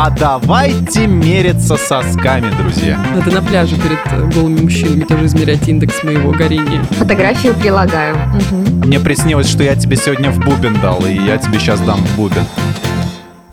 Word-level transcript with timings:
А 0.00 0.10
давайте 0.10 1.08
мериться 1.08 1.76
сосками, 1.76 2.48
друзья. 2.56 3.04
Надо 3.16 3.32
на 3.32 3.42
пляже 3.42 3.74
перед 3.74 3.98
э, 4.12 4.30
голыми 4.32 4.60
мужчинами 4.60 5.00
тоже 5.02 5.26
измерять 5.26 5.66
индекс 5.66 6.04
моего 6.04 6.30
горения. 6.30 6.84
Фотографию 6.84 7.52
прилагаю. 7.54 8.16
Мгм. 8.16 8.86
Мне 8.86 9.00
приснилось, 9.00 9.48
что 9.48 9.64
я 9.64 9.74
тебе 9.74 9.96
сегодня 9.96 10.30
в 10.30 10.38
бубен 10.38 10.80
дал, 10.80 11.04
и 11.04 11.12
я 11.12 11.36
тебе 11.36 11.58
сейчас 11.58 11.80
дам 11.80 11.98
в 11.98 12.16
бубен. 12.16 12.44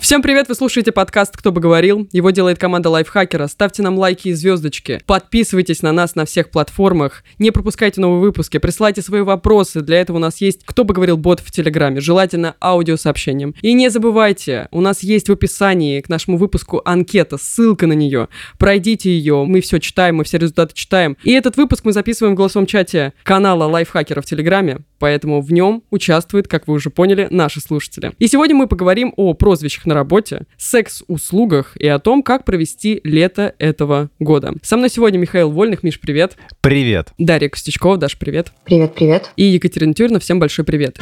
Всем 0.05 0.21
привет, 0.21 0.49
вы 0.49 0.53
слушаете 0.53 0.91
подкаст 0.91 1.35
«Кто 1.35 1.51
бы 1.51 1.59
говорил». 1.59 2.07
Его 2.11 2.29
делает 2.29 2.59
команда 2.59 2.91
Лайфхакера. 2.91 3.47
Ставьте 3.47 3.81
нам 3.81 3.97
лайки 3.97 4.27
и 4.27 4.33
звездочки. 4.33 5.01
Подписывайтесь 5.07 5.81
на 5.81 5.91
нас 5.91 6.13
на 6.13 6.25
всех 6.25 6.51
платформах. 6.51 7.23
Не 7.39 7.49
пропускайте 7.49 8.01
новые 8.01 8.21
выпуски. 8.21 8.59
Присылайте 8.59 9.01
свои 9.01 9.21
вопросы. 9.21 9.81
Для 9.81 9.99
этого 9.99 10.17
у 10.17 10.19
нас 10.19 10.41
есть 10.41 10.63
«Кто 10.63 10.83
бы 10.83 10.93
говорил» 10.93 11.17
бот 11.17 11.39
в 11.39 11.49
Телеграме. 11.49 12.01
Желательно 12.01 12.55
аудиосообщением. 12.61 13.55
И 13.63 13.73
не 13.73 13.89
забывайте, 13.89 14.67
у 14.69 14.79
нас 14.79 15.01
есть 15.01 15.27
в 15.27 15.31
описании 15.31 16.01
к 16.01 16.07
нашему 16.07 16.37
выпуску 16.37 16.83
анкета, 16.85 17.39
ссылка 17.39 17.87
на 17.87 17.93
нее. 17.93 18.27
Пройдите 18.59 19.09
ее, 19.09 19.43
мы 19.43 19.59
все 19.59 19.79
читаем, 19.79 20.17
мы 20.17 20.23
все 20.23 20.37
результаты 20.37 20.75
читаем. 20.75 21.17
И 21.23 21.31
этот 21.31 21.57
выпуск 21.57 21.83
мы 21.83 21.93
записываем 21.93 22.35
в 22.35 22.37
голосовом 22.37 22.67
чате 22.67 23.13
канала 23.23 23.63
Лайфхакера 23.63 24.21
в 24.21 24.25
Телеграме. 24.25 24.81
Поэтому 24.99 25.41
в 25.41 25.51
нем 25.51 25.81
участвуют, 25.89 26.47
как 26.47 26.67
вы 26.67 26.75
уже 26.75 26.91
поняли, 26.91 27.27
наши 27.31 27.59
слушатели. 27.59 28.11
И 28.19 28.27
сегодня 28.27 28.55
мы 28.55 28.67
поговорим 28.67 29.11
о 29.17 29.33
прозвищах 29.33 29.87
на 29.87 29.94
работе, 29.95 30.45
секс-услугах 30.57 31.75
и 31.77 31.87
о 31.87 31.97
том, 31.97 32.21
как 32.21 32.45
провести 32.45 33.01
лето 33.03 33.55
этого 33.57 34.11
года. 34.19 34.53
Со 34.61 34.77
мной 34.77 34.89
сегодня 34.89 35.17
Михаил 35.17 35.49
Вольных. 35.49 35.81
Миш, 35.81 35.99
привет. 35.99 36.37
Привет. 36.61 37.09
Дарья 37.17 37.49
Костючкова. 37.49 37.97
Даш, 37.97 38.17
привет. 38.17 38.51
Привет, 38.63 38.93
привет. 38.93 39.31
И 39.35 39.45
Екатерина 39.45 39.93
Тюрина. 39.93 40.19
Всем 40.19 40.39
большой 40.39 40.65
привет. 40.65 40.99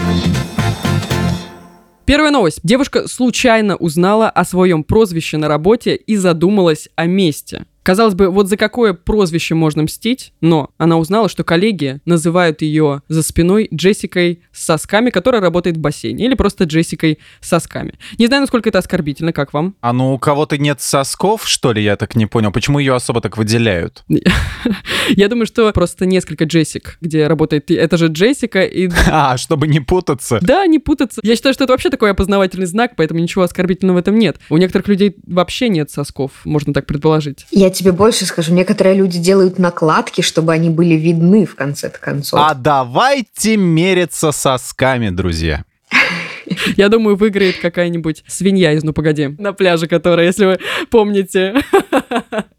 Первая 2.06 2.32
новость. 2.32 2.60
Девушка 2.64 3.08
случайно 3.08 3.78
узнала 3.78 4.30
о 4.30 4.44
своем 4.44 4.84
прозвище 4.84 5.38
на 5.38 5.48
работе 5.48 5.96
и 5.96 6.16
задумалась 6.16 6.90
о 6.96 7.06
месте. 7.06 7.66
Казалось 7.84 8.16
бы, 8.16 8.30
вот 8.30 8.48
за 8.48 8.56
какое 8.56 8.94
прозвище 8.94 9.56
можно 9.56 9.84
мстить, 9.84 10.34
но 10.40 10.70
она 10.78 10.98
узнала, 10.98 11.28
что 11.28 11.44
коллеги 11.44 12.00
называют 12.06 12.62
ее 12.62 13.02
за 13.10 13.24
спиной 13.24 13.68
Джессикой 13.74 14.42
с 14.54 14.66
сосками, 14.66 15.10
которая 15.10 15.42
работает 15.42 15.76
в 15.76 15.82
бассейне, 15.82 16.26
или 16.26 16.34
просто 16.34 16.64
Джессикой 16.64 17.20
с 17.42 17.50
сосками. 17.50 17.96
Не 18.18 18.28
знаю, 18.28 18.42
насколько 18.42 18.70
это 18.70 18.80
оскорбительно, 18.80 19.34
как 19.34 19.54
вам? 19.54 19.76
А 19.82 19.92
ну 19.92 20.14
у 20.14 20.18
кого-то 20.18 20.58
нет 20.58 20.80
сосков, 20.80 21.46
что 21.46 21.74
ли, 21.74 21.84
я 21.84 21.98
так 21.98 22.16
не 22.16 22.26
понял? 22.26 22.52
Почему 22.52 22.80
ее 22.80 22.96
особо 22.96 23.20
так 23.20 23.38
выделяют? 23.38 24.06
Я 25.10 25.28
думаю, 25.28 25.46
что 25.46 25.70
просто 25.74 26.06
несколько 26.06 26.46
Джессик, 26.46 26.98
где 27.02 27.28
работает... 27.28 27.70
Это 27.70 27.98
же 27.98 28.08
Джессика 28.08 28.64
и... 28.64 28.90
А, 29.08 29.38
чтобы 29.38 29.68
не 29.68 29.82
путаться. 29.82 30.40
Да, 30.42 30.66
не 30.66 30.80
путаться. 30.80 31.20
Я 31.24 31.36
считаю, 31.36 31.54
что 31.54 31.66
это 31.66 31.74
вообще 31.74 31.90
такой 31.90 32.12
опознавательный 32.12 32.66
знак, 32.66 32.94
поэтому 32.96 33.20
ничего 33.20 33.44
оскорбительного 33.44 33.98
в 33.98 34.00
этом 34.00 34.18
нет. 34.18 34.38
У 34.50 34.58
некоторых 34.58 34.88
людей 34.88 35.18
вообще 35.28 35.68
нет 35.68 35.92
сосков, 35.92 36.32
можно 36.46 36.74
так 36.74 36.86
предположить. 36.86 37.46
Я 37.52 37.70
тебе 37.74 37.92
больше 37.92 38.26
скажу. 38.26 38.54
Некоторые 38.54 38.96
люди 38.96 39.20
делают 39.20 39.60
накладки, 39.60 40.22
чтобы 40.22 40.54
они 40.54 40.70
были 40.70 40.96
видны 40.96 41.46
в 41.46 41.56
конце 41.56 41.90
концов. 41.90 42.40
А 42.42 42.54
давайте 42.54 43.58
мериться 43.58 44.32
сосками, 44.32 45.10
друзья. 45.10 45.66
Я 46.78 46.90
думаю, 46.90 47.16
выиграет 47.16 47.58
какая-нибудь 47.60 48.24
свинья 48.28 48.74
из 48.74 48.84
«Ну, 48.84 48.94
погоди» 48.94 49.28
на 49.38 49.54
пляже, 49.54 49.88
которая, 49.88 50.26
если 50.26 50.46
вы 50.46 50.60
помните. 50.90 51.56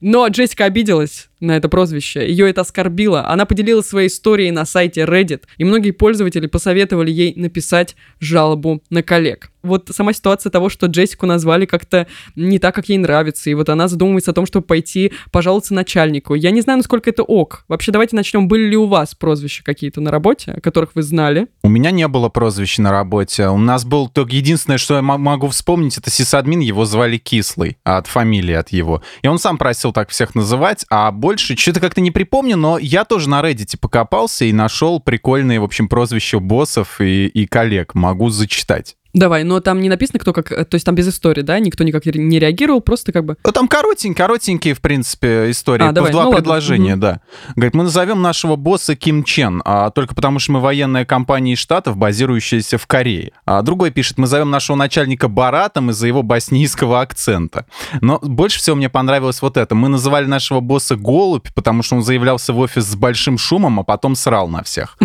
Но 0.01 0.27
Джессика 0.29 0.65
обиделась 0.65 1.29
на 1.41 1.57
это 1.57 1.69
прозвище. 1.69 2.27
Ее 2.27 2.49
это 2.49 2.63
оскорбило. 2.63 3.29
Она 3.29 3.45
поделилась 3.45 3.87
своей 3.87 4.09
историей 4.09 4.51
на 4.51 4.65
сайте 4.65 5.03
Reddit, 5.03 5.43
и 5.59 5.65
многие 5.65 5.93
пользователи 5.93 6.47
посоветовали 6.47 7.11
ей 7.11 7.35
написать 7.37 7.97
жалобу 8.19 8.83
на 8.91 9.03
коллег. 9.03 9.51
Вот 9.63 9.91
сама 9.93 10.13
ситуация 10.13 10.51
того, 10.51 10.69
что 10.69 10.87
Джессику 10.87 11.25
назвали 11.25 11.65
как-то 11.65 12.07
не 12.37 12.59
так, 12.59 12.75
как 12.75 12.91
ей 12.91 12.99
нравится, 12.99 13.49
и 13.49 13.55
вот 13.55 13.71
она 13.71 13.89
задумывается 13.89 14.33
о 14.33 14.35
том, 14.35 14.45
чтобы 14.45 14.67
пойти 14.67 15.13
пожаловаться 15.33 15.73
начальнику. 15.73 16.35
Я 16.35 16.51
не 16.51 16.61
знаю, 16.61 16.79
насколько 16.79 17.09
это 17.09 17.23
ок. 17.23 17.65
Вообще, 17.69 17.91
давайте 17.91 18.15
начнем. 18.15 18.47
Были 18.47 18.65
ли 18.67 18.77
у 18.77 18.87
вас 18.87 19.15
прозвища 19.15 19.65
какие-то 19.65 20.03
на 20.03 20.11
работе, 20.11 20.53
о 20.53 20.61
которых 20.61 20.91
вы 20.95 21.03
знали? 21.03 21.47
У 21.63 21.71
меня 21.71 21.93
не 21.93 22.07
было 22.09 22.29
прозвища 22.29 22.83
на 22.83 22.91
работе. 22.91 23.49
У 23.49 23.57
нас 23.57 23.87
был 23.87 24.09
только 24.09 24.37
единственное, 24.37 24.77
что 24.77 24.97
я 24.97 25.03
могу 25.03 25.49
вспомнить, 25.49 25.97
это 25.97 26.11
сисадмин, 26.11 26.61
его 26.61 26.85
звали 26.85 27.17
Кислый, 27.17 27.79
от 27.85 28.07
фамилии 28.07 28.55
от 28.55 28.69
его. 28.69 29.03
И 29.23 29.29
он 29.29 29.39
сам 29.45 29.59
просил 29.59 29.93
так 29.93 30.09
всех 30.09 30.35
называть, 30.35 30.87
а 30.89 31.11
больше 31.11 31.55
что-то 31.55 31.79
как-то 31.79 32.01
не 32.01 32.11
припомню, 32.11 32.57
но 32.57 32.79
я 32.79 33.05
тоже 33.05 33.29
на 33.29 33.43
Reddit 33.43 33.77
покопался 33.79 34.47
и 34.47 34.55
нашел 34.55 35.01
прикольные, 35.01 35.61
в 35.61 35.65
общем, 35.65 35.87
прозвища 35.87 36.39
боссов 36.39 36.99
и, 36.99 37.27
и 37.27 37.47
коллег. 37.47 37.95
Могу 37.95 38.31
зачитать. 38.31 38.97
Давай, 39.15 39.45
но 39.45 39.61
там 39.61 39.81
не 39.81 39.89
написано, 39.89 40.19
кто 40.19 40.33
как... 40.33 40.49
То 40.49 40.75
есть 40.75 40.85
там 40.85 40.97
без 40.97 41.09
истории, 41.09 41.43
да? 41.43 41.61
Никто 41.61 41.85
никак 41.85 42.05
не 42.05 42.41
реагировал, 42.41 42.81
просто 42.81 43.13
как 43.13 43.25
бы... 43.25 43.37
Ну, 43.45 43.53
Там 43.53 43.69
коротенькие, 43.69 44.17
коротенькие, 44.17 44.75
в 44.75 44.81
принципе, 44.81 45.51
истории. 45.51 45.87
А, 45.87 45.93
давай, 45.93 46.11
в 46.11 46.13
два 46.13 46.25
ну 46.25 46.31
ладно, 46.31 46.43
предложения, 46.43 46.93
мгм. 46.93 47.01
да. 47.01 47.21
Говорит, 47.55 47.75
мы 47.75 47.85
назовем 47.85 48.23
нашего 48.23 48.57
босса 48.57 48.97
Ким 48.97 49.23
Чен, 49.23 49.63
а, 49.65 49.91
только 49.91 50.17
потому 50.17 50.41
что 50.41 50.53
мы 50.53 50.61
военная 50.61 51.05
компания 51.05 51.53
из 51.53 51.61
Штатов, 51.61 51.97
базирующаяся 51.97 52.77
в 52.77 52.89
Корее. 52.89 53.31
А 53.47 53.63
другой 53.63 53.93
пишет, 53.93 54.19
мы 54.19 54.27
зовем 54.27 54.51
нашего 54.51 54.77
начальника 54.77 55.29
Баратом 55.29 55.91
из-за 55.91 56.09
его 56.09 56.25
боснийского 56.25 57.01
акцента. 57.01 57.67
Но 58.01 58.19
больше 58.21 58.59
всего 58.59 58.75
мне 58.75 58.89
понравилось 58.89 59.41
вот 59.43 59.57
это. 59.57 59.77
Мы 59.77 59.89
называли 59.89 60.27
нашего 60.27 60.59
босса 60.59 60.97
Голубь, 60.97 61.47
потому 61.55 61.85
что 61.85 61.95
он 61.95 62.03
заявлялся 62.03 62.53
в 62.53 62.59
офис 62.59 62.85
с 62.85 62.97
большим 62.97 63.39
шумом, 63.39 63.79
а 63.79 63.85
потом 63.85 64.17
срал 64.17 64.49
на 64.49 64.65
всех. 64.65 64.99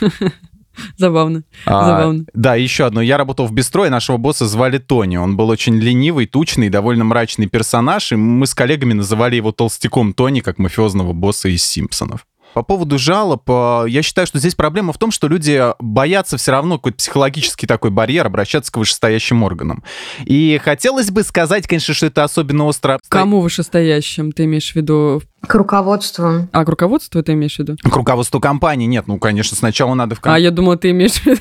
Забавно. 0.96 1.44
А, 1.66 1.84
Забавно. 1.84 2.24
Да, 2.34 2.54
еще 2.54 2.86
одно. 2.86 3.00
Я 3.00 3.18
работал 3.18 3.46
в 3.46 3.52
бистро, 3.52 3.86
и 3.86 3.90
нашего 3.90 4.16
босса 4.16 4.46
звали 4.46 4.78
Тони. 4.78 5.16
Он 5.16 5.36
был 5.36 5.48
очень 5.48 5.76
ленивый, 5.76 6.26
тучный, 6.26 6.68
довольно 6.68 7.04
мрачный 7.04 7.46
персонаж, 7.46 8.12
и 8.12 8.16
мы 8.16 8.46
с 8.46 8.54
коллегами 8.54 8.92
называли 8.92 9.36
его 9.36 9.52
толстяком 9.52 10.12
Тони, 10.12 10.40
как 10.40 10.58
мафиозного 10.58 11.12
босса 11.12 11.48
из 11.48 11.64
«Симпсонов». 11.64 12.26
По 12.54 12.62
поводу 12.62 12.98
жалоб, 12.98 13.42
э, 13.48 13.84
я 13.88 14.02
считаю, 14.02 14.28
что 14.28 14.38
здесь 14.38 14.54
проблема 14.54 14.92
в 14.92 14.98
том, 14.98 15.10
что 15.10 15.26
люди 15.26 15.60
боятся 15.80 16.36
все 16.36 16.52
равно 16.52 16.78
какой-то 16.78 16.98
психологический 16.98 17.66
такой 17.66 17.90
барьер 17.90 18.26
обращаться 18.26 18.70
к 18.70 18.76
вышестоящим 18.76 19.42
органам. 19.42 19.82
И 20.24 20.60
хотелось 20.62 21.10
бы 21.10 21.24
сказать, 21.24 21.66
конечно, 21.66 21.94
что 21.94 22.06
это 22.06 22.22
особенно 22.22 22.66
остро... 22.66 23.00
Кому 23.08 23.40
вышестоящим 23.40 24.30
ты 24.30 24.44
имеешь 24.44 24.72
в 24.72 24.76
виду? 24.76 25.20
К 25.46 25.56
руководству. 25.56 26.48
А, 26.52 26.64
к 26.64 26.68
руководству 26.68 27.22
ты 27.22 27.32
имеешь 27.32 27.56
в 27.56 27.58
виду? 27.58 27.76
К 27.82 27.96
руководству 27.96 28.40
компании 28.40 28.86
нет, 28.86 29.08
ну, 29.08 29.18
конечно, 29.18 29.56
сначала 29.56 29.94
надо 29.94 30.14
в... 30.14 30.20
А, 30.22 30.38
я 30.38 30.52
думала, 30.52 30.76
ты 30.76 30.90
имеешь 30.90 31.14
в 31.14 31.26
виду... 31.26 31.40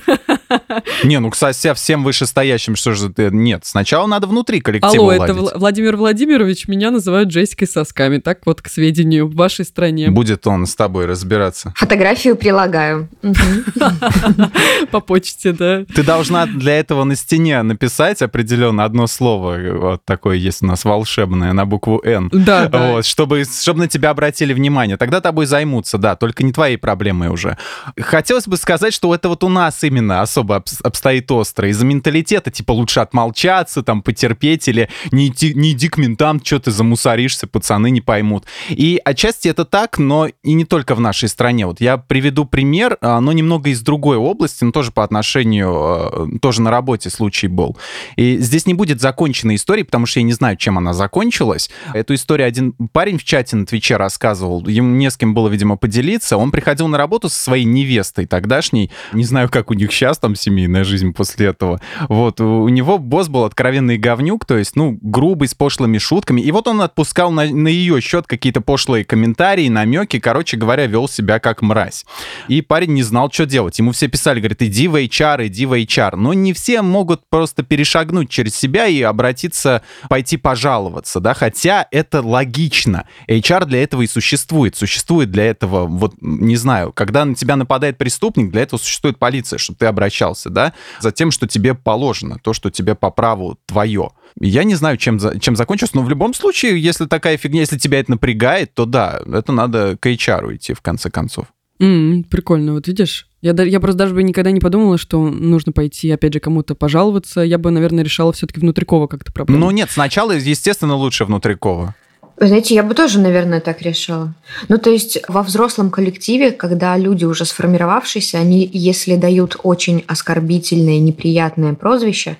Не, 1.04 1.20
ну, 1.20 1.30
кстати, 1.30 1.74
всем 1.74 2.04
вышестоящим, 2.04 2.76
что 2.76 2.94
же 2.94 3.10
ты... 3.10 3.30
Нет, 3.32 3.66
сначала 3.66 4.08
надо 4.08 4.28
внутри 4.28 4.62
коллектива 4.62 4.94
Алло, 4.94 5.12
это 5.12 5.34
уладить. 5.34 5.54
Вла- 5.54 5.58
Владимир 5.58 5.98
Владимирович, 5.98 6.68
меня 6.68 6.92
называют 6.92 7.30
Джессикой 7.30 7.68
сосками. 7.68 8.18
Так 8.18 8.40
вот, 8.46 8.62
к 8.62 8.68
сведению, 8.68 9.28
в 9.28 9.36
вашей 9.36 9.66
стране. 9.66 10.10
Будет 10.10 10.46
он 10.48 10.66
с 10.66 10.76
тобой 10.76 11.06
разбираться. 11.06 11.74
Фотографию 11.78 12.36
прилагаю. 12.36 13.10
По 14.92 15.00
почте, 15.00 15.54
да. 15.54 15.86
Ты 15.94 16.04
должна 16.04 16.46
для 16.46 16.80
этого 16.80 17.04
на 17.04 17.16
стене 17.16 17.62
написать 17.64 18.22
определенно 18.22 18.84
одно 18.84 19.08
слово. 19.08 19.58
Вот 19.74 20.06
такое 20.06 20.36
есть 20.38 20.62
у 20.62 20.66
нас 20.66 20.86
волшебное 20.86 21.54
на 21.54 21.66
букву 21.66 22.02
«Н». 22.04 22.30
Да, 22.32 22.68
да. 22.68 22.92
Вот, 22.92 23.06
чтобы, 23.06 23.44
чтобы 23.46 23.80
на 23.80 23.88
тебя 23.88 24.10
обратили 24.10 24.54
внимание. 24.54 24.98
Тогда 24.98 25.22
тобой 25.22 25.46
займутся, 25.46 25.98
да, 25.98 26.16
только 26.16 26.44
не 26.44 26.52
твоей 26.52 26.78
проблемой 26.78 27.30
уже. 27.30 27.58
Хотелось 28.00 28.48
бы 28.48 28.58
сказать, 28.58 28.94
что 28.94 29.14
это 29.14 29.30
вот 29.30 29.44
у 29.44 29.50
нас 29.50 29.84
именно 29.84 30.22
особо 30.22 30.43
обс- 30.52 30.82
обстоит 30.84 31.32
остро. 31.32 31.70
Из-за 31.70 31.86
менталитета, 31.86 32.52
типа, 32.52 32.72
лучше 32.72 33.00
отмолчаться, 33.00 33.84
там, 33.84 34.02
потерпеть, 34.02 34.68
или 34.68 34.90
не 35.12 35.28
иди, 35.28 35.54
не 35.54 35.72
иди 35.72 35.90
к 35.90 35.98
ментам, 35.98 36.44
что 36.44 36.60
ты 36.60 36.72
замусоришься, 36.72 37.48
пацаны 37.48 37.90
не 37.90 38.02
поймут. 38.02 38.46
И 38.70 39.00
отчасти 39.04 39.48
это 39.48 39.66
так, 39.66 39.98
но 39.98 40.28
и 40.28 40.54
не 40.54 40.66
только 40.66 40.96
в 40.96 41.00
нашей 41.00 41.30
стране. 41.30 41.66
Вот 41.66 41.82
я 41.82 41.98
приведу 41.98 42.46
пример, 42.46 42.98
но 43.02 43.32
немного 43.32 43.70
из 43.70 43.82
другой 43.82 44.18
области, 44.18 44.64
но 44.64 44.72
тоже 44.72 44.92
по 44.92 45.04
отношению, 45.04 46.32
э, 46.36 46.40
тоже 46.40 46.62
на 46.62 46.72
работе 46.72 47.10
случай 47.10 47.48
был. 47.48 47.78
И 48.16 48.38
здесь 48.38 48.66
не 48.66 48.74
будет 48.74 49.02
законченной 49.02 49.56
истории, 49.56 49.84
потому 49.84 50.06
что 50.06 50.20
я 50.20 50.24
не 50.24 50.34
знаю, 50.34 50.58
чем 50.58 50.78
она 50.78 50.94
закончилась. 50.94 51.70
Эту 51.94 52.14
историю 52.16 52.48
один 52.48 52.74
парень 52.92 53.18
в 53.18 53.24
чате 53.24 53.56
на 53.56 53.66
Твиче 53.66 53.98
рассказывал. 53.98 54.66
Ему 54.68 54.96
не 54.96 55.10
с 55.10 55.18
кем 55.18 55.34
было, 55.34 55.48
видимо, 55.50 55.78
поделиться. 55.78 56.38
Он 56.38 56.52
приходил 56.52 56.88
на 56.88 56.98
работу 56.98 57.30
со 57.30 57.40
своей 57.40 57.66
невестой 57.66 58.26
тогдашней. 58.26 58.92
Не 59.14 59.24
знаю, 59.24 59.50
как 59.50 59.72
у 59.72 59.74
них 59.74 59.92
сейчас 59.92 60.18
там 60.18 60.33
семейная 60.36 60.84
жизнь 60.84 61.14
после 61.14 61.48
этого. 61.48 61.80
Вот, 62.10 62.42
у 62.42 62.68
него 62.70 62.98
босс 62.98 63.28
был 63.28 63.44
откровенный 63.44 63.98
говнюк, 63.98 64.46
то 64.46 64.58
есть, 64.58 64.76
ну, 64.76 64.98
грубый, 65.02 65.48
с 65.48 65.54
пошлыми 65.54 65.98
шутками. 65.98 66.42
И 66.42 66.52
вот 66.52 66.68
он 66.68 66.82
отпускал 66.82 67.32
на, 67.32 67.46
на 67.46 67.68
ее 67.68 68.02
счет 68.02 68.28
какие-то 68.28 68.62
пошлые 68.62 69.06
комментарии, 69.06 69.68
намеки. 69.68 70.20
Короче 70.20 70.58
говоря, 70.58 70.86
вел 70.88 71.08
себя 71.08 71.40
как 71.40 71.62
мразь. 71.62 72.06
И 72.48 72.62
парень 72.62 72.94
не 72.94 73.04
знал, 73.04 73.32
что 73.32 73.46
делать. 73.46 73.78
Ему 73.80 73.92
все 73.92 74.08
писали, 74.08 74.40
говорит, 74.40 74.62
иди 74.62 74.88
в 74.88 74.96
HR, 74.96 75.48
иди 75.48 75.66
в 75.66 75.74
HR. 75.74 76.16
Но 76.16 76.34
не 76.34 76.54
все 76.54 76.82
могут 76.82 77.22
просто 77.30 77.64
перешагнуть 77.64 78.30
через 78.30 78.56
себя 78.56 78.88
и 78.88 79.02
обратиться, 79.02 79.84
пойти 80.10 80.38
пожаловаться, 80.38 81.20
да, 81.20 81.34
хотя 81.34 81.88
это 81.92 82.22
логично. 82.22 83.08
HR 83.28 83.66
для 83.66 83.84
этого 83.84 84.02
и 84.02 84.08
существует. 84.08 84.76
Существует 84.76 85.32
для 85.32 85.46
этого, 85.46 85.86
вот, 85.86 86.16
не 86.22 86.56
знаю, 86.56 86.92
когда 86.94 87.26
на 87.26 87.36
тебя 87.36 87.56
нападает 87.56 87.98
преступник, 87.98 88.52
для 88.52 88.62
этого 88.62 88.80
существует 88.80 89.18
полиция, 89.18 89.58
чтобы 89.58 89.78
ты 89.78 89.86
обращался 89.86 90.13
обращался, 90.14 90.50
да, 90.50 90.74
за 91.00 91.12
тем, 91.12 91.32
что 91.32 91.48
тебе 91.48 91.74
положено, 91.74 92.38
то, 92.42 92.54
что 92.54 92.70
тебе 92.70 92.96
по 92.96 93.10
праву 93.10 93.58
твое. 93.66 94.10
Я 94.40 94.64
не 94.64 94.76
знаю, 94.76 94.98
чем, 94.98 95.20
чем 95.40 95.56
закончилось, 95.56 95.94
но 95.94 96.04
в 96.04 96.10
любом 96.10 96.34
случае, 96.34 96.80
если 96.80 97.06
такая 97.06 97.38
фигня, 97.38 97.62
если 97.62 97.78
тебя 97.78 98.00
это 98.00 98.12
напрягает, 98.12 98.74
то 98.74 98.86
да, 98.86 99.22
это 99.32 99.52
надо 99.52 99.98
к 100.00 100.06
HR 100.06 100.56
идти 100.56 100.74
в 100.74 100.82
конце 100.82 101.10
концов. 101.10 101.46
Mm, 101.80 102.26
прикольно, 102.30 102.74
вот 102.74 102.88
видишь? 102.88 103.28
Я, 103.42 103.52
я 103.52 103.80
просто 103.80 103.98
даже 103.98 104.14
бы 104.14 104.24
никогда 104.24 104.52
не 104.52 104.60
подумала, 104.60 104.98
что 104.98 105.28
нужно 105.28 105.74
пойти, 105.74 106.10
опять 106.12 106.34
же, 106.34 106.40
кому-то 106.40 106.76
пожаловаться. 106.76 107.42
Я 107.42 107.58
бы, 107.58 107.72
наверное, 107.72 108.04
решала 108.04 108.32
все-таки 108.32 108.60
внутрикова 108.62 109.08
как-то 109.08 109.34
проблему. 109.34 109.60
Ну 109.60 109.72
нет, 109.72 109.90
сначала, 109.92 110.32
естественно, 110.32 110.96
лучше 110.96 111.26
внутрикова. 111.26 111.96
Знаете, 112.38 112.76
я 112.76 112.84
бы 112.84 112.96
тоже, 112.96 113.20
наверное, 113.20 113.62
так 113.62 113.82
решила. 113.82 114.34
Ну, 114.68 114.78
то 114.78 114.90
есть 114.90 115.20
во 115.28 115.44
взрослом 115.44 115.92
коллективе, 115.92 116.52
когда 116.52 116.98
люди 116.98 117.26
уже 117.26 117.46
сформировавшиеся, 117.46 118.40
они, 118.40 118.70
если 118.72 119.16
дают 119.16 119.58
очень 119.64 120.04
оскорбительное, 120.08 121.00
неприятное 121.00 121.74
прозвище, 121.74 122.38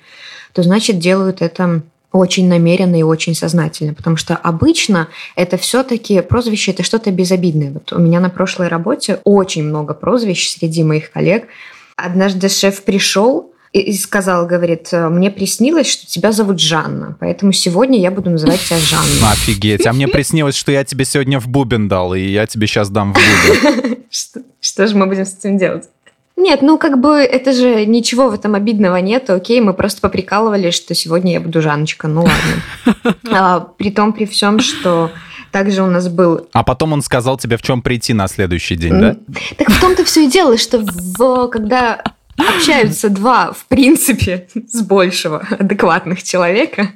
то 0.52 0.62
значит 0.62 0.98
делают 0.98 1.42
это 1.42 1.82
очень 2.12 2.48
намеренно 2.48 2.96
и 2.96 3.02
очень 3.02 3.34
сознательно, 3.34 3.92
потому 3.92 4.16
что 4.16 4.36
обычно 4.36 5.08
это 5.34 5.56
все-таки 5.56 6.20
прозвище 6.20 6.70
это 6.70 6.84
что-то 6.84 7.10
безобидное. 7.10 7.72
Вот 7.72 7.92
у 7.92 7.98
меня 7.98 8.20
на 8.20 8.30
прошлой 8.30 8.68
работе 8.68 9.20
очень 9.24 9.64
много 9.64 9.94
прозвищ 9.94 10.48
среди 10.48 10.84
моих 10.84 11.10
коллег. 11.10 11.48
Однажды 11.96 12.48
шеф 12.48 12.84
пришел 12.84 13.53
и 13.80 13.92
сказал, 13.94 14.46
говорит, 14.46 14.90
мне 14.92 15.32
приснилось, 15.32 15.88
что 15.90 16.06
тебя 16.06 16.30
зовут 16.30 16.60
Жанна, 16.60 17.16
поэтому 17.18 17.52
сегодня 17.52 17.98
я 17.98 18.12
буду 18.12 18.30
называть 18.30 18.60
тебя 18.60 18.78
Жанна. 18.78 19.32
Офигеть, 19.32 19.84
а 19.86 19.92
мне 19.92 20.06
приснилось, 20.06 20.54
что 20.54 20.70
я 20.70 20.84
тебе 20.84 21.04
сегодня 21.04 21.40
в 21.40 21.48
бубен 21.48 21.88
дал, 21.88 22.14
и 22.14 22.20
я 22.20 22.46
тебе 22.46 22.68
сейчас 22.68 22.88
дам 22.88 23.12
в 23.12 23.16
бубен. 23.16 23.98
Что, 24.10 24.42
что 24.60 24.86
же 24.86 24.94
мы 24.94 25.06
будем 25.06 25.26
с 25.26 25.36
этим 25.36 25.58
делать? 25.58 25.88
Нет, 26.36 26.62
ну 26.62 26.78
как 26.78 27.00
бы 27.00 27.16
это 27.16 27.52
же 27.52 27.84
ничего 27.84 28.28
в 28.28 28.34
этом 28.34 28.54
обидного 28.54 28.96
нет. 28.98 29.28
Окей, 29.28 29.60
мы 29.60 29.74
просто 29.74 30.00
поприкалывались, 30.00 30.74
что 30.74 30.94
сегодня 30.94 31.32
я 31.32 31.40
буду 31.40 31.60
Жаночка. 31.60 32.06
Ну 32.06 32.22
ладно. 32.22 33.16
А, 33.32 33.58
при 33.60 33.90
том, 33.90 34.12
при 34.12 34.26
всем, 34.26 34.60
что 34.60 35.10
также 35.50 35.82
у 35.82 35.86
нас 35.86 36.08
был... 36.08 36.48
А 36.52 36.62
потом 36.62 36.92
он 36.92 37.02
сказал 37.02 37.38
тебе, 37.38 37.56
в 37.56 37.62
чем 37.62 37.82
прийти 37.82 38.12
на 38.12 38.28
следующий 38.28 38.76
день, 38.76 39.00
да? 39.00 39.16
Так 39.56 39.70
в 39.70 39.80
том-то 39.80 40.04
все 40.04 40.26
и 40.26 40.30
дело, 40.30 40.56
что 40.58 40.78
в, 40.78 41.48
когда 41.48 42.02
общаются 42.36 43.08
два, 43.08 43.52
в 43.52 43.66
принципе, 43.66 44.48
с 44.68 44.82
большего 44.82 45.46
адекватных 45.50 46.22
человека, 46.22 46.92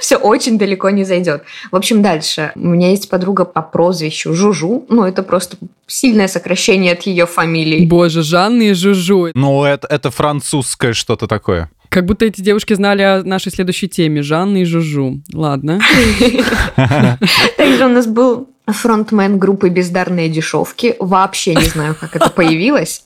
все 0.00 0.16
очень 0.16 0.58
далеко 0.58 0.90
не 0.90 1.04
зайдет. 1.04 1.44
В 1.70 1.76
общем, 1.76 2.02
дальше. 2.02 2.52
У 2.54 2.68
меня 2.68 2.90
есть 2.90 3.08
подруга 3.08 3.44
по 3.44 3.62
прозвищу 3.62 4.34
Жужу. 4.34 4.84
Ну, 4.88 5.04
это 5.04 5.22
просто 5.22 5.56
сильное 5.86 6.28
сокращение 6.28 6.92
от 6.92 7.02
ее 7.02 7.26
фамилии. 7.26 7.86
Боже, 7.86 8.22
Жанна 8.22 8.62
и 8.62 8.72
Жужу. 8.74 9.28
Ну, 9.34 9.64
это, 9.64 9.86
это 9.88 10.10
французское 10.10 10.92
что-то 10.92 11.26
такое. 11.26 11.70
Как 11.88 12.06
будто 12.06 12.24
эти 12.24 12.40
девушки 12.40 12.72
знали 12.74 13.02
о 13.02 13.22
нашей 13.22 13.52
следующей 13.52 13.88
теме. 13.88 14.22
Жанна 14.22 14.58
и 14.58 14.64
Жужу. 14.64 15.20
Ладно. 15.32 15.80
Также 17.56 17.84
у 17.84 17.88
нас 17.88 18.06
был 18.06 18.48
фронтмен 18.66 19.38
группы 19.38 19.68
«Бездарные 19.68 20.28
дешевки». 20.28 20.96
Вообще 20.98 21.54
не 21.54 21.64
знаю, 21.64 21.94
как 21.98 22.16
это 22.16 22.30
появилось. 22.30 23.04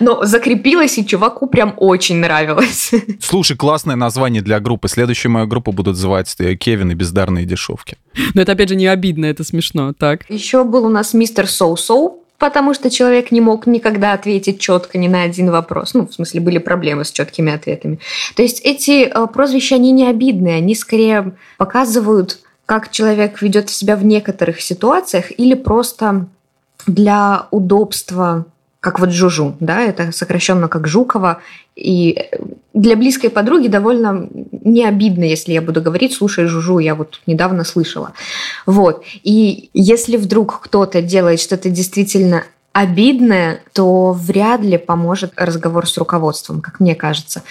Но 0.00 0.24
закрепилась, 0.24 0.98
и 0.98 1.06
чуваку 1.06 1.46
прям 1.46 1.74
очень 1.76 2.16
нравилось. 2.16 2.92
Слушай, 3.20 3.56
классное 3.56 3.96
название 3.96 4.42
для 4.42 4.60
группы. 4.60 4.88
Следующую 4.88 5.32
мою 5.32 5.46
группу 5.46 5.72
будут 5.72 5.94
называть 5.94 6.34
Кевин 6.58 6.90
и 6.90 6.94
бездарные 6.94 7.44
дешевки. 7.44 7.96
Но 8.34 8.42
это, 8.42 8.52
опять 8.52 8.68
же, 8.68 8.76
не 8.76 8.86
обидно, 8.86 9.26
это 9.26 9.44
смешно, 9.44 9.92
так? 9.92 10.28
Еще 10.28 10.64
был 10.64 10.86
у 10.86 10.88
нас 10.88 11.14
мистер 11.14 11.46
Соу-Соу, 11.46 12.22
потому 12.38 12.72
что 12.72 12.90
человек 12.90 13.30
не 13.32 13.40
мог 13.40 13.66
никогда 13.66 14.12
ответить 14.12 14.60
четко 14.60 14.96
ни 14.98 15.08
на 15.08 15.22
один 15.22 15.50
вопрос. 15.50 15.94
Ну, 15.94 16.06
в 16.06 16.14
смысле, 16.14 16.40
были 16.40 16.58
проблемы 16.58 17.04
с 17.04 17.10
четкими 17.10 17.52
ответами. 17.52 17.98
То 18.36 18.42
есть 18.42 18.60
эти 18.64 19.04
э, 19.04 19.26
прозвища, 19.26 19.74
они 19.74 19.92
не 19.92 20.06
обидные, 20.06 20.56
они 20.56 20.74
скорее 20.74 21.32
показывают, 21.56 22.40
как 22.66 22.90
человек 22.90 23.42
ведет 23.42 23.70
себя 23.70 23.96
в 23.96 24.04
некоторых 24.04 24.60
ситуациях 24.60 25.32
или 25.38 25.54
просто 25.54 26.26
для 26.86 27.46
удобства 27.50 28.46
как 28.80 29.00
вот 29.00 29.10
Жужу, 29.10 29.56
да, 29.60 29.80
это 29.82 30.12
сокращенно 30.12 30.68
как 30.68 30.86
Жукова. 30.86 31.40
И 31.74 32.30
для 32.74 32.96
близкой 32.96 33.30
подруги 33.30 33.68
довольно 33.68 34.28
не 34.52 34.84
обидно, 34.84 35.24
если 35.24 35.52
я 35.52 35.62
буду 35.62 35.82
говорить, 35.82 36.14
слушай, 36.14 36.46
Жужу, 36.46 36.78
я 36.78 36.94
вот 36.94 37.20
недавно 37.26 37.64
слышала. 37.64 38.12
Вот. 38.66 39.04
И 39.22 39.70
если 39.74 40.16
вдруг 40.16 40.60
кто-то 40.60 41.02
делает 41.02 41.40
что-то 41.40 41.70
действительно 41.70 42.44
обидное, 42.72 43.62
то 43.72 44.12
вряд 44.12 44.60
ли 44.60 44.78
поможет 44.78 45.32
разговор 45.36 45.88
с 45.88 45.98
руководством, 45.98 46.60
как 46.60 46.78
мне 46.78 46.94
кажется. 46.94 47.42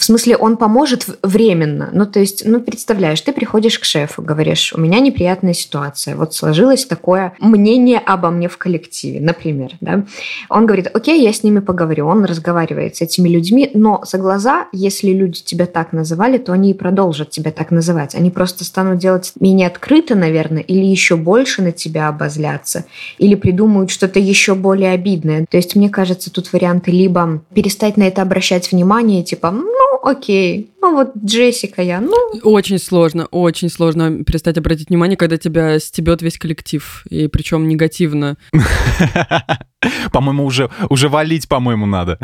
В 0.00 0.04
смысле, 0.04 0.38
он 0.38 0.56
поможет 0.56 1.06
временно. 1.22 1.90
Ну, 1.92 2.06
то 2.06 2.20
есть, 2.20 2.44
ну, 2.46 2.62
представляешь, 2.62 3.20
ты 3.20 3.34
приходишь 3.34 3.78
к 3.78 3.84
шефу, 3.84 4.22
говоришь, 4.22 4.72
у 4.74 4.80
меня 4.80 4.98
неприятная 4.98 5.52
ситуация. 5.52 6.16
Вот 6.16 6.32
сложилось 6.34 6.86
такое 6.86 7.34
мнение 7.38 7.98
обо 7.98 8.30
мне 8.30 8.48
в 8.48 8.56
коллективе, 8.56 9.20
например. 9.20 9.72
Да? 9.82 10.06
Он 10.48 10.64
говорит, 10.64 10.88
окей, 10.94 11.22
я 11.22 11.34
с 11.34 11.42
ними 11.42 11.58
поговорю. 11.58 12.06
Он 12.06 12.24
разговаривает 12.24 12.96
с 12.96 13.02
этими 13.02 13.28
людьми, 13.28 13.70
но 13.74 14.02
за 14.06 14.16
глаза, 14.16 14.68
если 14.72 15.10
люди 15.10 15.42
тебя 15.42 15.66
так 15.66 15.92
называли, 15.92 16.38
то 16.38 16.52
они 16.52 16.70
и 16.70 16.74
продолжат 16.74 17.28
тебя 17.28 17.50
так 17.50 17.70
называть. 17.70 18.14
Они 18.14 18.30
просто 18.30 18.64
станут 18.64 19.00
делать 19.00 19.34
менее 19.38 19.66
открыто, 19.66 20.14
наверное, 20.14 20.62
или 20.62 20.86
еще 20.86 21.16
больше 21.16 21.60
на 21.60 21.72
тебя 21.72 22.08
обозляться, 22.08 22.86
или 23.18 23.34
придумают 23.34 23.90
что-то 23.90 24.18
еще 24.18 24.54
более 24.54 24.92
обидное. 24.92 25.44
То 25.50 25.58
есть, 25.58 25.76
мне 25.76 25.90
кажется, 25.90 26.32
тут 26.32 26.50
варианты 26.54 26.90
либо 26.90 27.42
перестать 27.52 27.98
на 27.98 28.04
это 28.04 28.22
обращать 28.22 28.72
внимание, 28.72 29.22
типа, 29.22 29.50
ну, 29.50 29.89
окей, 30.02 30.70
ну 30.80 30.94
вот 30.94 31.12
Джессика 31.16 31.82
я, 31.82 32.00
ну... 32.00 32.14
Очень 32.42 32.78
сложно, 32.78 33.26
очень 33.26 33.68
сложно 33.68 34.24
перестать 34.24 34.58
обратить 34.58 34.88
внимание, 34.88 35.16
когда 35.16 35.36
тебя 35.36 35.78
стебет 35.78 36.22
весь 36.22 36.38
коллектив, 36.38 37.04
и 37.08 37.26
причем 37.28 37.68
негативно. 37.68 38.36
По-моему, 40.12 40.44
уже, 40.44 40.70
уже 40.90 41.08
валить, 41.08 41.48
по-моему, 41.48 41.86
надо. 41.86 42.18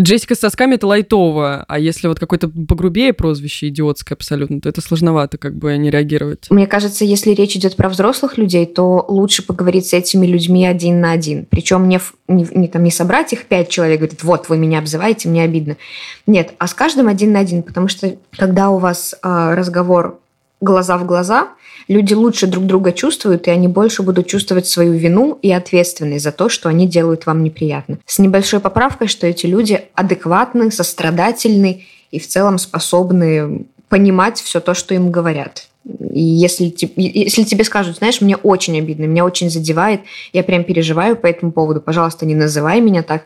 Джессика 0.00 0.34
с 0.34 0.40
сосками— 0.40 0.74
это 0.76 0.86
лайтово, 0.86 1.64
а 1.68 1.78
если 1.78 2.08
вот 2.08 2.18
какое-то 2.18 2.48
погрубее 2.48 3.12
прозвище, 3.12 3.68
идиотское 3.68 4.16
абсолютно, 4.16 4.60
то 4.62 4.70
это 4.70 4.80
сложновато 4.80 5.36
как 5.36 5.56
бы 5.56 5.76
не 5.76 5.90
реагировать. 5.90 6.46
Мне 6.48 6.66
кажется, 6.66 7.04
если 7.04 7.32
речь 7.32 7.56
идет 7.56 7.76
про 7.76 7.90
взрослых 7.90 8.38
людей, 8.38 8.64
то 8.64 9.04
лучше 9.06 9.42
поговорить 9.44 9.86
с 9.86 9.92
этими 9.92 10.26
людьми 10.26 10.66
один 10.66 11.00
на 11.00 11.12
один. 11.12 11.46
Причем 11.50 11.88
не, 11.88 12.00
не, 12.26 12.46
не, 12.54 12.68
там, 12.68 12.82
не 12.84 12.90
собрать 12.90 13.34
их 13.34 13.44
пять 13.44 13.68
человек, 13.68 13.98
говорит, 13.98 14.22
вот, 14.22 14.48
вы 14.48 14.56
меня 14.56 14.78
обзываете, 14.78 15.28
мне 15.28 15.42
обидно. 15.42 15.76
Нет, 16.26 16.54
а 16.58 16.66
с 16.66 16.74
каждым 16.74 17.08
один 17.08 17.32
на 17.32 17.40
один, 17.40 17.62
потому 17.62 17.77
что 17.86 18.16
когда 18.36 18.70
у 18.70 18.78
вас 18.78 19.14
э, 19.22 19.54
разговор 19.54 20.18
глаза 20.60 20.98
в 20.98 21.06
глаза, 21.06 21.50
люди 21.86 22.14
лучше 22.14 22.48
друг 22.48 22.66
друга 22.66 22.92
чувствуют, 22.92 23.46
и 23.46 23.50
они 23.50 23.68
больше 23.68 24.02
будут 24.02 24.26
чувствовать 24.26 24.66
свою 24.66 24.94
вину 24.94 25.38
и 25.40 25.52
ответственность 25.52 26.24
за 26.24 26.32
то, 26.32 26.48
что 26.48 26.68
они 26.68 26.88
делают 26.88 27.26
вам 27.26 27.44
неприятно. 27.44 27.98
С 28.06 28.18
небольшой 28.18 28.58
поправкой, 28.58 29.06
что 29.06 29.26
эти 29.26 29.46
люди 29.46 29.82
адекватны, 29.94 30.72
сострадательны 30.72 31.84
и 32.10 32.18
в 32.18 32.26
целом 32.26 32.58
способны 32.58 33.66
понимать 33.88 34.40
все 34.40 34.60
то, 34.60 34.74
что 34.74 34.94
им 34.94 35.10
говорят. 35.10 35.68
И 36.12 36.20
если, 36.20 36.74
если 36.96 37.44
тебе 37.44 37.64
скажут, 37.64 37.98
знаешь, 37.98 38.20
мне 38.20 38.36
очень 38.36 38.78
обидно, 38.78 39.04
меня 39.04 39.24
очень 39.24 39.48
задевает, 39.48 40.02
я 40.32 40.42
прям 40.42 40.64
переживаю 40.64 41.16
по 41.16 41.26
этому 41.26 41.52
поводу, 41.52 41.80
пожалуйста, 41.80 42.26
не 42.26 42.34
называй 42.34 42.80
меня 42.80 43.02
так, 43.02 43.24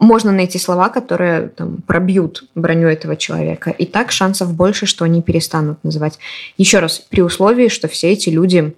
можно 0.00 0.32
найти 0.32 0.58
слова, 0.58 0.88
которые 0.88 1.48
там, 1.48 1.78
пробьют 1.86 2.44
броню 2.54 2.88
этого 2.88 3.16
человека. 3.16 3.70
И 3.70 3.84
так 3.84 4.12
шансов 4.12 4.54
больше, 4.54 4.86
что 4.86 5.04
они 5.04 5.22
перестанут 5.22 5.82
называть. 5.82 6.18
Еще 6.56 6.78
раз, 6.78 6.98
при 6.98 7.20
условии, 7.20 7.68
что 7.68 7.88
все 7.88 8.12
эти 8.12 8.28
люди 8.28 8.74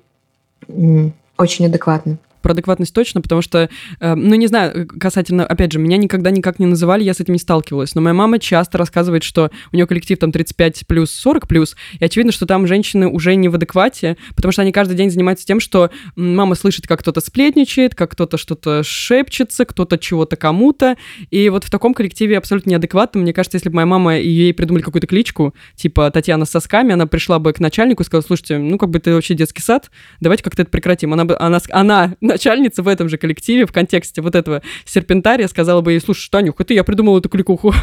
очень 1.36 1.66
адекватны 1.66 2.18
про 2.44 2.52
адекватность 2.52 2.94
точно, 2.94 3.22
потому 3.22 3.40
что, 3.40 3.70
э, 4.00 4.14
ну, 4.14 4.34
не 4.34 4.46
знаю, 4.46 4.86
касательно, 4.86 5.46
опять 5.46 5.72
же, 5.72 5.78
меня 5.78 5.96
никогда 5.96 6.30
никак 6.30 6.58
не 6.58 6.66
называли, 6.66 7.02
я 7.02 7.14
с 7.14 7.20
этим 7.20 7.32
не 7.32 7.38
сталкивалась, 7.38 7.94
но 7.94 8.02
моя 8.02 8.12
мама 8.12 8.38
часто 8.38 8.76
рассказывает, 8.76 9.24
что 9.24 9.50
у 9.72 9.76
нее 9.76 9.86
коллектив 9.86 10.18
там 10.18 10.30
35 10.30 10.86
плюс, 10.86 11.10
40 11.10 11.48
плюс, 11.48 11.74
и 11.98 12.04
очевидно, 12.04 12.32
что 12.32 12.44
там 12.44 12.66
женщины 12.66 13.08
уже 13.08 13.34
не 13.34 13.48
в 13.48 13.54
адеквате, 13.54 14.18
потому 14.36 14.52
что 14.52 14.60
они 14.60 14.72
каждый 14.72 14.94
день 14.94 15.10
занимаются 15.10 15.46
тем, 15.46 15.58
что 15.58 15.90
мама 16.16 16.54
слышит, 16.54 16.86
как 16.86 17.00
кто-то 17.00 17.20
сплетничает, 17.20 17.94
как 17.94 18.12
кто-то 18.12 18.36
что-то 18.36 18.82
шепчется, 18.82 19.64
кто-то 19.64 19.96
чего-то 19.96 20.36
кому-то, 20.36 20.96
и 21.30 21.48
вот 21.48 21.64
в 21.64 21.70
таком 21.70 21.94
коллективе 21.94 22.36
абсолютно 22.36 22.70
неадекватно. 22.70 23.22
Мне 23.22 23.32
кажется, 23.32 23.56
если 23.56 23.70
бы 23.70 23.76
моя 23.76 23.86
мама 23.86 24.18
и 24.18 24.28
ей 24.28 24.52
придумали 24.52 24.82
какую-то 24.82 25.06
кличку, 25.06 25.54
типа 25.76 26.10
Татьяна 26.10 26.44
с 26.44 26.50
сосками, 26.50 26.92
она 26.92 27.06
пришла 27.06 27.38
бы 27.38 27.54
к 27.54 27.60
начальнику 27.60 28.02
и 28.02 28.06
сказала, 28.06 28.22
слушайте, 28.26 28.58
ну, 28.58 28.76
как 28.76 28.90
бы 28.90 28.98
ты 28.98 29.14
вообще 29.14 29.32
детский 29.32 29.62
сад, 29.62 29.90
давайте 30.20 30.44
как-то 30.44 30.62
это 30.62 30.70
прекратим. 30.70 31.12
Она 31.14 31.24
бы, 31.24 31.36
она, 31.38 31.58
она 31.70 32.14
начальница 32.34 32.82
в 32.82 32.88
этом 32.88 33.08
же 33.08 33.16
коллективе 33.16 33.66
в 33.66 33.72
контексте 33.72 34.20
вот 34.20 34.34
этого 34.34 34.62
серпентария 34.84 35.48
сказала 35.48 35.80
бы 35.80 35.92
ей, 35.92 36.00
слушай, 36.00 36.28
Танюх, 36.30 36.56
это 36.58 36.74
я 36.74 36.84
придумала 36.84 37.18
эту 37.18 37.28
кликуху. 37.28 37.72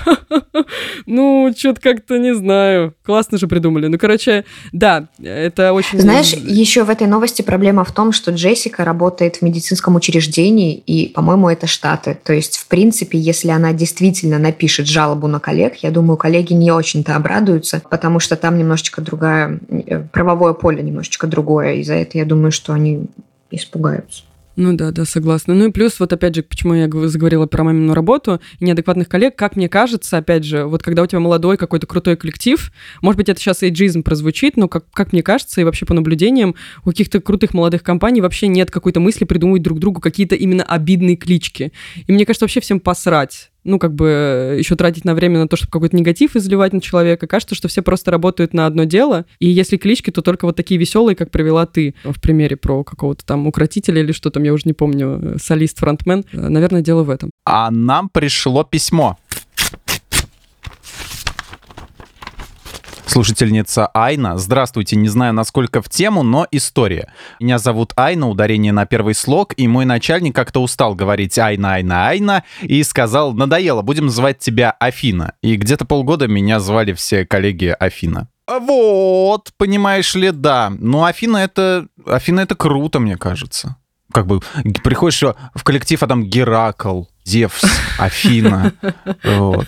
Ну, 1.05 1.51
что-то 1.57 1.81
как-то 1.81 2.17
не 2.17 2.35
знаю. 2.35 2.93
Классно 3.03 3.37
же 3.37 3.47
придумали. 3.47 3.87
Ну, 3.87 3.97
короче, 3.97 4.45
да, 4.71 5.07
это 5.21 5.73
очень... 5.73 5.99
Знаешь, 5.99 6.33
еще 6.33 6.83
в 6.83 6.89
этой 6.89 7.07
новости 7.07 7.41
проблема 7.41 7.83
в 7.83 7.91
том, 7.91 8.11
что 8.11 8.31
Джессика 8.31 8.85
работает 8.85 9.37
в 9.37 9.41
медицинском 9.41 9.95
учреждении, 9.95 10.75
и, 10.75 11.09
по-моему, 11.09 11.49
это 11.49 11.67
Штаты. 11.67 12.17
То 12.23 12.33
есть, 12.33 12.57
в 12.57 12.67
принципе, 12.67 13.17
если 13.17 13.49
она 13.49 13.73
действительно 13.73 14.37
напишет 14.37 14.87
жалобу 14.87 15.27
на 15.27 15.39
коллег, 15.39 15.77
я 15.77 15.91
думаю, 15.91 16.17
коллеги 16.17 16.53
не 16.53 16.71
очень-то 16.71 17.15
обрадуются, 17.15 17.81
потому 17.89 18.19
что 18.19 18.35
там 18.35 18.57
немножечко 18.57 19.01
другая, 19.01 19.59
э, 19.69 20.03
правовое 20.11 20.53
поле 20.53 20.83
немножечко 20.83 21.27
другое. 21.27 21.75
И 21.75 21.83
за 21.83 21.95
это 21.95 22.17
я 22.17 22.25
думаю, 22.25 22.51
что 22.51 22.73
они 22.73 23.05
испугаются. 23.49 24.23
Ну 24.55 24.73
да, 24.73 24.91
да, 24.91 25.05
согласна. 25.05 25.53
Ну 25.53 25.69
и 25.69 25.71
плюс, 25.71 25.99
вот 25.99 26.11
опять 26.11 26.35
же, 26.35 26.43
почему 26.43 26.73
я 26.73 26.89
заговорила 27.07 27.45
про 27.45 27.63
мамину 27.63 27.93
работу 27.93 28.41
и 28.59 28.65
неадекватных 28.65 29.07
коллег, 29.07 29.35
как 29.35 29.55
мне 29.55 29.69
кажется, 29.69 30.17
опять 30.17 30.43
же, 30.43 30.65
вот 30.65 30.83
когда 30.83 31.03
у 31.03 31.05
тебя 31.05 31.19
молодой 31.19 31.57
какой-то 31.57 31.87
крутой 31.87 32.17
коллектив, 32.17 32.71
может 33.01 33.17
быть, 33.17 33.29
это 33.29 33.39
сейчас 33.39 33.63
эйджизм 33.63 34.03
прозвучит, 34.03 34.57
но 34.57 34.67
как, 34.67 34.89
как 34.91 35.13
мне 35.13 35.23
кажется, 35.23 35.61
и 35.61 35.63
вообще 35.63 35.85
по 35.85 35.93
наблюдениям, 35.93 36.55
у 36.83 36.89
каких-то 36.89 37.21
крутых 37.21 37.53
молодых 37.53 37.81
компаний 37.83 38.21
вообще 38.21 38.47
нет 38.47 38.71
какой-то 38.71 38.99
мысли 38.99 39.23
придумывать 39.23 39.61
друг 39.61 39.79
другу 39.79 40.01
какие-то 40.01 40.35
именно 40.35 40.63
обидные 40.63 41.15
клички. 41.15 41.71
И 42.07 42.11
мне 42.11 42.25
кажется, 42.25 42.43
вообще 42.43 42.59
всем 42.59 42.79
посрать 42.79 43.51
ну, 43.63 43.79
как 43.79 43.93
бы 43.93 44.07
э, 44.07 44.55
еще 44.59 44.75
тратить 44.75 45.05
на 45.05 45.13
время 45.13 45.39
на 45.39 45.47
то, 45.47 45.55
чтобы 45.55 45.71
какой-то 45.71 45.95
негатив 45.95 46.35
изливать 46.35 46.73
на 46.73 46.81
человека. 46.81 47.27
Кажется, 47.27 47.55
что 47.55 47.67
все 47.67 47.81
просто 47.81 48.11
работают 48.11 48.53
на 48.53 48.65
одно 48.65 48.85
дело. 48.85 49.25
И 49.39 49.47
если 49.47 49.77
клички, 49.77 50.09
то 50.09 50.21
только 50.21 50.45
вот 50.45 50.55
такие 50.55 50.79
веселые, 50.79 51.15
как 51.15 51.31
привела 51.31 51.65
ты 51.65 51.95
в 52.03 52.19
примере 52.19 52.57
про 52.57 52.83
какого-то 52.83 53.25
там 53.25 53.47
укротителя 53.47 54.01
или 54.01 54.11
что 54.11 54.29
там, 54.29 54.43
я 54.43 54.53
уже 54.53 54.63
не 54.65 54.73
помню, 54.73 55.19
э, 55.21 55.37
солист, 55.39 55.79
фронтмен. 55.79 56.25
Э, 56.31 56.49
наверное, 56.49 56.81
дело 56.81 57.03
в 57.03 57.09
этом. 57.09 57.31
А 57.45 57.69
нам 57.71 58.09
пришло 58.09 58.63
письмо. 58.63 59.17
Слушательница 63.11 63.87
Айна. 63.87 64.37
Здравствуйте, 64.37 64.95
не 64.95 65.09
знаю, 65.09 65.33
насколько 65.33 65.81
в 65.81 65.89
тему, 65.89 66.23
но 66.23 66.47
история. 66.49 67.11
Меня 67.41 67.59
зовут 67.59 67.91
Айна, 67.97 68.29
ударение 68.29 68.71
на 68.71 68.85
первый 68.85 69.15
слог, 69.15 69.53
и 69.57 69.67
мой 69.67 69.83
начальник 69.83 70.33
как-то 70.33 70.63
устал 70.63 70.95
говорить 70.95 71.37
Айна, 71.37 71.73
Айна, 71.73 72.07
Айна, 72.07 72.45
и 72.61 72.81
сказал, 72.83 73.33
надоело, 73.33 73.81
будем 73.81 74.05
называть 74.05 74.39
тебя 74.39 74.71
Афина. 74.79 75.33
И 75.41 75.57
где-то 75.57 75.83
полгода 75.83 76.29
меня 76.29 76.61
звали 76.61 76.93
все 76.93 77.25
коллеги 77.25 77.75
Афина. 77.77 78.29
Вот, 78.47 79.51
понимаешь 79.57 80.15
ли, 80.15 80.31
да. 80.31 80.71
Ну, 80.79 81.03
Афина 81.03 81.39
это, 81.39 81.87
Афина 82.05 82.39
это 82.39 82.55
круто, 82.55 83.01
мне 83.01 83.17
кажется. 83.17 83.75
Как 84.13 84.25
бы 84.25 84.39
приходишь 84.85 85.21
в 85.53 85.63
коллектив, 85.65 86.01
а 86.01 86.07
там 86.07 86.23
Геракл, 86.23 87.03
Зевс, 87.23 87.63
Афина. 87.97 88.73
Вот. 89.23 89.67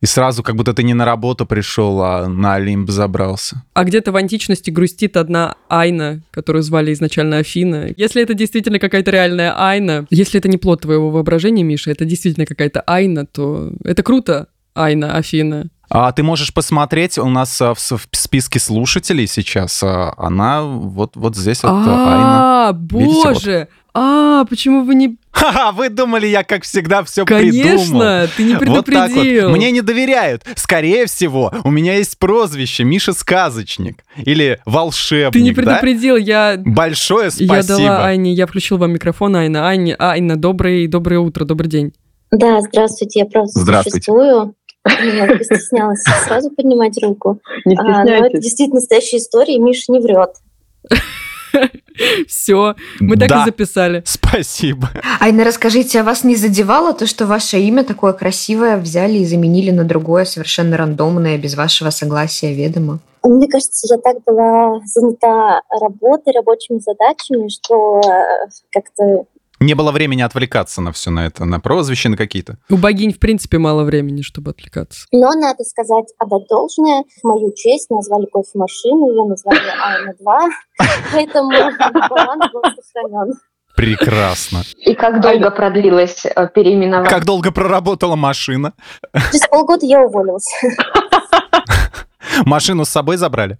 И 0.00 0.06
сразу 0.06 0.42
как 0.42 0.56
будто 0.56 0.72
ты 0.72 0.82
не 0.82 0.94
на 0.94 1.04
работу 1.04 1.46
пришел, 1.46 2.02
а 2.02 2.28
на 2.28 2.54
Олимп 2.54 2.90
забрался. 2.90 3.62
А 3.74 3.84
где-то 3.84 4.12
в 4.12 4.16
античности 4.16 4.70
грустит 4.70 5.16
одна 5.16 5.56
Айна, 5.68 6.22
которую 6.30 6.62
звали 6.62 6.92
изначально 6.92 7.38
Афина. 7.38 7.88
Если 7.96 8.22
это 8.22 8.34
действительно 8.34 8.78
какая-то 8.78 9.10
реальная 9.10 9.54
Айна, 9.56 10.06
если 10.10 10.38
это 10.38 10.48
не 10.48 10.56
плод 10.56 10.82
твоего 10.82 11.10
воображения, 11.10 11.62
Миша, 11.62 11.90
это 11.90 12.04
действительно 12.04 12.46
какая-то 12.46 12.82
Айна, 12.86 13.26
то 13.26 13.72
это 13.84 14.02
круто, 14.02 14.48
Айна, 14.74 15.16
Афина. 15.16 15.68
А 15.92 16.12
ты 16.12 16.22
можешь 16.22 16.54
посмотреть, 16.54 17.18
у 17.18 17.28
нас 17.28 17.60
а, 17.60 17.74
в, 17.74 17.80
в 17.80 18.08
списке 18.12 18.60
слушателей 18.60 19.26
сейчас 19.26 19.82
а, 19.82 20.14
она 20.16 20.62
вот, 20.62 21.16
вот 21.16 21.36
здесь, 21.36 21.58
это 21.58 21.70
Айна. 21.70 22.68
А, 22.68 22.72
боже! 22.72 23.66
А, 23.92 24.44
почему 24.44 24.84
вы 24.84 24.94
не... 24.94 25.16
Ха-ха, 25.32 25.72
вы 25.72 25.88
думали, 25.88 26.26
я, 26.26 26.44
как 26.44 26.64
всегда, 26.64 27.02
все 27.02 27.24
Конечно, 27.24 27.52
придумал. 27.62 28.28
ты 28.36 28.42
не 28.44 28.56
предупредил. 28.56 29.14
Вот 29.14 29.34
так 29.34 29.44
вот. 29.44 29.56
Мне 29.56 29.70
не 29.70 29.80
доверяют. 29.80 30.42
Скорее 30.56 31.06
всего, 31.06 31.52
у 31.64 31.70
меня 31.70 31.96
есть 31.96 32.18
прозвище 32.18 32.84
Миша 32.84 33.12
Сказочник 33.12 34.04
или 34.16 34.60
Волшебник, 34.64 35.32
Ты 35.32 35.40
не 35.40 35.52
предупредил, 35.52 36.16
да? 36.16 36.20
я... 36.20 36.62
Большое 36.64 37.30
спасибо. 37.30 37.56
Я 37.56 37.62
дала 37.62 38.06
Айне, 38.06 38.32
я 38.32 38.46
включил 38.46 38.78
вам 38.78 38.92
микрофон, 38.92 39.34
Айна. 39.36 39.68
Айна, 39.68 39.96
Айна 39.98 40.36
доброе, 40.36 40.88
доброе 40.88 41.18
утро, 41.20 41.44
добрый 41.44 41.70
день. 41.70 41.92
Да, 42.30 42.60
здравствуйте, 42.60 43.20
я 43.20 43.26
просто 43.26 43.60
здравствуйте. 43.60 44.04
существую. 44.04 44.54
Я 44.86 45.38
стеснялась 45.42 46.02
сразу 46.24 46.50
поднимать 46.50 46.96
руку. 47.02 47.40
Не 47.64 47.76
а, 47.76 48.04
но 48.04 48.26
это 48.26 48.38
действительно 48.38 48.76
настоящая 48.80 49.18
история, 49.18 49.56
и 49.56 49.58
Миша 49.58 49.92
не 49.92 50.00
врет. 50.00 50.30
Все, 52.28 52.74
мы 53.00 53.16
так 53.16 53.28
да. 53.28 53.42
и 53.42 53.44
записали. 53.44 54.02
Спасибо. 54.06 54.90
Айна, 55.20 55.44
расскажите, 55.44 56.00
а 56.00 56.04
вас 56.04 56.24
не 56.24 56.36
задевало 56.36 56.92
то, 56.94 57.06
что 57.06 57.26
ваше 57.26 57.58
имя 57.58 57.84
такое 57.84 58.12
красивое 58.12 58.76
взяли 58.76 59.18
и 59.18 59.26
заменили 59.26 59.70
на 59.70 59.84
другое, 59.84 60.24
совершенно 60.24 60.76
рандомное, 60.76 61.38
без 61.38 61.56
вашего 61.56 61.90
согласия, 61.90 62.54
ведомо? 62.54 63.00
Мне 63.22 63.48
кажется, 63.48 63.86
я 63.94 64.00
так 64.00 64.22
была 64.24 64.80
занята 64.86 65.60
работой, 65.80 66.32
рабочими 66.34 66.78
задачами, 66.78 67.48
что 67.48 68.00
э, 68.00 68.48
как-то 68.72 69.26
не 69.60 69.74
было 69.74 69.92
времени 69.92 70.22
отвлекаться 70.22 70.80
на 70.80 70.92
все 70.92 71.10
на 71.10 71.26
это, 71.26 71.44
на 71.44 71.60
прозвища, 71.60 72.08
на 72.08 72.16
какие-то. 72.16 72.56
У 72.70 72.76
богинь, 72.76 73.12
в 73.12 73.18
принципе, 73.18 73.58
мало 73.58 73.84
времени, 73.84 74.22
чтобы 74.22 74.50
отвлекаться. 74.50 75.06
Но 75.12 75.32
надо 75.34 75.64
сказать, 75.64 76.06
отдать 76.18 76.48
должное. 76.48 77.04
В 77.22 77.24
мою 77.26 77.52
честь 77.54 77.90
назвали 77.90 78.26
кофемашину, 78.26 79.10
ее 79.10 79.24
назвали 79.28 79.60
Айна-2, 79.60 80.48
поэтому 81.12 81.50
баланс 82.08 82.52
был 82.52 82.62
сохранен. 82.62 83.34
Прекрасно. 83.76 84.62
И 84.84 84.94
как 84.94 85.20
долго 85.20 85.50
продлилось 85.50 86.26
э, 86.26 86.48
переименование? 86.54 87.08
Как 87.08 87.24
долго 87.24 87.52
проработала 87.52 88.16
машина? 88.16 88.72
Через 89.30 89.46
полгода 89.46 89.86
я 89.86 90.00
уволилась. 90.02 90.44
Машину 92.44 92.84
с 92.84 92.88
собой 92.88 93.16
забрали? 93.16 93.58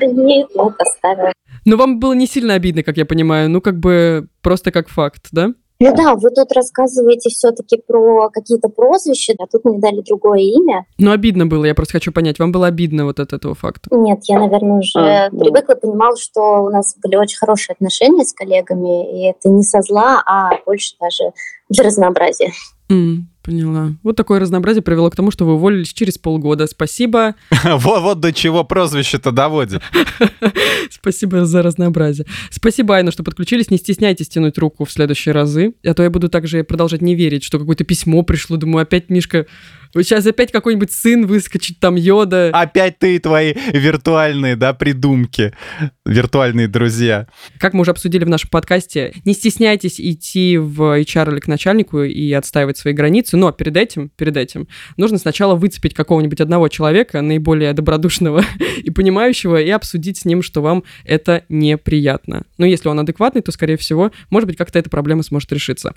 Нет, 0.00 0.48
вот 0.54 0.74
оставила. 0.78 1.32
Но 1.64 1.76
вам 1.76 1.98
было 1.98 2.12
не 2.12 2.26
сильно 2.26 2.54
обидно, 2.54 2.82
как 2.82 2.96
я 2.96 3.06
понимаю, 3.06 3.50
ну 3.50 3.60
как 3.60 3.78
бы 3.78 4.28
просто 4.42 4.70
как 4.70 4.88
факт, 4.88 5.28
да? 5.32 5.52
Ну 5.80 5.94
да, 5.94 6.14
вы 6.16 6.30
тут 6.30 6.50
рассказываете 6.52 7.30
все-таки 7.30 7.80
про 7.86 8.30
какие-то 8.30 8.68
прозвища, 8.68 9.34
а 9.38 9.46
тут 9.46 9.64
мне 9.64 9.78
дали 9.78 10.00
другое 10.00 10.40
имя. 10.40 10.86
Ну 10.98 11.12
обидно 11.12 11.46
было, 11.46 11.64
я 11.64 11.74
просто 11.74 11.92
хочу 11.92 12.10
понять, 12.10 12.40
вам 12.40 12.50
было 12.50 12.66
обидно 12.66 13.04
вот 13.04 13.20
от 13.20 13.32
этого 13.32 13.54
факта? 13.54 13.88
Нет, 13.94 14.18
я, 14.24 14.40
наверное, 14.40 14.78
уже 14.78 14.98
а, 14.98 15.30
привыкла, 15.30 15.74
понимала, 15.74 16.16
что 16.16 16.64
у 16.64 16.70
нас 16.70 16.96
были 17.00 17.14
очень 17.14 17.38
хорошие 17.38 17.74
отношения 17.74 18.24
с 18.24 18.32
коллегами, 18.32 19.20
и 19.20 19.30
это 19.30 19.48
не 19.50 19.62
со 19.62 19.80
зла, 19.82 20.20
а 20.26 20.50
больше 20.66 20.96
даже 21.00 21.32
для 21.68 21.84
разнообразия. 21.84 22.50
Mm, 22.90 23.18
поняла. 23.48 23.94
Вот 24.02 24.14
такое 24.14 24.40
разнообразие 24.40 24.82
привело 24.82 25.08
к 25.08 25.16
тому, 25.16 25.30
что 25.30 25.46
вы 25.46 25.54
уволились 25.54 25.94
через 25.94 26.18
полгода. 26.18 26.66
Спасибо. 26.66 27.34
Вот, 27.78 28.02
вот 28.02 28.20
до 28.20 28.32
чего 28.32 28.64
прозвище-то 28.64 29.30
доводит. 29.30 29.80
Спасибо 30.90 31.46
за 31.46 31.62
разнообразие. 31.62 32.26
Спасибо, 32.50 32.96
Айна, 32.96 33.10
что 33.10 33.22
подключились. 33.22 33.70
Не 33.70 33.78
стесняйтесь 33.78 34.28
тянуть 34.28 34.58
руку 34.58 34.84
в 34.84 34.92
следующие 34.92 35.32
разы. 35.32 35.72
А 35.84 35.94
то 35.94 36.02
я 36.02 36.10
буду 36.10 36.28
также 36.28 36.62
продолжать 36.62 37.00
не 37.00 37.14
верить, 37.14 37.42
что 37.42 37.58
какое-то 37.58 37.84
письмо 37.84 38.22
пришло. 38.22 38.58
Думаю, 38.58 38.82
опять 38.82 39.08
Мишка 39.08 39.46
Сейчас 39.94 40.26
опять 40.26 40.52
какой-нибудь 40.52 40.92
сын 40.92 41.26
выскочит, 41.26 41.80
там 41.80 41.96
Йода. 41.96 42.50
Опять 42.52 42.98
ты 42.98 43.16
и 43.16 43.18
твои 43.18 43.54
виртуальные, 43.72 44.56
да, 44.56 44.74
придумки, 44.74 45.54
виртуальные 46.04 46.68
друзья. 46.68 47.26
Как 47.58 47.72
мы 47.72 47.80
уже 47.80 47.92
обсудили 47.92 48.24
в 48.24 48.28
нашем 48.28 48.50
подкасте, 48.50 49.14
не 49.24 49.32
стесняйтесь 49.32 50.00
идти 50.00 50.58
в 50.58 51.00
HR 51.00 51.32
или 51.32 51.40
к 51.40 51.46
начальнику 51.46 52.02
и 52.02 52.32
отстаивать 52.32 52.76
свои 52.76 52.92
границы, 52.92 53.36
но 53.38 53.52
перед 53.52 53.76
этим, 53.76 54.10
перед 54.16 54.36
этим 54.36 54.66
нужно 54.96 55.16
сначала 55.18 55.54
выцепить 55.54 55.94
какого-нибудь 55.94 56.40
одного 56.40 56.68
человека, 56.68 57.22
наиболее 57.22 57.72
добродушного 57.72 58.44
и 58.82 58.90
понимающего, 58.90 59.60
и 59.60 59.70
обсудить 59.70 60.18
с 60.18 60.24
ним, 60.24 60.42
что 60.42 60.60
вам 60.60 60.82
это 61.04 61.44
неприятно. 61.48 62.42
Но 62.58 62.66
если 62.66 62.88
он 62.88 62.98
адекватный, 62.98 63.42
то, 63.42 63.52
скорее 63.52 63.76
всего, 63.76 64.10
может 64.30 64.48
быть, 64.48 64.56
как-то 64.56 64.78
эта 64.78 64.90
проблема 64.90 65.22
сможет 65.22 65.52
решиться. 65.52 65.94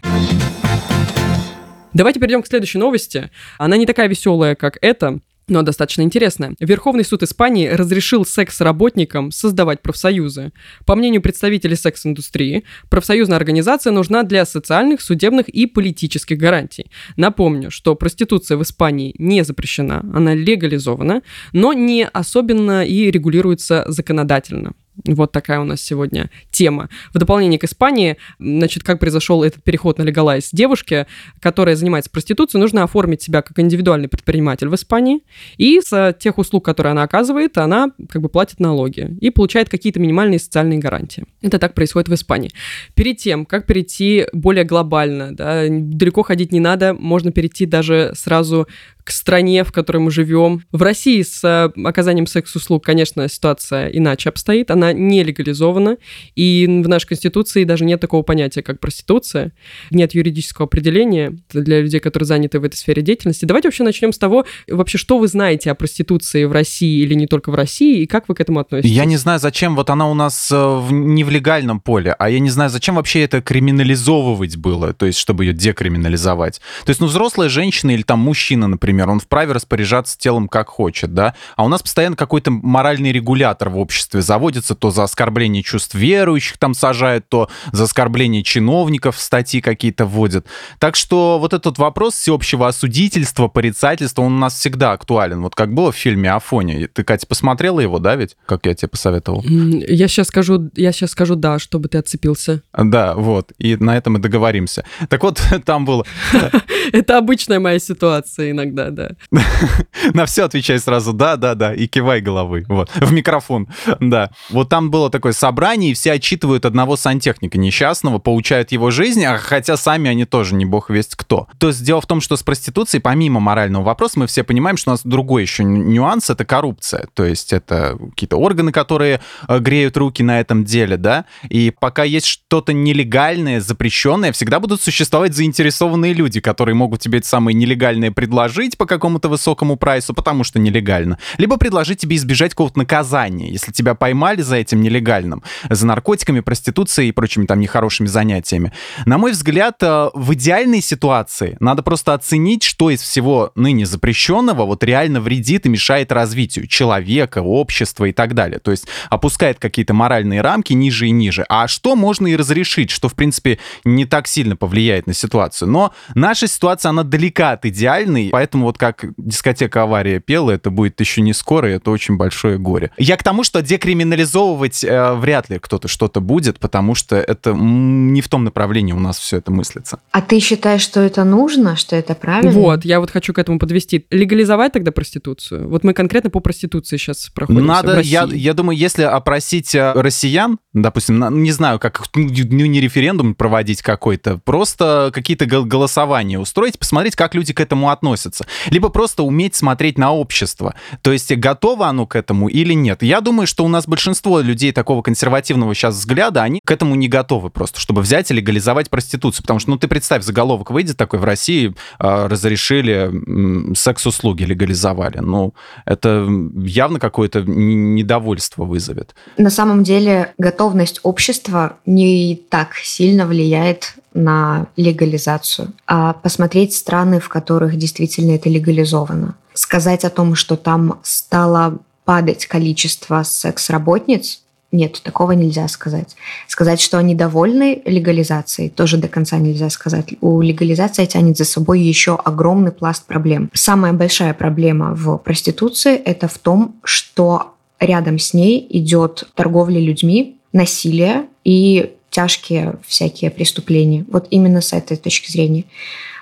Давайте 1.94 2.20
перейдем 2.20 2.42
к 2.42 2.48
следующей 2.48 2.78
новости. 2.78 3.32
Она 3.58 3.76
не 3.76 3.86
такая 3.86 4.08
веселая, 4.08 4.56
как 4.56 4.78
эта, 4.82 5.20
но 5.52 5.62
достаточно 5.62 6.02
интересная. 6.02 6.56
Верховный 6.60 7.04
суд 7.04 7.22
Испании 7.24 7.68
разрешил 7.68 8.26
секс-работникам 8.26 9.32
создавать 9.32 9.82
профсоюзы. 9.82 10.52
По 10.86 10.96
мнению 10.96 11.22
представителей 11.22 11.76
секс-индустрии, 11.76 12.64
профсоюзная 12.90 13.38
организация 13.38 13.92
нужна 13.92 14.24
для 14.24 14.46
социальных, 14.46 15.02
судебных 15.02 15.50
и 15.50 15.66
политических 15.66 16.38
гарантий. 16.38 16.90
Напомню, 17.18 17.70
что 17.70 17.96
проституция 17.96 18.58
в 18.58 18.64
Испании 18.64 19.14
не 19.18 19.44
запрещена, 19.44 20.00
она 20.14 20.34
легализована, 20.34 21.22
но 21.54 21.74
не 21.74 22.08
особенно 22.08 22.86
и 22.86 23.12
регулируется 23.12 23.84
законодательно. 23.88 24.74
Вот 25.06 25.32
такая 25.32 25.60
у 25.60 25.64
нас 25.64 25.82
сегодня 25.82 26.30
тема. 26.52 26.90
В 27.14 27.18
дополнение 27.18 27.58
к 27.58 27.64
Испании, 27.64 28.18
значит, 28.40 28.84
как 28.84 29.00
произошел 29.00 29.44
этот 29.44 29.64
переход 29.64 29.98
на 29.98 30.04
легалайз 30.04 30.50
девушке, 30.52 31.08
которая 31.40 31.76
занимается 31.76 32.12
проституцией, 32.12 32.62
нужно 32.62 32.84
оформить 32.84 33.22
себя 33.22 33.42
как 33.42 33.58
индивидуальный 33.60 34.08
предприниматель 34.08 34.68
в 34.68 34.76
Испании, 34.76 35.22
и 35.58 35.80
с 35.82 36.16
тех 36.20 36.38
услуг, 36.38 36.66
которые 36.66 36.92
она 36.92 37.04
оказывает, 37.04 37.58
она 37.58 37.92
как 38.10 38.22
бы 38.22 38.30
платит 38.30 38.60
налоги 38.60 39.18
и 39.22 39.30
получает 39.30 39.70
какие-то 39.70 40.00
минимальные 40.00 40.40
социальные 40.40 40.80
гарантии. 40.80 41.26
Это 41.42 41.58
так 41.58 41.74
происходит 41.74 42.10
в 42.10 42.14
Испании. 42.14 42.52
Перед 42.94 43.18
тем, 43.18 43.46
как 43.46 43.66
перейти 43.66 44.26
более 44.34 44.66
глобально, 44.66 45.36
да, 45.36 45.66
далеко 45.70 46.24
ходить 46.24 46.52
не 46.52 46.60
надо, 46.60 46.94
можно 46.94 47.32
перейти 47.32 47.66
даже 47.66 48.12
сразу 48.16 48.68
к 49.04 49.12
стране, 49.12 49.64
в 49.64 49.72
которой 49.72 49.98
мы 49.98 50.12
живем. 50.12 50.64
В 50.72 50.82
России 50.82 51.22
с 51.22 51.44
э, 51.44 51.72
оказанием 51.84 52.28
секс-услуг, 52.28 52.84
конечно, 52.84 53.28
ситуация 53.28 53.88
иначе 53.88 54.30
обстоит. 54.30 54.72
Она 54.72 54.94
не 54.94 55.24
легализована. 55.24 55.98
И 56.36 56.66
в 56.68 56.88
нашей 56.88 57.08
Конституции 57.08 57.64
даже 57.64 57.86
нет 57.86 58.00
такого 58.00 58.24
понятия, 58.24 58.62
как 58.62 58.80
проституция. 58.80 59.54
Нет 59.90 60.14
юридического 60.14 60.66
определения 60.66 61.38
для 61.52 61.82
людей, 61.82 62.00
которые 62.00 62.28
заняты 62.28 62.60
в 62.60 62.64
этой 62.64 62.76
сфере 62.76 63.02
деятельности. 63.02 63.46
Давайте 63.46 63.68
вообще 63.68 63.84
начнем 63.84 64.14
с 64.14 64.18
того, 64.18 64.46
вообще, 64.68 64.98
что 64.98 65.18
вы 65.18 65.28
знаете 65.28 65.72
о 65.72 65.76
проституции 65.76 66.46
в 66.46 66.52
России 66.52 67.02
или 67.02 67.14
не 67.14 67.28
только 67.28 67.52
в 67.52 67.56
России, 67.56 68.02
и 68.02 68.06
как 68.06 68.30
вы 68.30 68.36
к 68.36 68.42
этому 68.42 68.60
относитесь? 68.60 68.92
Я 68.92 69.06
не 69.06 69.18
знаю, 69.18 69.40
зачем 69.40 69.76
вот 69.76 69.90
она 69.90 70.10
у 70.10 70.14
нас 70.14 70.50
э, 70.52 70.88
не 70.92 71.24
в 71.24 71.30
легальном 71.30 71.80
поле, 71.80 72.16
а 72.18 72.30
я 72.30 72.40
не 72.40 72.50
знаю, 72.50 72.70
зачем 72.70 72.96
вообще 72.96 73.22
это 73.22 73.42
криминализовывать 73.42 74.58
было, 74.58 74.94
то 74.94 75.06
есть 75.06 75.18
чтобы 75.18 75.46
ее 75.46 75.54
декриминализовать. 75.54 76.62
То 76.86 76.90
есть, 76.90 77.00
ну, 77.00 77.08
взрослая 77.08 77.50
женщина 77.50 77.92
или 77.92 78.04
там 78.04 78.20
мужчина, 78.20 78.68
например, 78.68 78.91
например, 78.92 79.10
он 79.10 79.20
вправе 79.20 79.54
распоряжаться 79.54 80.18
телом 80.18 80.48
как 80.48 80.68
хочет, 80.68 81.14
да, 81.14 81.34
а 81.56 81.64
у 81.64 81.68
нас 81.70 81.82
постоянно 81.82 82.16
какой-то 82.16 82.52
моральный 82.52 83.12
регулятор 83.12 83.70
в 83.70 83.78
обществе 83.78 84.22
заводится, 84.22 84.76
то 84.76 84.92
за 84.92 85.04
оскорбление 85.04 85.64
чувств 85.64 85.96
верующих 85.96 86.58
там 86.58 86.74
сажают, 86.74 87.28
то 87.30 87.50
за 87.72 87.86
оскорбление 87.86 88.44
чиновников 88.44 89.18
статьи 89.20 89.62
какие-то 89.62 90.06
вводят. 90.06 90.46
Так 90.80 90.96
что 90.96 91.40
вот 91.40 91.54
этот 91.54 91.78
вопрос 91.78 92.16
всеобщего 92.16 92.68
осудительства, 92.68 93.48
порицательства, 93.48 94.24
он 94.24 94.34
у 94.34 94.40
нас 94.40 94.56
всегда 94.56 94.92
актуален. 94.92 95.42
Вот 95.42 95.56
как 95.56 95.74
было 95.74 95.92
в 95.92 95.96
фильме 95.96 96.32
«Афоня». 96.32 96.88
Ты, 96.88 97.04
Катя, 97.04 97.28
посмотрела 97.28 97.80
его, 97.80 98.00
да, 98.00 98.16
ведь? 98.16 98.36
Как 98.46 98.66
я 98.66 98.74
тебе 98.74 98.90
посоветовал? 98.90 99.42
Я 99.44 100.08
сейчас 100.08 100.28
скажу, 100.28 100.70
я 100.76 100.92
сейчас 100.92 101.12
скажу 101.12 101.36
да, 101.36 101.60
чтобы 101.60 101.88
ты 101.88 101.98
отцепился. 101.98 102.62
Да, 102.78 103.16
вот. 103.16 103.54
И 103.58 103.78
на 103.78 103.96
этом 103.96 104.14
мы 104.14 104.20
договоримся. 104.20 104.84
Так 105.10 105.24
вот, 105.24 105.42
там 105.66 105.86
было... 105.86 106.06
Это 106.92 107.18
обычная 107.18 107.60
моя 107.60 107.80
ситуация 107.80 108.52
иногда 108.52 108.81
да, 108.90 109.10
да. 109.32 109.42
На 110.14 110.26
все 110.26 110.46
отвечай 110.46 110.80
сразу 110.80 111.14
да, 111.14 111.36
да, 111.36 111.56
да, 111.56 111.74
и 111.74 111.88
кивай 111.88 112.22
головой, 112.22 112.66
вот, 112.68 112.90
в 112.96 113.14
микрофон, 113.14 113.68
да. 114.00 114.32
Вот 114.50 114.70
там 114.70 114.90
было 114.90 115.10
такое 115.10 115.34
собрание, 115.34 115.92
и 115.92 115.94
все 115.94 116.14
отчитывают 116.14 116.66
одного 116.66 116.96
сантехника 116.96 117.58
несчастного, 117.58 118.18
получают 118.20 118.72
его 118.72 118.90
жизнь, 118.92 119.24
а 119.26 119.38
хотя 119.38 119.78
сами 119.78 120.10
они 120.10 120.26
тоже 120.26 120.56
не 120.56 120.66
бог 120.66 120.90
весть 120.90 121.16
кто. 121.16 121.48
То 121.58 121.68
есть 121.68 121.84
дело 121.84 122.02
в 122.02 122.08
том, 122.08 122.22
что 122.22 122.36
с 122.36 122.44
проституцией, 122.44 123.02
помимо 123.02 123.40
морального 123.40 123.84
вопроса, 123.84 124.20
мы 124.20 124.28
все 124.28 124.44
понимаем, 124.44 124.78
что 124.78 124.92
у 124.92 124.94
нас 124.94 125.02
другой 125.04 125.44
еще 125.44 125.64
нюанс— 125.64 126.30
это 126.30 126.46
коррупция. 126.46 127.08
То 127.14 127.26
есть 127.26 127.54
это 127.54 127.98
какие-то 128.10 128.38
органы, 128.38 128.72
которые 128.72 129.22
э, 129.48 129.60
греют 129.60 129.98
руки 129.98 130.24
на 130.24 130.40
этом 130.40 130.64
деле, 130.64 130.98
да, 130.98 131.26
и 131.50 131.72
пока 131.78 132.04
есть 132.04 132.26
что-то 132.26 132.74
нелегальное, 132.74 133.60
запрещенное, 133.60 134.32
всегда 134.32 134.60
будут 134.60 134.82
существовать 134.82 135.36
заинтересованные 135.36 136.14
люди, 136.14 136.40
которые 136.40 136.76
могут 136.76 137.02
тебе 137.02 137.20
это 137.20 137.28
самое 137.28 137.56
нелегальное 137.56 138.12
предложить, 138.12 138.71
купить 138.72 138.78
по 138.78 138.86
какому-то 138.86 139.30
высокому 139.30 139.76
прайсу, 139.76 140.14
потому 140.14 140.44
что 140.44 140.60
нелегально, 140.60 141.18
либо 141.38 141.58
предложить 141.58 142.00
тебе 142.00 142.16
избежать 142.16 142.52
какого-то 142.52 142.80
наказания, 142.80 143.50
если 143.50 143.72
тебя 143.72 143.96
поймали 143.96 144.42
за 144.42 144.56
этим 144.58 144.82
нелегальным, 144.82 145.44
за 145.70 145.86
наркотиками, 145.86 146.42
проституцией 146.42 147.10
и 147.10 147.12
прочими 147.12 147.46
там 147.46 147.60
нехорошими 147.60 148.08
занятиями. 148.08 148.72
На 149.06 149.18
мой 149.18 149.32
взгляд, 149.32 149.78
э, 149.82 150.10
в 150.14 150.34
идеальной 150.34 150.82
ситуации 150.82 151.58
надо 151.60 151.84
просто 151.84 152.14
оценить, 152.14 152.64
что 152.64 152.90
из 152.90 153.02
всего 153.02 153.52
ныне 153.56 153.86
запрещенного 153.86 154.66
вот 154.66 154.84
реально 154.84 155.22
вредит 155.22 155.66
и 155.66 155.70
мешает 155.70 156.12
развитию 156.12 156.68
человека, 156.68 157.42
общества 157.42 158.06
и 158.06 158.12
так 158.12 158.34
далее. 158.34 158.60
То 158.60 158.72
есть 158.72 158.88
опускает 159.10 159.60
какие-то 159.60 159.94
моральные 159.94 160.42
рамки 160.42 160.74
ниже 160.74 161.08
и 161.08 161.12
ниже. 161.12 161.46
А 161.50 161.68
что 161.68 161.96
можно 161.96 162.28
и 162.28 162.36
разрешить, 162.36 162.92
что, 162.92 163.10
в 163.10 163.14
принципе, 163.14 163.58
не 163.86 164.06
так 164.06 164.28
сильно 164.28 164.56
повлияет 164.56 165.08
на 165.08 165.14
ситуацию. 165.14 165.70
Но 165.70 165.94
наша 166.16 166.48
ситуация, 166.48 166.90
она 166.90 167.04
далека 167.04 167.52
от 167.52 167.66
идеальной, 167.66 168.30
поэтому 168.32 168.61
Поэтому 168.62 168.68
вот 168.68 168.78
как 168.78 169.06
дискотека 169.18 169.84
«Авария» 169.84 170.20
пела, 170.20 170.52
это 170.52 170.70
будет 170.70 171.00
еще 171.00 171.22
не 171.22 171.34
скоро, 171.34 171.72
и 171.72 171.74
это 171.74 171.90
очень 171.90 172.18
большое 172.18 172.60
горе. 172.60 172.92
Я 172.98 173.18
к 173.18 173.24
тому, 173.24 173.44
что 173.44 173.62
декриминализовывать 173.62 174.84
э, 174.84 175.14
вряд 175.16 175.50
ли 175.50 175.58
кто-то 175.58 175.88
что-то 175.88 176.22
будет, 176.22 176.60
потому 176.60 176.94
что 176.94 177.16
это 177.16 177.54
не 177.54 178.22
в 178.22 178.28
том 178.28 178.44
направлении 178.44 178.94
у 178.94 179.00
нас 179.00 179.18
все 179.18 179.38
это 179.38 179.52
мыслится. 179.52 180.00
А 180.12 180.22
ты 180.22 180.40
считаешь, 180.40 180.82
что 180.82 181.00
это 181.00 181.24
нужно, 181.24 181.76
что 181.76 181.96
это 181.96 182.14
правильно? 182.14 182.52
Вот, 182.52 182.86
я 182.86 183.00
вот 183.00 183.10
хочу 183.10 183.34
к 183.34 183.40
этому 183.40 183.58
подвести. 183.58 184.06
Легализовать 184.12 184.74
тогда 184.74 184.92
проституцию? 184.92 185.68
Вот 185.68 185.84
мы 185.84 185.94
конкретно 185.94 186.30
по 186.30 186.40
проституции 186.40 186.98
сейчас 186.98 187.30
проходим. 187.30 187.66
Надо, 187.66 188.00
я, 188.02 188.28
я 188.32 188.54
думаю, 188.54 188.78
если 188.78 189.04
опросить 189.04 189.74
э, 189.74 189.94
россиян, 189.96 190.60
допустим, 190.74 191.42
не 191.42 191.52
знаю, 191.52 191.80
как 191.80 192.04
ну, 192.16 192.26
не 192.26 192.80
референдум 192.80 193.34
проводить 193.34 193.82
какой-то, 193.82 194.38
просто 194.38 195.10
какие-то 195.14 195.46
голосования 195.46 196.38
устроить, 196.38 196.78
посмотреть, 196.78 197.16
как 197.16 197.34
люди 197.34 197.54
к 197.54 197.60
этому 197.60 197.90
относятся 197.90 198.46
либо 198.70 198.90
просто 198.90 199.24
уметь 199.24 199.56
смотреть 199.56 199.98
на 199.98 200.12
общество. 200.12 200.76
То 201.02 201.12
есть 201.12 201.32
готово 201.36 201.88
оно 201.88 202.06
к 202.06 202.16
этому 202.16 202.48
или 202.48 202.74
нет. 202.74 203.04
Я 203.04 203.22
думаю, 203.22 203.48
что 203.48 203.64
у 203.66 203.68
нас 203.68 203.88
большинство 203.88 204.40
людей 204.40 204.72
такого 204.72 205.02
консервативного 205.02 205.74
сейчас 205.76 205.96
взгляда, 205.96 206.44
они 206.44 206.60
к 206.66 206.72
этому 206.72 206.96
не 206.96 207.08
готовы 207.08 207.50
просто, 207.50 207.80
чтобы 207.80 208.02
взять 208.02 208.32
и 208.32 208.34
легализовать 208.34 208.90
проституцию. 208.90 209.44
Потому 209.44 209.60
что, 209.60 209.72
ну, 209.72 209.78
ты 209.78 209.88
представь, 209.88 210.24
заголовок 210.24 210.72
выйдет 210.72 210.98
такой, 210.98 211.20
в 211.20 211.24
России 211.24 211.74
э, 212.00 212.28
разрешили 212.28 213.76
секс-услуги, 213.76 214.44
легализовали. 214.44 215.20
Ну, 215.20 215.54
это 215.86 216.28
явно 216.56 217.00
какое-то 217.00 217.44
недовольство 217.44 218.64
вызовет. 218.64 219.16
На 219.38 219.50
самом 219.50 219.84
деле 219.84 220.34
готовность 220.38 221.00
общества 221.04 221.78
не 221.86 222.36
так 222.50 222.76
сильно 222.76 223.26
влияет 223.26 223.96
на 224.14 224.68
легализацию, 224.76 225.72
а 225.88 226.14
посмотреть 226.14 226.76
страны, 226.76 227.20
в 227.20 227.30
которых 227.30 227.78
действительно 227.78 228.36
это 228.42 228.50
легализовано. 228.50 229.36
Сказать 229.54 230.04
о 230.04 230.10
том, 230.10 230.36
что 230.36 230.56
там 230.56 231.00
стало 231.04 231.78
падать 232.06 232.48
количество 232.48 233.24
секс-работниц, 233.24 234.42
нет, 234.72 235.02
такого 235.04 235.34
нельзя 235.34 235.68
сказать. 235.68 236.16
Сказать, 236.48 236.80
что 236.80 236.98
они 236.98 237.14
довольны 237.14 237.82
легализацией, 237.86 238.70
тоже 238.70 238.98
до 238.98 239.10
конца 239.10 239.38
нельзя 239.38 239.70
сказать. 239.70 240.14
У 240.22 240.40
легализации 240.40 241.06
тянет 241.06 241.38
за 241.38 241.44
собой 241.44 241.82
еще 241.82 242.16
огромный 242.16 242.72
пласт 242.72 243.06
проблем. 243.06 243.50
Самая 243.54 243.92
большая 243.92 244.34
проблема 244.34 244.96
в 244.96 245.18
проституции– 245.18 245.96
это 246.06 246.30
в 246.30 246.38
том, 246.38 246.76
что 246.86 247.54
рядом 247.82 248.18
с 248.18 248.34
ней 248.34 248.66
идет 248.70 249.28
торговля 249.36 249.80
людьми, 249.80 250.38
насилие 250.54 251.26
и 251.44 251.92
тяжкие 252.10 252.76
всякие 252.88 253.30
преступления. 253.30 254.06
Вот 254.10 254.28
именно 254.30 254.62
с 254.62 254.72
этой 254.72 254.96
точки 254.96 255.30
зрения. 255.30 255.66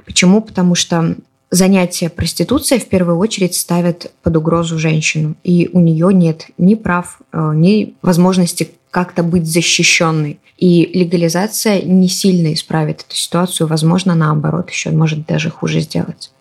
Почему? 0.05 0.41
Потому 0.41 0.73
что 0.73 1.15
занятие 1.51 2.09
проституцией 2.09 2.81
в 2.81 2.87
первую 2.87 3.17
очередь 3.17 3.55
ставит 3.55 4.11
под 4.23 4.37
угрозу 4.37 4.77
женщину, 4.77 5.35
и 5.43 5.69
у 5.73 5.79
нее 5.79 6.13
нет 6.13 6.47
ни 6.57 6.75
прав, 6.75 7.19
э, 7.31 7.51
ни 7.55 7.95
возможности 8.01 8.69
как-то 8.91 9.23
быть 9.23 9.45
защищенной. 9.45 10.39
И 10.57 10.89
легализация 10.93 11.81
не 11.81 12.09
сильно 12.09 12.53
исправит 12.53 13.05
эту 13.07 13.15
ситуацию, 13.15 13.67
возможно, 13.67 14.15
наоборот, 14.15 14.69
еще 14.69 14.91
может 14.91 15.25
даже 15.25 15.49
хуже 15.49 15.79
сделать. 15.79 16.31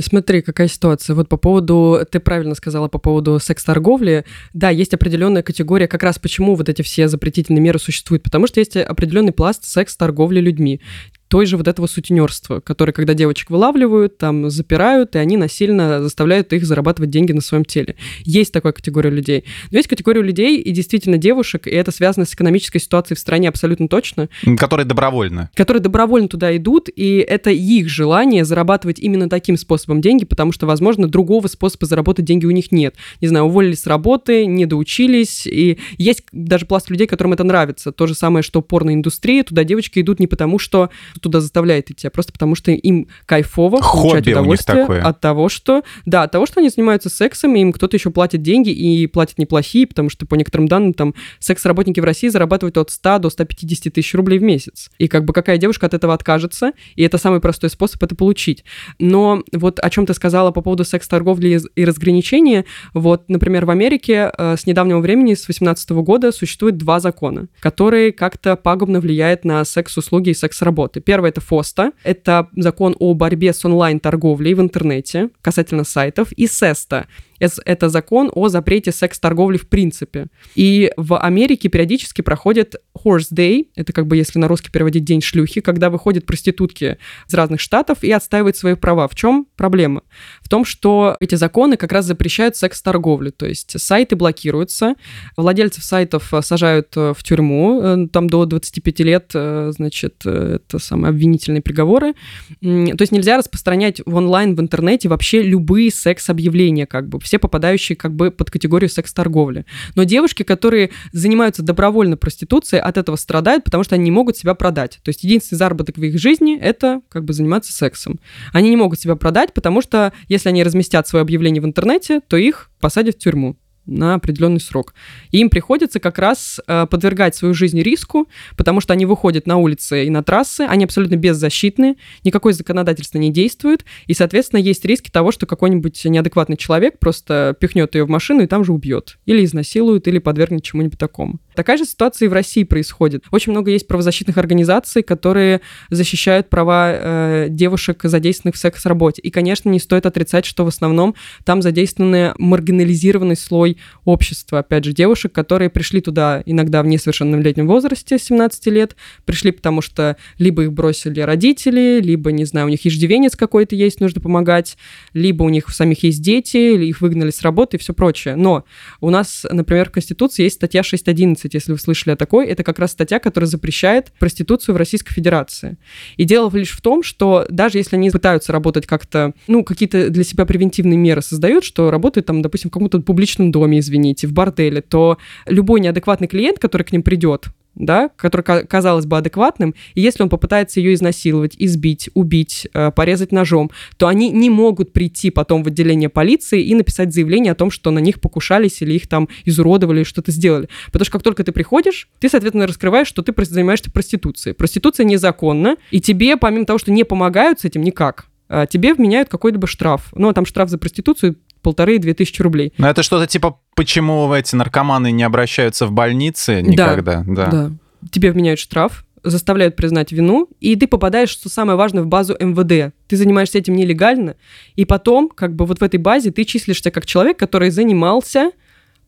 Смотри, 0.00 0.42
какая 0.42 0.66
ситуация. 0.66 1.14
Вот 1.14 1.28
по 1.28 1.36
поводу, 1.36 2.00
ты 2.10 2.20
правильно 2.20 2.54
сказала 2.54 2.88
по 2.88 2.98
поводу 2.98 3.38
секс-торговли. 3.38 4.24
Да, 4.52 4.70
есть 4.70 4.94
определенная 4.94 5.42
категория, 5.42 5.86
как 5.86 6.02
раз 6.02 6.18
почему 6.18 6.54
вот 6.54 6.68
эти 6.68 6.82
все 6.82 7.06
запретительные 7.06 7.60
меры 7.60 7.78
существуют. 7.78 8.22
Потому 8.22 8.46
что 8.46 8.60
есть 8.60 8.76
определенный 8.76 9.32
пласт 9.32 9.64
секс-торговли 9.64 10.40
людьми 10.40 10.80
той 11.28 11.46
же 11.46 11.56
вот 11.56 11.68
этого 11.68 11.86
сутенерства, 11.86 12.60
которое, 12.60 12.92
когда 12.92 13.14
девочек 13.14 13.50
вылавливают, 13.50 14.18
там 14.18 14.50
запирают, 14.50 15.14
и 15.14 15.18
они 15.18 15.36
насильно 15.36 16.02
заставляют 16.02 16.52
их 16.52 16.64
зарабатывать 16.64 17.10
деньги 17.10 17.32
на 17.32 17.40
своем 17.40 17.64
теле. 17.64 17.96
Есть 18.24 18.52
такая 18.52 18.72
категория 18.72 19.10
людей. 19.10 19.44
Но 19.70 19.78
есть 19.78 19.88
категория 19.88 20.22
людей 20.22 20.58
и 20.58 20.70
действительно 20.70 21.18
девушек, 21.18 21.66
и 21.66 21.70
это 21.70 21.90
связано 21.92 22.24
с 22.26 22.34
экономической 22.34 22.78
ситуацией 22.78 23.16
в 23.16 23.20
стране 23.20 23.48
абсолютно 23.48 23.88
точно. 23.88 24.28
Которые 24.58 24.86
добровольно. 24.86 25.50
Которые 25.54 25.82
добровольно 25.82 26.28
туда 26.28 26.56
идут, 26.56 26.88
и 26.94 27.18
это 27.18 27.50
их 27.50 27.88
желание 27.88 28.44
зарабатывать 28.44 28.98
именно 28.98 29.28
таким 29.28 29.56
способом 29.56 30.00
деньги, 30.00 30.24
потому 30.24 30.52
что, 30.52 30.66
возможно, 30.66 31.08
другого 31.08 31.46
способа 31.46 31.86
заработать 31.86 32.24
деньги 32.24 32.46
у 32.46 32.50
них 32.50 32.72
нет. 32.72 32.94
Не 33.20 33.28
знаю, 33.28 33.44
уволились 33.46 33.80
с 33.80 33.86
работы, 33.86 34.46
не 34.46 34.64
доучились, 34.66 35.46
и 35.46 35.78
есть 35.98 36.22
даже 36.32 36.64
пласт 36.64 36.90
людей, 36.90 37.06
которым 37.06 37.34
это 37.34 37.44
нравится. 37.44 37.92
То 37.92 38.06
же 38.06 38.14
самое, 38.14 38.42
что 38.42 38.62
порноиндустрия, 38.62 39.42
туда 39.42 39.64
девочки 39.64 40.00
идут 40.00 40.20
не 40.20 40.26
потому, 40.26 40.58
что 40.58 40.90
кто 41.18 41.28
туда 41.28 41.40
заставляет 41.40 41.90
идти, 41.90 42.06
а 42.06 42.10
просто 42.10 42.32
потому 42.32 42.54
что 42.54 42.70
им 42.70 43.08
кайфово 43.26 43.82
Хобби 43.82 44.02
получать 44.02 44.28
удовольствие 44.28 44.84
от 44.84 45.20
того, 45.20 45.48
что... 45.48 45.82
Да, 46.06 46.22
от 46.22 46.32
того, 46.32 46.46
что 46.46 46.60
они 46.60 46.70
занимаются 46.70 47.08
сексом, 47.08 47.54
и 47.56 47.60
им 47.60 47.72
кто-то 47.72 47.96
еще 47.96 48.10
платит 48.10 48.42
деньги, 48.42 48.70
и 48.70 49.06
платят 49.06 49.38
неплохие, 49.38 49.86
потому 49.86 50.08
что, 50.08 50.26
по 50.26 50.34
некоторым 50.34 50.68
данным, 50.68 50.94
там, 50.94 51.14
секс-работники 51.38 52.00
в 52.00 52.04
России 52.04 52.28
зарабатывают 52.28 52.78
от 52.78 52.90
100 52.90 53.18
до 53.18 53.30
150 53.30 53.92
тысяч 53.92 54.14
рублей 54.14 54.38
в 54.38 54.42
месяц. 54.42 54.90
И 54.98 55.08
как 55.08 55.24
бы 55.24 55.32
какая 55.32 55.58
девушка 55.58 55.86
от 55.86 55.94
этого 55.94 56.14
откажется, 56.14 56.72
и 56.94 57.02
это 57.02 57.18
самый 57.18 57.40
простой 57.40 57.70
способ 57.70 58.02
это 58.02 58.14
получить. 58.14 58.64
Но 58.98 59.42
вот 59.52 59.80
о 59.80 59.90
чем 59.90 60.06
ты 60.06 60.14
сказала 60.14 60.50
по 60.50 60.62
поводу 60.62 60.84
секс-торговли 60.84 61.60
и 61.74 61.84
разграничения, 61.84 62.64
вот, 62.94 63.28
например, 63.28 63.66
в 63.66 63.70
Америке 63.70 64.30
э, 64.36 64.56
с 64.56 64.66
недавнего 64.66 65.00
времени, 65.00 65.34
с 65.34 65.48
18 65.48 65.90
года, 65.90 66.32
существует 66.32 66.76
два 66.76 67.00
закона, 67.00 67.48
которые 67.60 68.12
как-то 68.12 68.56
пагубно 68.56 69.00
влияют 69.00 69.44
на 69.44 69.64
секс-услуги 69.64 70.30
и 70.30 70.34
секс-работы. 70.34 71.00
Первый— 71.08 71.30
это 71.32 71.40
ФОСТА, 71.40 71.92
это 72.04 72.48
закон 72.54 72.94
о 72.98 73.14
борьбе 73.14 73.54
с 73.54 73.64
онлайн-торговлей 73.64 74.52
в 74.52 74.60
интернете 74.60 75.30
касательно 75.40 75.84
сайтов, 75.84 76.32
и 76.32 76.46
СЕСТА, 76.46 77.06
это 77.38 77.88
закон 77.88 78.30
о 78.34 78.48
запрете 78.48 78.92
секс-торговли 78.92 79.56
в 79.56 79.68
принципе. 79.68 80.26
И 80.54 80.92
в 80.96 81.18
Америке 81.18 81.68
периодически 81.68 82.22
проходит 82.22 82.76
Horse 83.04 83.32
Day, 83.32 83.68
это 83.76 83.92
как 83.92 84.06
бы 84.06 84.16
если 84.16 84.38
на 84.38 84.48
русский 84.48 84.70
переводить 84.70 85.04
день 85.04 85.20
шлюхи, 85.20 85.60
когда 85.60 85.90
выходят 85.90 86.26
проститутки 86.26 86.98
из 87.28 87.34
разных 87.34 87.60
штатов 87.60 88.02
и 88.02 88.10
отстаивают 88.10 88.56
свои 88.56 88.74
права. 88.74 89.08
В 89.08 89.14
чем 89.14 89.46
проблема? 89.56 90.02
В 90.42 90.48
том, 90.48 90.64
что 90.64 91.16
эти 91.20 91.34
законы 91.34 91.76
как 91.76 91.92
раз 91.92 92.06
запрещают 92.06 92.56
секс-торговлю, 92.56 93.32
то 93.32 93.46
есть 93.46 93.80
сайты 93.80 94.16
блокируются, 94.16 94.94
владельцев 95.36 95.84
сайтов 95.84 96.32
сажают 96.42 96.96
э, 96.96 97.14
в 97.16 97.22
тюрьму, 97.22 97.80
э, 97.82 98.08
там 98.12 98.28
до 98.28 98.44
25 98.44 99.00
лет, 99.00 99.30
э, 99.34 99.72
значит, 99.74 100.24
это 100.26 100.78
самые 100.78 101.10
обвинительные 101.10 101.62
приговоры. 101.62 102.14
То 102.60 102.96
есть 103.00 103.12
нельзя 103.12 103.36
распространять 103.36 104.00
в 104.04 104.14
онлайн, 104.14 104.54
в 104.54 104.60
интернете 104.60 105.08
вообще 105.08 105.42
любые 105.42 105.90
секс-объявления, 105.90 106.86
как 106.86 107.08
бы 107.08 107.18
все 107.28 107.38
попадающие 107.38 107.94
как 107.94 108.14
бы 108.14 108.30
под 108.30 108.50
категорию 108.50 108.88
секс-торговли. 108.88 109.66
Но 109.94 110.04
девушки, 110.04 110.42
которые 110.42 110.90
занимаются 111.12 111.62
добровольно 111.62 112.16
проституцией, 112.16 112.80
от 112.80 112.96
этого 112.96 113.16
страдают, 113.16 113.64
потому 113.64 113.84
что 113.84 113.94
они 113.94 114.04
не 114.04 114.10
могут 114.10 114.36
себя 114.36 114.54
продать. 114.54 114.98
То 115.04 115.10
есть 115.10 115.22
единственный 115.24 115.58
заработок 115.58 115.98
в 115.98 116.02
их 116.02 116.18
жизни– 116.18 116.58
это 116.60 117.02
как 117.10 117.24
бы 117.24 117.34
заниматься 117.34 117.72
сексом. 117.72 118.18
Они 118.52 118.70
не 118.70 118.76
могут 118.76 118.98
себя 118.98 119.14
продать, 119.14 119.52
потому 119.52 119.82
что 119.82 120.12
если 120.28 120.48
они 120.48 120.64
разместят 120.64 121.06
свое 121.06 121.22
объявление 121.22 121.60
в 121.60 121.66
интернете, 121.66 122.20
то 122.26 122.36
их 122.36 122.70
посадят 122.80 123.16
в 123.16 123.18
тюрьму 123.18 123.56
на 123.88 124.14
определенный 124.14 124.60
срок. 124.60 124.94
И 125.30 125.38
им 125.38 125.50
приходится 125.50 125.98
как 125.98 126.18
раз 126.18 126.60
э, 126.66 126.86
подвергать 126.88 127.34
свою 127.34 127.54
жизнь 127.54 127.80
риску, 127.80 128.28
потому 128.56 128.80
что 128.80 128.92
они 128.92 129.06
выходят 129.06 129.46
на 129.46 129.56
улицы 129.56 130.04
и 130.04 130.10
на 130.10 130.22
трассы, 130.22 130.62
они 130.62 130.84
абсолютно 130.84 131.16
беззащитны, 131.16 131.96
никакое 132.24 132.52
законодательство 132.52 133.18
не 133.18 133.32
действует, 133.32 133.84
и, 134.06 134.14
соответственно, 134.14 134.60
есть 134.60 134.84
риски 134.84 135.10
того, 135.10 135.32
что 135.32 135.46
какой-нибудь 135.46 136.04
неадекватный 136.04 136.56
человек 136.56 136.98
просто 136.98 137.56
пихнет 137.58 137.94
ее 137.94 138.04
в 138.04 138.08
машину 138.08 138.42
и 138.42 138.46
там 138.46 138.64
же 138.64 138.72
убьет, 138.72 139.18
или 139.26 139.44
изнасилует, 139.44 140.06
или 140.06 140.18
подвергнет 140.18 140.62
чему-нибудь 140.62 140.98
такому. 140.98 141.40
Такая 141.58 141.76
же 141.76 141.86
ситуация 141.86 142.26
и 142.26 142.28
в 142.28 142.32
России 142.32 142.62
происходит. 142.62 143.24
Очень 143.32 143.50
много 143.50 143.72
есть 143.72 143.88
правозащитных 143.88 144.38
организаций, 144.38 145.02
которые 145.02 145.60
защищают 145.90 146.48
права 146.48 146.92
э, 146.92 147.46
девушек, 147.50 147.98
задействованных 148.04 148.54
в 148.54 148.58
секс-работе. 148.58 149.20
И, 149.22 149.30
конечно, 149.30 149.68
не 149.68 149.80
стоит 149.80 150.06
отрицать, 150.06 150.44
что 150.44 150.64
в 150.64 150.68
основном 150.68 151.16
там 151.44 151.60
задействованы 151.60 152.32
маргинализированный 152.38 153.34
слой 153.34 153.78
общества, 154.04 154.60
опять 154.60 154.84
же, 154.84 154.92
девушек, 154.92 155.32
которые 155.32 155.68
пришли 155.68 156.00
туда 156.00 156.44
иногда 156.46 156.80
в 156.84 156.86
несовершеннолетнем 156.86 157.66
возрасте, 157.66 158.20
17 158.20 158.66
лет, 158.66 158.94
пришли 159.24 159.50
потому 159.50 159.80
что 159.80 160.16
либо 160.38 160.62
их 160.62 160.72
бросили 160.72 161.18
родители, 161.18 161.98
либо, 162.00 162.30
не 162.30 162.44
знаю, 162.44 162.68
у 162.68 162.70
них 162.70 162.86
иждивенец 162.86 163.34
какой-то 163.34 163.74
есть, 163.74 163.98
нужно 163.98 164.20
помогать, 164.20 164.76
либо 165.12 165.42
у 165.42 165.48
них 165.48 165.68
самих 165.70 166.04
есть 166.04 166.22
дети, 166.22 166.56
или 166.56 166.86
их 166.86 167.00
выгнали 167.00 167.32
с 167.32 167.42
работы 167.42 167.78
и 167.78 167.80
все 167.80 167.94
прочее. 167.94 168.36
Но 168.36 168.64
у 169.00 169.10
нас, 169.10 169.44
например, 169.50 169.88
в 169.88 169.92
Конституции 169.92 170.44
есть 170.44 170.54
статья 170.54 170.82
6.11, 170.82 171.47
если 171.54 171.72
вы 171.72 171.78
слышали 171.78 172.14
о 172.14 172.16
такой, 172.16 172.46
это 172.46 172.62
как 172.62 172.78
раз 172.78 172.92
статья, 172.92 173.18
которая 173.18 173.48
запрещает 173.48 174.12
проституцию 174.18 174.74
в 174.74 174.78
Российской 174.78 175.12
Федерации. 175.12 175.78
И 176.16 176.24
дело 176.24 176.50
лишь 176.56 176.72
в 176.72 176.80
том, 176.80 177.02
что 177.02 177.46
даже 177.48 177.78
если 177.78 177.96
они 177.96 178.10
пытаются 178.10 178.52
работать 178.52 178.86
как-то, 178.86 179.32
ну, 179.46 179.64
какие-то 179.64 180.10
для 180.10 180.24
себя 180.24 180.44
превентивные 180.46 180.96
меры 180.96 181.22
создают, 181.22 181.64
что 181.64 181.90
работают 181.90 182.26
там, 182.26 182.42
допустим, 182.42 182.70
в 182.70 182.72
каком-то 182.72 183.00
публичном 183.00 183.50
доме, 183.50 183.78
извините, 183.78 184.26
в 184.26 184.32
борделе, 184.32 184.80
то 184.80 185.18
любой 185.46 185.80
неадекватный 185.80 186.28
клиент, 186.28 186.58
который 186.58 186.82
к 186.82 186.92
ним 186.92 187.02
придет, 187.02 187.48
да, 187.78 188.10
который 188.16 188.42
казалось 188.66 189.06
бы 189.06 189.16
адекватным, 189.16 189.74
и 189.94 190.00
если 190.00 190.22
он 190.22 190.28
попытается 190.28 190.80
ее 190.80 190.94
изнасиловать, 190.94 191.54
избить, 191.58 192.10
убить, 192.14 192.68
э, 192.74 192.90
порезать 192.90 193.32
ножом, 193.32 193.70
то 193.96 194.08
они 194.08 194.30
не 194.30 194.50
могут 194.50 194.92
прийти 194.92 195.30
потом 195.30 195.62
в 195.62 195.68
отделение 195.68 196.08
полиции 196.08 196.62
и 196.62 196.74
написать 196.74 197.14
заявление 197.14 197.52
о 197.52 197.54
том, 197.54 197.70
что 197.70 197.90
на 197.90 198.00
них 198.00 198.20
покушались 198.20 198.82
или 198.82 198.94
их 198.94 199.08
там 199.08 199.28
изуродовали, 199.44 200.02
что-то 200.02 200.32
сделали. 200.32 200.68
Потому 200.86 201.04
что 201.04 201.12
как 201.12 201.22
только 201.22 201.44
ты 201.44 201.52
приходишь, 201.52 202.08
ты, 202.18 202.28
соответственно, 202.28 202.66
раскрываешь, 202.66 203.06
что 203.06 203.22
ты 203.22 203.32
занимаешься 203.44 203.90
проституцией. 203.90 204.54
Проституция 204.54 205.04
незаконна, 205.04 205.76
и 205.90 206.00
тебе, 206.00 206.36
помимо 206.36 206.66
того, 206.66 206.78
что 206.78 206.90
не 206.90 207.04
помогают 207.04 207.60
с 207.60 207.64
этим 207.64 207.82
никак, 207.82 208.26
э, 208.48 208.66
тебе 208.68 208.94
вменяют 208.94 209.28
какой-либо 209.28 209.66
штраф. 209.66 210.12
Ну, 210.14 210.28
а 210.28 210.34
там 210.34 210.44
штраф 210.44 210.68
за 210.68 210.78
проституцию 210.78 211.36
полторы-две 211.68 212.14
тысячи 212.14 212.40
рублей. 212.40 212.72
Ну, 212.78 212.86
это 212.86 213.02
что-то 213.02 213.26
типа, 213.26 213.60
почему 213.74 214.32
эти 214.32 214.56
наркоманы 214.56 215.10
не 215.12 215.22
обращаются 215.22 215.86
в 215.86 215.92
больницы 215.92 216.62
никогда? 216.62 217.22
Да, 217.26 217.46
да. 217.46 217.50
да. 217.50 217.70
Тебе 218.10 218.32
вменяют 218.32 218.58
штраф, 218.58 219.04
заставляют 219.22 219.76
признать 219.76 220.10
вину, 220.10 220.48
и 220.60 220.76
ты 220.76 220.86
попадаешь, 220.86 221.28
что 221.28 221.50
самое 221.50 221.76
важное, 221.76 222.04
в 222.04 222.06
базу 222.06 222.34
МВД. 222.40 222.94
Ты 223.06 223.16
занимаешься 223.18 223.58
этим 223.58 223.76
нелегально, 223.76 224.36
и 224.76 224.86
потом, 224.86 225.28
как 225.28 225.54
бы 225.54 225.66
вот 225.66 225.80
в 225.80 225.82
этой 225.82 225.98
базе 225.98 226.30
ты 226.30 226.46
числишься 226.46 226.90
как 226.90 227.04
человек, 227.04 227.38
который 227.38 227.68
занимался 227.68 228.52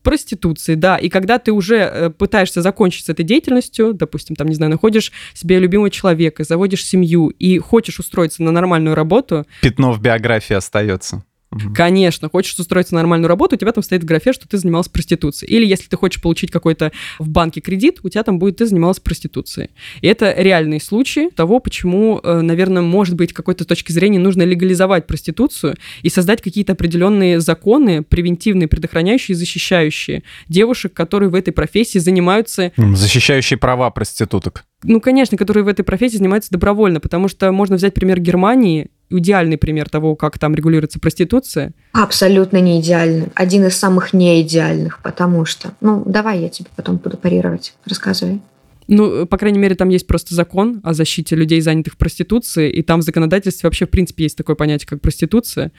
проституцией, 0.03 0.77
да, 0.77 0.97
и 0.97 1.09
когда 1.09 1.39
ты 1.39 1.51
уже 1.51 1.77
э, 1.77 2.09
пытаешься 2.11 2.61
закончить 2.61 3.05
с 3.05 3.09
этой 3.09 3.25
деятельностью, 3.25 3.95
допустим, 3.95 4.35
там, 4.35 4.47
не 4.47 4.55
знаю, 4.55 4.71
находишь 4.71 5.11
себе 5.33 5.57
любимого 5.57 5.89
человека, 5.89 6.43
заводишь 6.43 6.85
семью 6.85 7.29
и 7.29 7.57
хочешь 7.57 7.97
устроиться 7.99 8.43
на 8.43 8.51
нормальную 8.51 8.95
работу... 8.95 9.47
Пятно 9.61 9.91
в 9.93 9.99
биографии 9.99 10.55
остается. 10.55 11.23
Угу. 11.51 11.73
Конечно, 11.75 12.29
хочешь 12.29 12.57
устроиться 12.57 12.93
на 12.93 13.01
нормальную 13.01 13.27
работу, 13.27 13.55
у 13.55 13.59
тебя 13.59 13.71
там 13.73 13.83
стоит 13.83 14.03
в 14.03 14.05
графе, 14.05 14.31
что 14.31 14.47
ты 14.47 14.57
занимался 14.57 14.89
проституцией. 14.89 15.53
Или 15.53 15.65
если 15.65 15.87
ты 15.87 15.97
хочешь 15.97 16.21
получить 16.21 16.49
какой-то 16.49 16.91
в 17.19 17.27
банке 17.27 17.59
кредит, 17.59 17.99
у 18.03 18.09
тебя 18.09 18.23
там 18.23 18.39
будет 18.39 18.57
ты 18.57 18.65
занимался 18.65 19.01
проституцией. 19.01 19.71
И 20.01 20.07
это 20.07 20.33
реальные 20.37 20.79
случаи 20.79 21.29
того, 21.29 21.59
почему, 21.59 22.19
э, 22.23 22.41
наверное, 22.41 22.81
может 22.81 23.15
быть, 23.15 23.33
какой-то 23.33 23.65
точки 23.65 23.91
зрения 23.91 24.19
нужно 24.19 24.43
легализовать 24.43 25.07
проституцию 25.07 25.75
и 26.03 26.09
создать 26.09 26.41
какие-то 26.41 26.73
определенные 26.73 27.39
законы, 27.39 28.03
превентивные, 28.03 28.67
предохраняющие, 28.67 29.35
защищающие 29.35 30.23
девушек, 30.47 30.93
которые 30.93 31.29
в 31.29 31.35
этой 31.35 31.51
профессии 31.51 31.99
занимаются... 31.99 32.71
Защищающие 32.77 33.57
права 33.57 33.89
проституток. 33.89 34.63
Ну, 34.83 35.01
конечно, 35.01 35.37
которые 35.37 35.63
в 35.63 35.67
этой 35.67 35.83
профессии 35.83 36.17
занимаются 36.17 36.51
добровольно, 36.51 36.99
потому 36.99 37.27
что 37.27 37.51
можно 37.51 37.75
взять 37.75 37.93
пример 37.93 38.19
Германии, 38.19 38.89
идеальный 39.19 39.57
пример 39.57 39.89
того, 39.89 40.15
как 40.15 40.39
там 40.39 40.55
регулируется 40.55 40.99
проституция? 40.99 41.73
Абсолютно 41.93 42.57
не 42.57 42.79
идеальный. 42.79 43.27
Один 43.35 43.65
из 43.65 43.77
самых 43.77 44.13
неидеальных, 44.13 44.99
потому 45.01 45.45
что... 45.45 45.73
Ну, 45.81 46.03
давай 46.05 46.41
я 46.41 46.49
тебе 46.49 46.69
потом 46.75 46.97
буду 46.97 47.17
парировать. 47.17 47.73
Рассказывай. 47.85 48.41
Ну, 48.87 49.25
по 49.25 49.37
крайней 49.37 49.59
мере, 49.59 49.75
там 49.75 49.89
есть 49.89 50.07
просто 50.07 50.35
закон 50.35 50.81
о 50.83 50.93
защите 50.93 51.35
людей, 51.35 51.61
занятых 51.61 51.93
в 51.93 51.97
проституции, 51.97 52.69
и 52.69 52.81
там 52.81 53.01
в 53.01 53.03
законодательстве 53.03 53.67
вообще, 53.67 53.85
в 53.85 53.89
принципе, 53.89 54.23
есть 54.23 54.37
такое 54.37 54.55
понятие, 54.55 54.87
как 54.87 55.01
проституция 55.01 55.71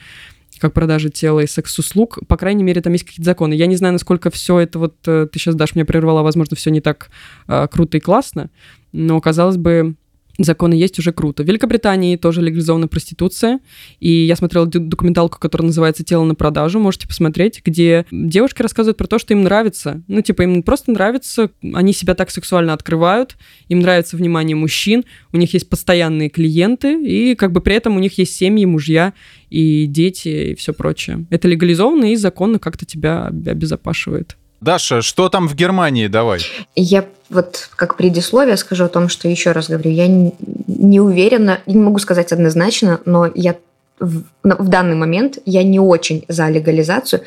как 0.59 0.71
продажа 0.73 1.09
тела 1.09 1.41
и 1.41 1.47
секс-услуг. 1.47 2.19
По 2.27 2.37
крайней 2.37 2.63
мере, 2.63 2.79
там 2.79 2.93
есть 2.93 3.03
какие-то 3.03 3.25
законы. 3.25 3.53
Я 3.53 3.65
не 3.65 3.75
знаю, 3.75 3.93
насколько 3.93 4.29
все 4.31 4.59
это 4.59 4.79
вот... 4.79 4.95
Э, 5.07 5.27
ты 5.29 5.37
сейчас, 5.37 5.55
Даш, 5.55 5.75
меня 5.75 5.83
прервала, 5.83 6.21
возможно, 6.21 6.55
все 6.55 6.71
не 6.71 6.79
так 6.79 7.09
э, 7.47 7.67
круто 7.69 7.97
и 7.97 7.99
классно, 7.99 8.49
но, 8.93 9.19
казалось 9.19 9.57
бы, 9.57 9.95
законы 10.37 10.73
есть, 10.73 10.99
уже 10.99 11.11
круто. 11.11 11.43
В 11.43 11.47
Великобритании 11.47 12.15
тоже 12.15 12.41
легализована 12.41 12.87
проституция, 12.87 13.59
и 13.99 14.09
я 14.09 14.35
смотрела 14.35 14.65
документалку, 14.65 15.39
которая 15.39 15.67
называется 15.67 16.03
«Тело 16.03 16.23
на 16.23 16.35
продажу», 16.35 16.79
можете 16.79 17.07
посмотреть, 17.07 17.61
где 17.63 18.05
девушки 18.11 18.61
рассказывают 18.61 18.97
про 18.97 19.07
то, 19.07 19.19
что 19.19 19.33
им 19.33 19.43
нравится. 19.43 20.03
Ну, 20.07 20.21
типа, 20.21 20.43
им 20.43 20.63
просто 20.63 20.91
нравится, 20.91 21.51
они 21.73 21.93
себя 21.93 22.15
так 22.15 22.31
сексуально 22.31 22.73
открывают, 22.73 23.37
им 23.67 23.79
нравится 23.79 24.17
внимание 24.17 24.55
мужчин, 24.55 25.03
у 25.31 25.37
них 25.37 25.53
есть 25.53 25.69
постоянные 25.69 26.29
клиенты, 26.29 27.03
и 27.03 27.35
как 27.35 27.51
бы 27.51 27.61
при 27.61 27.75
этом 27.75 27.95
у 27.95 27.99
них 27.99 28.17
есть 28.17 28.35
семьи, 28.35 28.65
мужья 28.65 29.13
и 29.49 29.85
дети 29.85 30.51
и 30.51 30.55
все 30.55 30.73
прочее. 30.73 31.25
Это 31.29 31.47
легализовано 31.47 32.11
и 32.11 32.15
законно 32.15 32.59
как-то 32.59 32.85
тебя 32.85 33.27
обезопашивает. 33.27 34.37
Даша, 34.63 35.01
что 35.01 35.29
там 35.29 35.47
в 35.47 35.55
Германии? 35.55 36.07
Давай. 36.07 36.39
Я 36.75 37.05
вот 37.29 37.69
как 37.75 37.97
предисловие 37.97 38.55
скажу 38.55 38.85
о 38.85 38.89
том, 38.89 39.09
что 39.09 39.27
еще 39.27 39.51
раз 39.51 39.69
говорю, 39.69 39.91
я 39.91 40.07
не, 40.07 40.99
уверена, 40.99 41.59
не 41.65 41.75
могу 41.75 41.99
сказать 41.99 42.31
однозначно, 42.31 43.01
но 43.05 43.29
я 43.35 43.55
в, 43.99 44.23
данный 44.43 44.95
момент 44.95 45.37
я 45.45 45.63
не 45.63 45.79
очень 45.79 46.23
за 46.27 46.49
легализацию. 46.49 47.23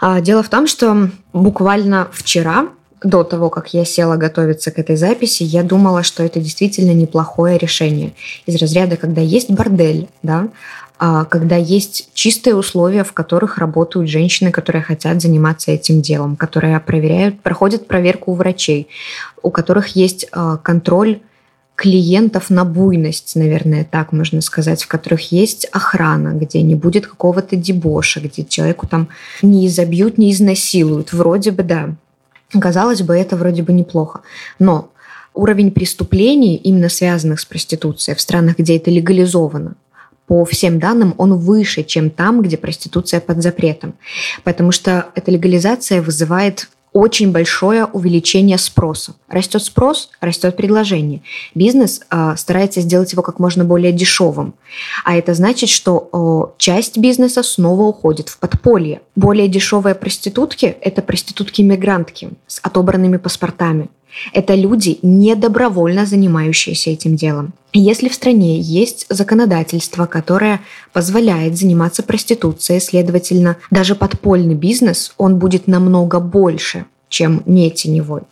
А, 0.00 0.20
дело 0.20 0.42
в 0.42 0.48
том, 0.48 0.66
что 0.66 1.10
буквально 1.32 2.08
вчера 2.12 2.68
до 3.02 3.22
того, 3.22 3.50
как 3.50 3.74
я 3.74 3.84
села 3.84 4.16
готовиться 4.16 4.70
к 4.70 4.78
этой 4.78 4.96
записи, 4.96 5.42
я 5.42 5.62
думала, 5.62 6.02
что 6.02 6.22
это 6.22 6.40
действительно 6.40 6.92
неплохое 6.92 7.58
решение. 7.58 8.14
Из 8.46 8.56
разряда, 8.60 8.96
когда 8.96 9.20
есть 9.20 9.50
бордель, 9.50 10.08
да, 10.22 10.48
когда 11.28 11.56
есть 11.56 12.08
чистые 12.14 12.56
условия, 12.56 13.04
в 13.04 13.12
которых 13.12 13.58
работают 13.58 14.08
женщины, 14.08 14.50
которые 14.50 14.82
хотят 14.82 15.20
заниматься 15.20 15.70
этим 15.70 16.00
делом, 16.00 16.36
которые 16.36 16.80
проверяют, 16.80 17.40
проходят 17.40 17.86
проверку 17.86 18.32
у 18.32 18.34
врачей, 18.34 18.88
у 19.42 19.50
которых 19.50 19.88
есть 19.96 20.26
а, 20.32 20.56
контроль 20.56 21.20
клиентов 21.76 22.50
на 22.50 22.64
буйность, 22.64 23.34
наверное, 23.36 23.84
так 23.84 24.12
можно 24.12 24.40
сказать, 24.40 24.82
в 24.82 24.88
которых 24.88 25.32
есть 25.32 25.66
охрана, 25.72 26.28
где 26.38 26.62
не 26.62 26.74
будет 26.74 27.06
какого-то 27.06 27.56
дебоша, 27.56 28.20
где 28.20 28.44
человеку 28.44 28.86
там 28.86 29.08
не 29.42 29.66
изобьют, 29.66 30.16
не 30.16 30.32
изнасилуют. 30.32 31.12
Вроде 31.12 31.50
бы 31.50 31.64
да. 31.64 31.94
Казалось 32.58 33.02
бы, 33.02 33.16
это 33.16 33.36
вроде 33.36 33.62
бы 33.62 33.72
неплохо. 33.72 34.20
Но 34.60 34.90
уровень 35.34 35.72
преступлений, 35.72 36.56
именно 36.56 36.88
связанных 36.88 37.40
с 37.40 37.44
проституцией, 37.44 38.16
в 38.16 38.20
странах, 38.20 38.58
где 38.58 38.76
это 38.76 38.90
легализовано, 38.90 39.74
по 40.26 40.44
всем 40.44 40.78
данным, 40.78 41.14
он 41.18 41.34
выше, 41.34 41.82
чем 41.82 42.10
там, 42.10 42.42
где 42.42 42.56
проституция 42.56 43.20
под 43.20 43.42
запретом. 43.42 43.94
Потому 44.42 44.72
что 44.72 45.06
эта 45.14 45.30
легализация 45.30 46.00
вызывает 46.00 46.68
очень 46.94 47.32
большое 47.32 47.86
увеличение 47.86 48.56
спроса. 48.56 49.14
Растет 49.28 49.62
спрос, 49.62 50.10
растет 50.20 50.56
предложение. 50.56 51.22
Бизнес 51.54 52.00
э, 52.08 52.34
старается 52.36 52.80
сделать 52.80 53.12
его 53.12 53.22
как 53.22 53.40
можно 53.40 53.64
более 53.64 53.92
дешевым. 53.92 54.54
А 55.04 55.16
это 55.16 55.34
значит, 55.34 55.68
что 55.70 56.08
э, 56.12 56.56
часть 56.58 56.96
бизнеса 56.96 57.42
снова 57.42 57.82
уходит 57.82 58.28
в 58.28 58.38
подполье. 58.38 59.02
Более 59.16 59.48
дешевые 59.48 59.96
проститутки– 59.96 60.66
это 60.80 61.02
проститутки-мигрантки 61.02 62.30
с 62.46 62.60
отобранными 62.62 63.16
паспортами. 63.16 63.90
Это 64.32 64.54
люди, 64.54 64.98
недобровольно 65.02 66.06
занимающиеся 66.06 66.90
этим 66.90 67.16
делом. 67.16 67.52
Если 67.72 68.08
в 68.08 68.14
стране 68.14 68.60
есть 68.60 69.06
законодательство, 69.08 70.06
которое 70.06 70.60
позволяет 70.92 71.58
заниматься 71.58 72.02
проституцией, 72.02 72.80
следовательно, 72.80 73.56
даже 73.70 73.94
подпольный 73.94 74.54
бизнес, 74.54 75.12
он 75.18 75.38
будет 75.38 75.66
намного 75.66 76.20
больше, 76.20 76.86
чем 77.08 77.42
не 77.46 77.70
теневой. 77.70 78.22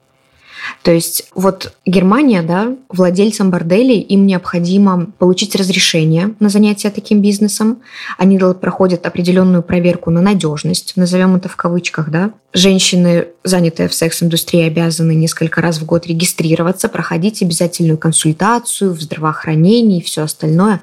То 0.83 0.93
есть 0.93 1.29
вот 1.35 1.73
Германия, 1.87 2.43
да, 2.43 2.77
владельцам 2.89 3.51
борделей 3.51 4.01
им 4.01 4.27
необходимо 4.27 5.07
получить 5.19 5.55
разрешение 5.57 6.35
на 6.41 6.49
занятие 6.49 6.91
таким 6.91 7.21
бизнесом. 7.21 7.79
Они 8.19 8.39
проходят 8.39 9.07
определенную 9.07 9.63
проверку 9.63 10.11
на 10.11 10.21
надежность, 10.21 10.93
назовем 10.97 11.37
это 11.37 11.49
в 11.49 11.57
кавычках, 11.57 12.11
да. 12.11 12.31
Женщины, 12.53 13.29
занятые 13.45 13.89
в 13.89 13.95
секс-индустрии, 13.95 14.63
обязаны 14.63 15.15
несколько 15.15 15.61
раз 15.61 15.79
в 15.79 15.85
год 15.85 16.07
регистрироваться, 16.07 16.89
проходить 16.89 17.43
обязательную 17.43 17.99
консультацию 17.99 18.93
в 18.93 19.01
здравоохранении 19.01 19.99
и 19.99 20.03
все 20.03 20.23
остальное. 20.23 20.81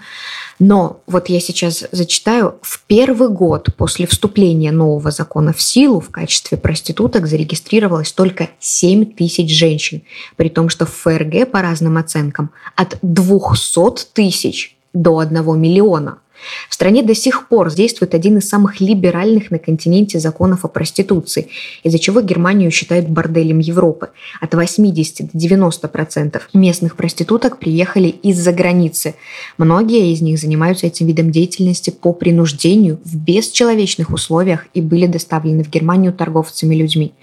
Но 0.60 1.02
вот 1.08 1.30
я 1.30 1.40
сейчас 1.40 1.86
зачитаю, 1.92 2.56
в 2.62 2.82
первый 2.88 3.30
год 3.30 3.70
после 3.78 4.08
вступления 4.08 4.72
нового 4.72 5.12
закона 5.12 5.54
в 5.54 5.62
силу 5.62 6.00
в 6.00 6.10
качестве 6.10 6.58
проституток 6.58 7.28
зарегистрировалось 7.28 8.12
только 8.12 8.50
7 8.60 9.06
тысяч 9.14 9.50
женщин, 9.58 10.02
при 10.36 10.50
том, 10.50 10.70
что 10.70 10.86
в 10.86 10.94
ФРГ 10.94 11.50
по 11.52 11.62
разным 11.62 11.98
оценкам 11.98 12.52
от 12.76 12.98
200 13.02 14.12
тысяч 14.14 14.76
до 14.94 15.20
1 15.20 15.60
миллиона– 15.60 16.20
в 16.70 16.74
стране 16.74 17.04
до 17.04 17.16
сих 17.16 17.48
пор 17.48 17.74
действует 17.74 18.14
один 18.14 18.38
из 18.38 18.50
самых 18.50 18.80
либеральных 18.80 19.52
на 19.52 19.60
континенте 19.60 20.20
законов 20.20 20.66
о 20.66 20.68
проституции, 20.68 21.50
из-за 21.84 22.00
чего 22.00 22.22
Германию 22.22 22.72
считают 22.72 23.08
борделем 23.08 23.60
Европы. 23.60 24.10
От 24.42 24.54
80 24.54 25.32
до 25.32 25.38
90 25.38 25.88
процентов 25.88 26.50
местных 26.54 26.96
проституток 26.96 27.60
приехали 27.60 28.08
из-за 28.08 28.52
границы. 28.52 29.16
Многие 29.58 30.12
из 30.12 30.22
них 30.22 30.40
занимаются 30.40 30.88
этим 30.88 31.08
видом 31.08 31.32
деятельности 31.32 31.90
по 31.90 32.14
принуждению 32.14 33.00
в 33.04 33.16
бесчеловечных 33.16 34.12
условиях 34.12 34.68
и 34.74 34.82
были 34.82 35.06
доставлены 35.06 35.64
в 35.64 35.70
Германию 35.70 36.14
торговцами 36.14 36.76
людьми. 36.76 37.14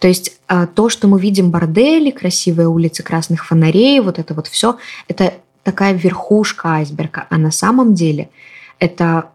То 0.00 0.08
есть 0.08 0.38
а, 0.46 0.66
то, 0.66 0.88
что 0.88 1.08
мы 1.08 1.20
видим 1.20 1.50
бордели, 1.50 2.10
красивые 2.10 2.68
улицы 2.68 3.02
красных 3.02 3.46
фонарей, 3.46 4.00
вот 4.00 4.18
это 4.18 4.34
вот 4.34 4.46
все, 4.46 4.76
это 5.08 5.34
такая 5.62 5.94
верхушка 5.94 6.68
айсберга. 6.74 7.26
А 7.30 7.38
на 7.38 7.50
самом 7.50 7.94
деле– 7.94 8.28
это 8.78 9.30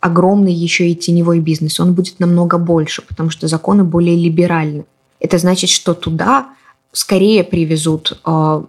огромный 0.00 0.52
еще 0.52 0.88
и 0.88 0.94
теневой 0.94 1.40
бизнес. 1.40 1.80
Он 1.80 1.94
будет 1.94 2.20
намного 2.20 2.58
больше, 2.58 3.02
потому 3.02 3.30
что 3.30 3.48
законы 3.48 3.84
более 3.84 4.16
либеральны. 4.16 4.84
Это 5.20 5.38
значит, 5.38 5.70
что 5.70 5.94
туда 5.94 6.48
скорее 6.92 7.44
привезут 7.44 8.20
э, 8.24 8.62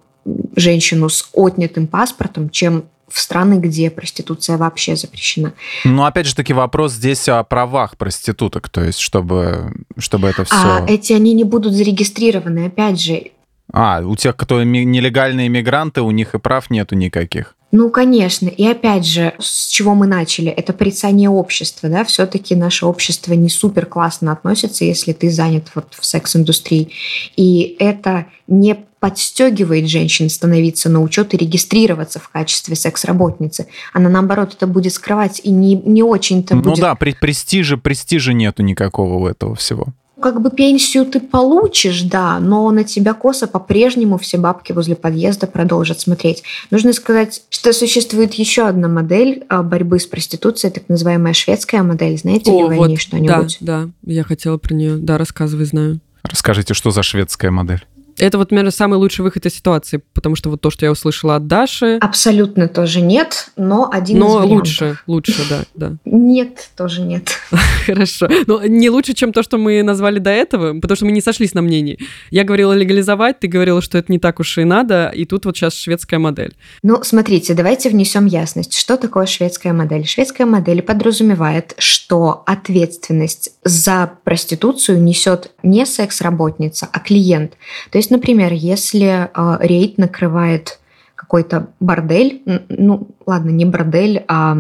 женщину 0.56 1.10
с 1.10 1.30
отнятым 1.34 1.88
паспортом, 1.88 2.50
чем 2.50 2.86
в 3.08 3.20
страны, 3.20 3.56
где 3.56 3.90
проституция 3.90 4.58
вообще 4.58 4.96
запрещена. 4.96 5.54
Ну, 5.84 6.04
опять 6.04 6.28
же 6.28 6.36
таки, 6.36 6.54
вопрос 6.54 6.94
здесь 6.94 7.28
о 7.28 7.44
правах 7.44 7.98
проституток, 7.98 8.70
то 8.70 8.84
есть 8.84 9.00
чтобы, 9.00 9.74
чтобы 9.98 10.28
это 10.28 10.44
все... 10.44 10.56
А 10.56 10.86
эти 10.88 11.14
они 11.14 11.34
не 11.34 11.44
будут 11.44 11.74
зарегистрированы, 11.74 12.68
опять 12.68 13.00
же. 13.00 13.32
А, 13.72 14.02
у 14.02 14.16
тех, 14.16 14.36
кто 14.36 14.64
нелегальные 14.64 15.48
иммигранты, 15.48 16.02
у 16.02 16.12
них 16.12 16.36
и 16.36 16.40
прав 16.40 16.70
нету 16.70 16.96
никаких. 16.96 17.56
Ну, 17.72 17.90
конечно. 17.92 18.48
И 18.48 18.66
опять 18.66 19.06
же, 19.06 19.34
с 19.40 19.68
чего 19.68 19.94
мы 19.94 20.08
начали? 20.08 20.50
Это 20.50 20.74
порицание 20.74 21.30
общества, 21.30 21.88
да? 21.88 22.04
Все-таки 22.04 22.56
наше 22.56 22.86
общество 22.86 23.34
не 23.34 23.50
супер 23.50 23.86
классно 23.86 24.32
относится, 24.32 24.86
если 24.86 25.14
ты 25.14 25.30
занят 25.30 25.68
вот 25.76 25.94
в 25.98 26.06
секс-индустрии. 26.06 26.92
И 27.36 27.76
это 27.80 28.26
не 28.48 28.76
подстегивает 29.00 29.88
женщин 29.88 30.30
становиться 30.30 30.90
на 30.90 31.02
учет 31.02 31.34
и 31.34 31.38
регистрироваться 31.38 32.20
в 32.20 32.30
качестве 32.30 32.76
секс-работницы. 32.76 33.68
Она, 33.94 34.10
наоборот, 34.10 34.56
это 34.56 34.68
будет 34.68 34.94
скрывать 34.94 35.40
и 35.44 35.52
не, 35.52 35.76
не 35.76 36.04
очень-то 36.04 36.56
ну 36.56 36.62
будет... 36.62 36.78
Ну 36.78 36.82
да, 36.82 36.96
при, 36.96 37.14
престижа, 37.14 37.78
престижа 37.78 38.34
нету 38.34 38.64
никакого 38.64 39.16
у 39.16 39.28
этого 39.28 39.56
всего 39.56 39.94
как 40.20 40.42
бы 40.42 40.52
пенсию 40.52 41.06
ты 41.06 41.20
получишь, 41.20 42.04
да, 42.04 42.40
но 42.40 42.70
на 42.72 42.84
тебя 42.84 43.14
косо 43.14 43.48
по-прежнему 43.48 44.18
все 44.18 44.38
бабки 44.38 44.72
возле 44.72 44.96
подъезда 44.96 45.48
продолжат 45.48 46.00
смотреть. 46.00 46.44
Нужно 46.72 46.94
сказать, 46.94 47.44
что 47.50 47.74
существует 47.74 48.34
еще 48.36 48.68
одна 48.68 48.88
модель 48.88 49.46
а, 49.50 49.64
борьбы 49.64 50.00
с 50.00 50.06
проституцией, 50.06 50.74
так 50.74 50.88
называемая 50.90 51.34
шведская 51.34 51.84
модель. 51.84 52.18
Знаете 52.18 52.52
О, 52.52 52.58
ли 52.58 52.64
вы 52.64 52.76
вот, 52.76 52.86
о 52.86 52.88
ней 52.90 52.98
что-нибудь? 52.98 53.58
Да, 53.62 53.86
да, 53.86 53.90
я 54.04 54.24
хотела 54.24 54.58
про 54.58 54.74
нее. 54.74 54.98
Да, 54.98 55.18
рассказывай, 55.18 55.66
знаю. 55.66 56.00
Расскажите, 56.24 56.74
что 56.74 56.92
за 56.92 57.04
шведская 57.04 57.52
модель? 57.52 57.86
Это 58.20 58.38
вот, 58.38 58.52
наверное, 58.52 58.72
самый 58.72 58.96
лучший 58.96 59.22
выход 59.22 59.46
из 59.46 59.56
ситуации, 59.56 60.02
потому 60.14 60.36
что 60.36 60.50
вот 60.50 60.62
то, 60.62 60.70
что 60.70 60.86
я 60.86 60.92
услышала 60.92 61.38
от 61.38 61.48
Даши... 61.48 61.98
Абсолютно 62.02 62.68
тоже 62.68 63.02
нет, 63.02 63.50
но 63.56 63.90
один 63.92 64.20
но 64.20 64.28
из 64.28 64.34
вариантов. 64.34 64.52
лучше, 64.52 65.00
лучше, 65.08 65.42
да, 65.50 65.64
да. 65.74 65.96
Нет, 66.06 66.70
тоже 66.76 67.02
нет. 67.02 67.30
Хорошо. 67.86 68.28
Но 68.46 68.64
не 68.66 68.90
лучше, 68.90 69.14
чем 69.14 69.32
то, 69.32 69.42
что 69.42 69.58
мы 69.58 69.82
назвали 69.84 70.20
до 70.20 70.30
этого, 70.30 70.80
потому 70.80 70.96
что 70.98 71.06
мы 71.06 71.12
не 71.12 71.22
сошлись 71.22 71.54
на 71.54 71.62
мнении. 71.62 72.00
Я 72.30 72.44
говорила 72.44 72.74
легализовать, 72.74 73.40
ты 73.40 73.48
говорила, 73.48 73.82
что 73.82 73.98
это 73.98 74.12
не 74.12 74.20
так 74.20 74.40
уж 74.40 74.58
и 74.58 74.64
надо, 74.66 75.10
и 75.10 75.26
тут 75.26 75.46
вот 75.46 75.56
сейчас 75.56 75.76
шведская 75.76 76.20
модель. 76.20 76.56
Ну, 76.84 77.02
смотрите, 77.04 77.54
давайте 77.54 77.90
внесем 77.90 78.26
ясность. 78.26 78.78
Что 78.78 78.98
такое 78.98 79.26
шведская 79.26 79.74
модель? 79.74 80.06
Шведская 80.06 80.46
модель 80.46 80.82
подразумевает, 80.82 81.74
что 81.78 82.44
ответственность 82.46 83.52
за 83.64 84.12
проституцию 84.24 85.02
несет 85.02 85.52
не 85.64 85.86
секс-работница, 85.86 86.88
а 86.92 87.00
клиент. 87.00 87.54
То 87.92 87.98
есть 87.98 88.09
есть, 88.10 88.12
например, 88.12 88.54
если 88.54 89.30
э, 89.34 89.58
рейд 89.62 89.98
накрывает 89.98 90.80
какой-то 91.16 91.68
бордель, 91.80 92.42
ну, 92.70 93.08
ладно, 93.26 93.52
не 93.52 93.66
бордель, 93.66 94.24
а 94.28 94.58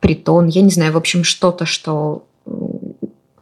притон, 0.00 0.46
я 0.46 0.62
не 0.62 0.70
знаю, 0.70 0.92
в 0.92 0.96
общем, 0.96 1.24
что-то, 1.24 1.66
что 1.66 2.24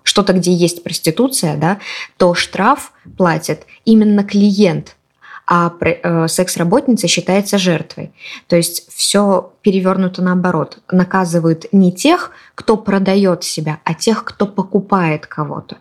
что-то, 0.03 0.33
где 0.33 0.53
есть 0.53 0.83
проституция, 0.83 1.57
да, 1.57 1.79
то 2.17 2.35
штраф 2.35 2.93
платит 3.17 3.67
именно 3.85 4.25
клиент, 4.25 4.97
а 5.47 5.73
э, 5.81 6.27
секс-работница 6.29 7.07
считается 7.07 7.59
жертвой. 7.59 8.13
То 8.47 8.57
есть 8.57 8.91
все 8.93 9.53
перевернуто 9.63 10.23
наоборот. 10.23 10.79
Наказывают 10.91 11.67
не 11.73 11.93
тех, 11.93 12.31
кто 12.55 12.77
продает 12.77 13.45
себя, 13.45 13.81
а 13.85 13.95
тех, 13.95 14.25
кто 14.25 14.47
покупает 14.47 15.27
кого-то. 15.27 15.77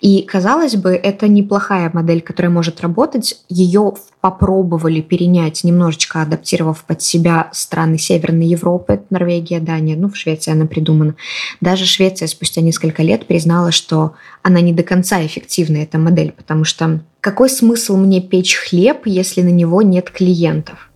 И, 0.00 0.22
казалось 0.22 0.76
бы, 0.76 0.90
это 0.92 1.28
неплохая 1.28 1.90
модель, 1.92 2.20
которая 2.20 2.50
может 2.50 2.80
работать. 2.80 3.40
Ее 3.48 3.94
попробовали 4.20 5.00
перенять, 5.00 5.64
немножечко 5.64 6.22
адаптировав 6.22 6.84
под 6.84 7.02
себя 7.02 7.48
страны 7.52 7.98
Северной 7.98 8.46
Европы, 8.46 9.02
Норвегия, 9.10 9.60
Дания, 9.60 9.96
ну, 9.96 10.08
в 10.08 10.16
Швеции 10.16 10.52
она 10.52 10.66
придумана. 10.66 11.14
Даже 11.60 11.86
Швеция 11.86 12.28
спустя 12.28 12.60
несколько 12.60 13.02
лет 13.02 13.26
признала, 13.26 13.72
что 13.72 14.14
она 14.42 14.60
не 14.60 14.72
до 14.72 14.82
конца 14.82 15.24
эффективна, 15.24 15.78
эта 15.78 15.98
модель, 15.98 16.32
потому 16.32 16.64
что 16.64 17.00
какой 17.20 17.50
смысл 17.50 17.96
мне 17.96 18.20
печь 18.20 18.56
хлеб, 18.56 19.02
если 19.04 19.42
на 19.42 19.50
него 19.50 19.82
нет 19.82 20.10
клиентов? 20.10 20.89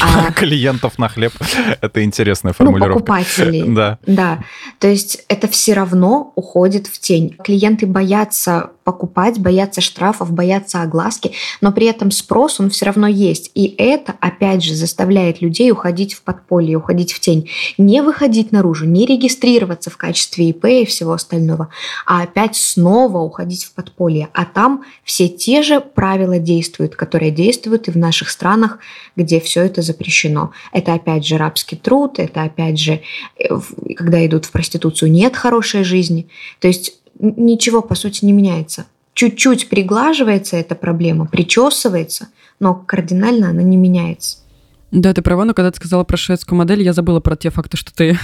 А, 0.00 0.32
клиентов 0.32 0.98
на 0.98 1.08
хлеб. 1.08 1.32
Это 1.80 2.04
интересная 2.04 2.54
ну, 2.58 2.64
формулировка. 2.64 2.98
Ну, 2.98 3.04
покупателей. 3.04 3.64
Да. 3.74 3.98
Да. 4.06 4.44
То 4.78 4.88
есть 4.88 5.24
это 5.28 5.48
все 5.48 5.74
равно 5.74 6.32
уходит 6.34 6.86
в 6.86 6.98
тень. 6.98 7.36
Клиенты 7.42 7.86
боятся 7.86 8.70
покупать, 8.84 9.38
боятся 9.38 9.80
штрафов, 9.80 10.30
боятся 10.30 10.82
огласки, 10.82 11.32
но 11.60 11.72
при 11.72 11.86
этом 11.86 12.10
спрос, 12.10 12.60
он 12.60 12.70
все 12.70 12.86
равно 12.86 13.06
есть. 13.06 13.50
И 13.54 13.74
это, 13.78 14.14
опять 14.20 14.62
же, 14.62 14.74
заставляет 14.74 15.40
людей 15.40 15.70
уходить 15.72 16.12
в 16.14 16.22
подполье, 16.22 16.76
уходить 16.76 17.12
в 17.12 17.20
тень. 17.20 17.50
Не 17.78 18.02
выходить 18.02 18.52
наружу, 18.52 18.84
не 18.84 19.06
регистрироваться 19.06 19.90
в 19.90 19.96
качестве 19.96 20.50
ИП 20.50 20.66
и 20.66 20.84
всего 20.84 21.14
остального, 21.14 21.70
а 22.06 22.22
опять 22.22 22.56
снова 22.56 23.18
уходить 23.18 23.64
в 23.64 23.72
подполье. 23.72 24.28
А 24.34 24.44
там 24.44 24.84
все 25.02 25.28
те 25.28 25.62
же 25.62 25.80
правила 25.80 26.38
действуют, 26.38 26.94
которые 26.94 27.30
действуют 27.30 27.88
и 27.88 27.90
в 27.90 27.96
наших 27.96 28.28
странах, 28.28 28.78
где 29.16 29.40
все 29.40 29.62
это 29.62 29.80
запрещено. 29.80 30.50
Это 30.72 30.92
опять 30.92 31.26
же 31.26 31.38
рабский 31.38 31.78
труд, 31.78 32.18
это 32.18 32.42
опять 32.42 32.78
же, 32.78 33.00
э, 33.38 33.44
когда 33.96 34.24
идут 34.26 34.44
в 34.44 34.50
проституцию, 34.50 35.10
нет 35.10 35.36
хорошей 35.36 35.84
жизни. 35.84 36.28
То 36.60 36.68
есть 36.68 37.00
ничего, 37.18 37.82
по 37.82 37.94
сути, 37.94 38.24
не 38.24 38.32
меняется. 38.32 38.86
Чуть-чуть 39.14 39.68
приглаживается 39.68 40.56
эта 40.56 40.74
проблема, 40.74 41.26
причесывается, 41.26 42.28
но 42.58 42.74
кардинально 42.74 43.50
она 43.50 43.62
не 43.62 43.76
меняется. 43.76 44.38
Да, 44.90 45.12
ты 45.12 45.22
права, 45.22 45.44
но 45.44 45.54
когда 45.54 45.70
ты 45.70 45.76
сказала 45.76 46.04
про 46.04 46.16
шведскую 46.16 46.56
модель, 46.56 46.82
я 46.82 46.92
забыла 46.92 47.20
про 47.20 47.36
те 47.36 47.50
факты, 47.50 47.76
что 47.76 47.92
ты 47.92 48.18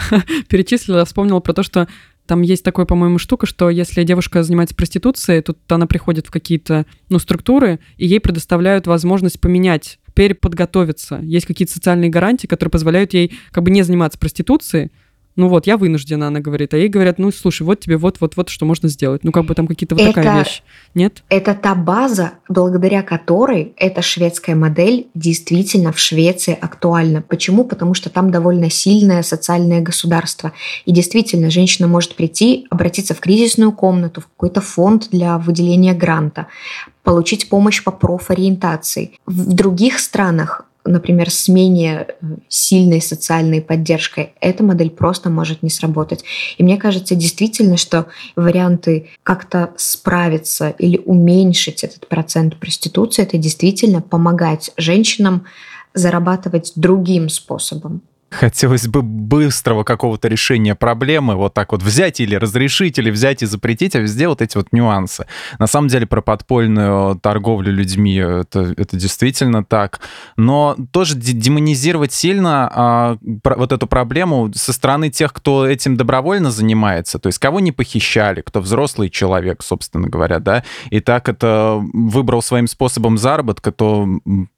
перечислила, 0.48 1.04
вспомнила 1.04 1.40
про 1.40 1.52
то, 1.52 1.62
что 1.62 1.86
там 2.26 2.42
есть 2.42 2.64
такая, 2.64 2.86
по-моему, 2.86 3.18
штука, 3.18 3.46
что 3.46 3.70
если 3.70 4.02
девушка 4.02 4.42
занимается 4.42 4.74
проституцией, 4.74 5.40
тут 5.42 5.58
она 5.68 5.86
приходит 5.86 6.26
в 6.26 6.30
какие-то 6.30 6.84
ну, 7.08 7.18
структуры, 7.18 7.78
и 7.96 8.06
ей 8.06 8.20
предоставляют 8.20 8.86
возможность 8.88 9.40
поменять, 9.40 9.98
переподготовиться. 10.14 11.20
Есть 11.22 11.46
какие-то 11.46 11.72
социальные 11.72 12.10
гарантии, 12.10 12.46
которые 12.48 12.72
позволяют 12.72 13.14
ей 13.14 13.38
как 13.52 13.62
бы 13.62 13.70
не 13.70 13.82
заниматься 13.82 14.18
проституцией, 14.18 14.90
ну 15.36 15.48
вот, 15.48 15.66
я 15.66 15.76
вынуждена, 15.76 16.28
она 16.28 16.40
говорит. 16.40 16.72
А 16.72 16.78
ей 16.78 16.88
говорят, 16.88 17.18
ну, 17.18 17.30
слушай, 17.30 17.62
вот 17.62 17.80
тебе 17.80 17.98
вот-вот-вот, 17.98 18.48
что 18.48 18.64
можно 18.64 18.88
сделать. 18.88 19.22
Ну, 19.22 19.32
как 19.32 19.44
бы 19.44 19.54
там 19.54 19.66
какие-то 19.66 19.94
вот 19.94 20.02
это, 20.02 20.12
такая 20.14 20.38
вещь. 20.38 20.62
Нет? 20.94 21.22
Это 21.28 21.54
та 21.54 21.74
база, 21.74 22.32
благодаря 22.48 23.02
которой 23.02 23.74
эта 23.76 24.00
шведская 24.00 24.54
модель 24.54 25.08
действительно 25.14 25.92
в 25.92 25.98
Швеции 25.98 26.56
актуальна. 26.58 27.20
Почему? 27.20 27.64
Потому 27.64 27.92
что 27.92 28.08
там 28.08 28.30
довольно 28.30 28.70
сильное 28.70 29.22
социальное 29.22 29.82
государство. 29.82 30.52
И 30.86 30.92
действительно, 30.92 31.50
женщина 31.50 31.86
может 31.86 32.16
прийти, 32.16 32.66
обратиться 32.70 33.14
в 33.14 33.20
кризисную 33.20 33.72
комнату, 33.72 34.22
в 34.22 34.28
какой-то 34.28 34.62
фонд 34.62 35.08
для 35.10 35.36
выделения 35.36 35.92
гранта, 35.92 36.46
получить 37.02 37.48
помощь 37.48 37.84
по 37.84 37.90
профориентации. 37.90 39.12
В 39.26 39.52
других 39.52 39.98
странах 39.98 40.66
например, 40.86 41.30
с 41.30 41.48
менее 41.48 42.06
э, 42.08 42.26
сильной 42.48 43.00
социальной 43.00 43.60
поддержкой, 43.60 44.32
эта 44.40 44.62
модель 44.62 44.90
просто 44.90 45.30
может 45.30 45.62
не 45.62 45.70
сработать. 45.70 46.24
И 46.58 46.62
мне 46.62 46.76
кажется 46.76 47.14
действительно, 47.14 47.76
что 47.76 48.06
варианты 48.36 49.08
как-то 49.22 49.72
справиться 49.76 50.70
или 50.70 50.98
уменьшить 50.98 51.84
этот 51.84 52.08
процент 52.08 52.56
проституции, 52.58 53.22
это 53.22 53.38
действительно 53.38 54.00
помогать 54.00 54.70
женщинам 54.76 55.44
зарабатывать 55.94 56.72
другим 56.76 57.28
способом. 57.28 58.02
Хотелось 58.38 58.86
бы 58.86 59.00
быстрого 59.00 59.82
какого-то 59.82 60.28
решения 60.28 60.74
проблемы, 60.74 61.36
вот 61.36 61.54
так 61.54 61.72
вот 61.72 61.82
взять 61.82 62.20
или 62.20 62.34
разрешить, 62.34 62.98
или 62.98 63.10
взять 63.10 63.42
и 63.42 63.46
запретить, 63.46 63.96
а 63.96 64.00
везде 64.00 64.28
вот 64.28 64.42
эти 64.42 64.58
вот 64.58 64.72
нюансы. 64.72 65.26
На 65.58 65.66
самом 65.66 65.88
деле 65.88 66.06
про 66.06 66.20
подпольную 66.20 67.18
торговлю 67.18 67.72
людьми 67.72 68.16
это, 68.16 68.74
это 68.76 68.96
действительно 68.98 69.64
так. 69.64 70.00
Но 70.36 70.76
тоже 70.92 71.14
демонизировать 71.16 72.12
сильно 72.12 72.70
а, 72.74 73.18
про, 73.42 73.56
вот 73.56 73.72
эту 73.72 73.86
проблему 73.86 74.52
со 74.54 74.74
стороны 74.74 75.08
тех, 75.08 75.32
кто 75.32 75.66
этим 75.66 75.96
добровольно 75.96 76.50
занимается, 76.50 77.18
то 77.18 77.28
есть 77.28 77.38
кого 77.38 77.60
не 77.60 77.72
похищали, 77.72 78.42
кто 78.42 78.60
взрослый 78.60 79.08
человек, 79.08 79.62
собственно 79.62 80.08
говоря, 80.08 80.40
да, 80.40 80.62
и 80.90 81.00
так 81.00 81.30
это 81.30 81.82
выбрал 81.94 82.42
своим 82.42 82.66
способом 82.66 83.16
заработка, 83.16 83.72
то 83.72 84.06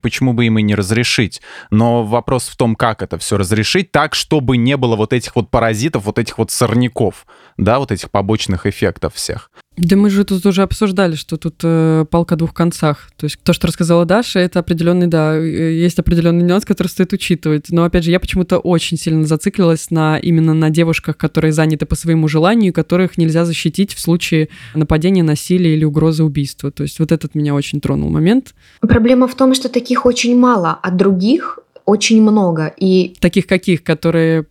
почему 0.01 0.33
бы 0.33 0.47
им 0.47 0.59
и 0.59 0.63
не 0.63 0.75
разрешить? 0.75 1.41
Но 1.71 2.03
вопрос 2.03 2.49
в 2.49 2.57
том, 2.57 2.75
как 2.75 3.03
это 3.03 3.19
все 3.19 3.39
разрешить 3.39 3.68
разрешить 3.69 3.93
так, 3.93 4.15
чтобы 4.15 4.57
не 4.57 4.77
было 4.77 4.97
вот 4.97 5.13
этих 5.13 5.37
вот 5.37 5.51
паразитов, 5.51 6.05
вот 6.05 6.19
этих 6.19 6.39
вот 6.39 6.51
сорняков, 6.51 7.27
да, 7.57 7.79
вот 7.79 7.93
этих 7.93 8.11
побочных 8.11 8.67
эффектов 8.67 9.15
всех. 9.15 9.51
Да 9.77 9.97
мы 9.97 10.11
же 10.11 10.25
тут 10.25 10.45
уже 10.45 10.63
обсуждали, 10.63 11.15
что 11.15 11.37
тут 11.37 11.61
э, 11.63 12.05
палка 12.11 12.35
о 12.35 12.39
двух 12.39 12.53
концах. 12.53 13.11
То 13.17 13.27
есть 13.27 13.39
то, 13.45 13.53
что 13.53 13.69
рассказала 13.69 14.05
Даша, 14.05 14.41
это 14.41 14.59
определенный, 14.59 15.07
да, 15.07 15.37
э, 15.37 15.73
есть 15.73 15.99
определенный 16.01 16.45
нюанс, 16.45 16.65
который 16.65 16.89
стоит 16.89 17.13
учитывать. 17.13 17.67
Но 17.71 17.85
опять 17.85 18.03
же, 18.03 18.11
я 18.11 18.19
почему-то 18.19 18.59
очень 18.59 18.97
сильно 18.97 19.25
зациклилась 19.25 19.91
на 19.93 20.19
именно 20.19 20.53
на 20.53 20.71
девушках, 20.71 21.17
которые 21.17 21.53
заняты 21.53 21.87
по 21.87 21.95
своему 21.95 22.27
желанию, 22.27 22.73
которых 22.73 23.19
нельзя 23.19 23.45
защитить 23.45 23.95
в 23.95 24.01
случае 24.01 24.49
нападения, 24.75 25.23
насилия 25.23 25.75
или 25.75 25.85
угрозы 25.85 26.25
убийства. 26.25 26.73
То 26.73 26.83
есть 26.83 26.99
вот 26.99 27.13
этот 27.13 27.37
меня 27.37 27.55
очень 27.55 27.81
тронул 27.81 28.11
момент. 28.11 28.55
Проблема 28.81 29.29
в 29.29 29.37
том, 29.37 29.55
что 29.55 29.69
таких 29.69 30.07
очень 30.07 30.37
мало, 30.37 30.77
а 30.83 30.91
других 30.91 31.61
очень 31.89 32.23
много. 32.23 32.73
И 32.83 33.15
Таких 33.21 33.47
каких, 33.47 33.83
которые... 33.83 34.45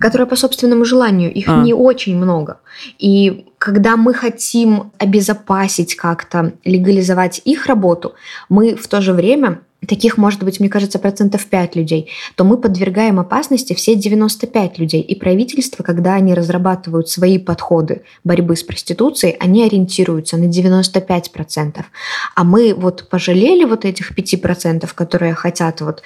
Которые 0.00 0.26
по 0.26 0.36
собственному 0.36 0.84
желанию. 0.84 1.32
Их 1.32 1.48
а. 1.48 1.62
не 1.62 1.74
очень 1.74 2.16
много. 2.16 2.58
И 2.98 3.46
когда 3.58 3.96
мы 3.96 4.14
хотим 4.14 4.92
обезопасить 4.98 5.96
как-то, 5.96 6.52
легализовать 6.64 7.40
их 7.44 7.66
работу, 7.66 8.14
мы 8.48 8.74
в 8.74 8.88
то 8.88 9.00
же 9.00 9.12
время 9.12 9.60
таких 9.86 10.16
может 10.16 10.42
быть, 10.42 10.60
мне 10.60 10.68
кажется, 10.68 10.98
процентов 10.98 11.46
5 11.46 11.76
людей, 11.76 12.08
то 12.34 12.44
мы 12.44 12.56
подвергаем 12.56 13.20
опасности 13.20 13.74
все 13.74 13.94
95 13.94 14.78
людей. 14.78 15.00
И 15.00 15.14
правительство, 15.14 15.82
когда 15.82 16.14
они 16.14 16.34
разрабатывают 16.34 17.08
свои 17.08 17.38
подходы 17.38 18.02
борьбы 18.24 18.56
с 18.56 18.62
проституцией, 18.62 19.36
они 19.38 19.64
ориентируются 19.64 20.36
на 20.36 20.46
95 20.46 21.32
процентов. 21.32 21.86
А 22.34 22.44
мы 22.44 22.74
вот 22.74 23.08
пожалели 23.08 23.64
вот 23.64 23.84
этих 23.84 24.14
5 24.14 24.40
процентов, 24.40 24.94
которые 24.94 25.34
хотят 25.34 25.80
вот 25.80 26.02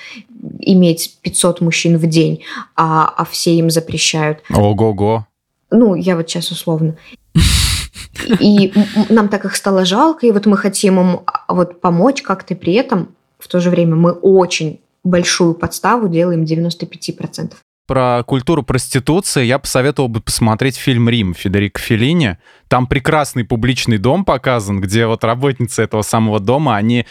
иметь 0.59 1.19
500 1.23 1.61
мужчин 1.61 1.99
в 1.99 2.07
день, 2.07 2.43
а, 2.77 3.13
а 3.17 3.25
все 3.25 3.55
им 3.55 3.71
запрещают. 3.71 4.41
Ого-го. 4.51 5.27
Ну, 5.71 5.95
я 5.95 6.17
вот 6.17 6.29
сейчас 6.29 6.51
условно. 6.51 6.97
И 8.41 8.73
нам 9.09 9.29
так 9.29 9.45
их 9.45 9.57
стало 9.57 9.85
жалко, 9.85 10.27
и 10.27 10.31
вот 10.31 10.45
мы 10.47 10.57
хотим 10.57 11.01
им 11.01 11.21
а, 11.27 11.55
вот 11.55 11.81
помочь 11.81 12.23
как-то 12.23 12.55
при 12.55 12.75
этом 12.75 13.15
в 13.41 13.49
то 13.49 13.61
же 13.61 13.71
время 13.71 13.97
мы 13.97 14.13
очень 14.13 14.81
большую 15.03 15.55
подставу 15.55 16.09
делаем 16.09 16.45
95%. 16.45 17.55
Про 17.87 18.23
культуру 18.25 18.63
проституции 18.63 19.45
я 19.45 19.59
посоветовал 19.59 20.09
бы 20.09 20.21
посмотреть 20.21 20.77
фильм 20.77 21.09
«Рим» 21.09 21.35
Федерико 21.35 21.81
Феллини. 21.81 22.39
Там 22.69 22.87
прекрасный 22.87 23.45
публичный 23.45 23.99
дом 23.99 24.25
показан, 24.25 24.81
где 24.81 25.07
вот 25.07 25.25
работницы 25.25 25.83
этого 25.83 26.03
самого 26.03 26.39
дома, 26.39 26.77
они 26.77 27.07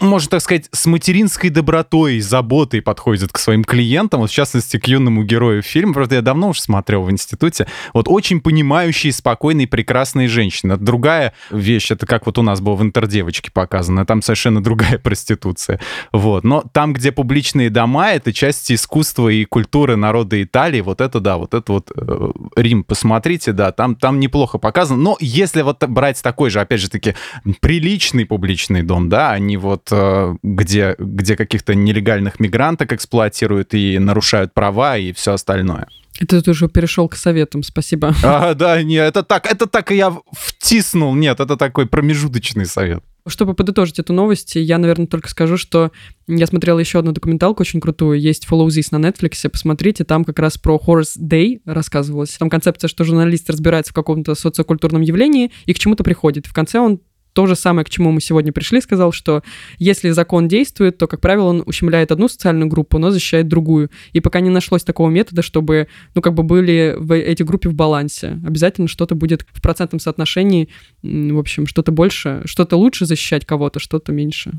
можно 0.00 0.30
так 0.30 0.42
сказать, 0.42 0.68
с 0.70 0.86
материнской 0.86 1.48
добротой 1.50 2.16
и 2.16 2.20
заботой 2.20 2.82
подходит 2.82 3.32
к 3.32 3.38
своим 3.38 3.64
клиентам, 3.64 4.20
вот 4.20 4.30
в 4.30 4.34
частности, 4.34 4.78
к 4.78 4.86
юному 4.86 5.24
герою 5.24 5.62
фильма. 5.62 5.94
Правда, 5.94 6.16
я 6.16 6.22
давно 6.22 6.50
уже 6.50 6.60
смотрел 6.60 7.02
в 7.02 7.10
институте. 7.10 7.66
Вот 7.94 8.06
очень 8.08 8.40
понимающие, 8.40 9.12
спокойные, 9.12 9.66
прекрасные 9.66 10.28
женщины. 10.28 10.76
Другая 10.76 11.32
вещь, 11.50 11.90
это 11.90 12.06
как 12.06 12.26
вот 12.26 12.36
у 12.38 12.42
нас 12.42 12.60
было 12.60 12.74
в 12.74 12.82
«Интердевочке» 12.82 13.50
показано, 13.50 14.04
там 14.04 14.20
совершенно 14.20 14.62
другая 14.62 14.98
проституция. 15.02 15.80
Вот. 16.12 16.44
Но 16.44 16.64
там, 16.72 16.92
где 16.92 17.10
публичные 17.10 17.70
дома, 17.70 18.10
это 18.10 18.32
часть 18.32 18.70
искусства 18.70 19.28
и 19.28 19.44
культуры 19.46 19.96
народа 19.96 20.42
Италии, 20.42 20.82
вот 20.82 21.00
это 21.00 21.20
да, 21.20 21.38
вот 21.38 21.54
это 21.54 21.72
вот 21.72 21.90
э, 21.96 22.30
Рим, 22.56 22.84
посмотрите, 22.84 23.52
да, 23.52 23.72
там, 23.72 23.94
там 23.94 24.20
неплохо 24.20 24.58
показано. 24.58 25.00
Но 25.00 25.16
если 25.20 25.62
вот 25.62 25.82
брать 25.86 26.22
такой 26.22 26.50
же, 26.50 26.60
опять 26.60 26.80
же 26.80 26.90
таки, 26.90 27.14
приличный 27.60 28.26
публичный 28.26 28.82
дом, 28.82 29.08
да, 29.08 29.30
а 29.30 29.38
не 29.38 29.56
вот 29.56 29.77
вот 29.78 29.88
э, 29.90 30.36
где, 30.42 30.94
где 30.98 31.36
каких-то 31.36 31.74
нелегальных 31.74 32.40
мигранток 32.40 32.92
эксплуатируют 32.92 33.74
и 33.74 33.98
нарушают 33.98 34.54
права 34.54 34.96
и 34.96 35.12
все 35.12 35.32
остальное. 35.32 35.88
Это 36.20 36.42
ты 36.42 36.50
уже 36.50 36.68
перешел 36.68 37.08
к 37.08 37.14
советам, 37.14 37.62
спасибо. 37.62 38.14
А, 38.24 38.54
да, 38.54 38.82
нет, 38.82 39.06
это 39.06 39.22
так, 39.22 39.50
это 39.50 39.66
так 39.66 39.90
я 39.90 40.16
втиснул. 40.32 41.14
Нет, 41.14 41.40
это 41.40 41.56
такой 41.56 41.86
промежуточный 41.86 42.66
совет. 42.66 43.04
Чтобы 43.26 43.54
подытожить 43.54 43.98
эту 43.98 44.12
новость, 44.12 44.56
я, 44.56 44.78
наверное, 44.78 45.06
только 45.06 45.28
скажу, 45.28 45.56
что 45.56 45.92
я 46.26 46.46
смотрела 46.46 46.78
еще 46.78 46.98
одну 46.98 47.12
документалку 47.12 47.60
очень 47.60 47.80
крутую, 47.80 48.18
есть 48.18 48.46
Follow 48.50 48.66
This 48.68 48.88
на 48.90 49.06
Netflix, 49.06 49.48
посмотрите, 49.48 50.04
там 50.04 50.24
как 50.24 50.38
раз 50.38 50.56
про 50.56 50.76
Horse 50.76 51.18
Day 51.20 51.60
рассказывалось. 51.66 52.30
Там 52.38 52.48
концепция, 52.48 52.88
что 52.88 53.04
журналист 53.04 53.50
разбирается 53.50 53.92
в 53.92 53.94
каком-то 53.94 54.34
социокультурном 54.34 55.02
явлении 55.02 55.52
и 55.66 55.74
к 55.74 55.78
чему-то 55.78 56.04
приходит. 56.04 56.46
В 56.46 56.54
конце 56.54 56.78
он 56.78 57.00
то 57.32 57.46
же 57.46 57.54
самое, 57.54 57.84
к 57.84 57.90
чему 57.90 58.10
мы 58.10 58.20
сегодня 58.20 58.52
пришли, 58.52 58.80
сказал, 58.80 59.12
что 59.12 59.42
если 59.78 60.10
закон 60.10 60.48
действует, 60.48 60.98
то, 60.98 61.06
как 61.06 61.20
правило, 61.20 61.46
он 61.46 61.62
ущемляет 61.66 62.12
одну 62.12 62.28
социальную 62.28 62.68
группу, 62.68 62.98
но 62.98 63.10
защищает 63.10 63.48
другую. 63.48 63.90
И 64.12 64.20
пока 64.20 64.40
не 64.40 64.50
нашлось 64.50 64.82
такого 64.82 65.10
метода, 65.10 65.42
чтобы, 65.42 65.88
ну, 66.14 66.22
как 66.22 66.34
бы 66.34 66.42
были 66.42 66.94
в 66.98 67.14
эти 67.16 67.42
группе 67.42 67.68
в 67.68 67.74
балансе. 67.74 68.40
Обязательно 68.46 68.88
что-то 68.88 69.14
будет 69.14 69.46
в 69.52 69.62
процентном 69.62 70.00
соотношении, 70.00 70.68
в 71.02 71.38
общем, 71.38 71.66
что-то 71.66 71.92
больше, 71.92 72.42
что-то 72.44 72.76
лучше 72.76 73.06
защищать 73.06 73.46
кого-то, 73.46 73.78
что-то 73.78 74.12
меньше. 74.12 74.52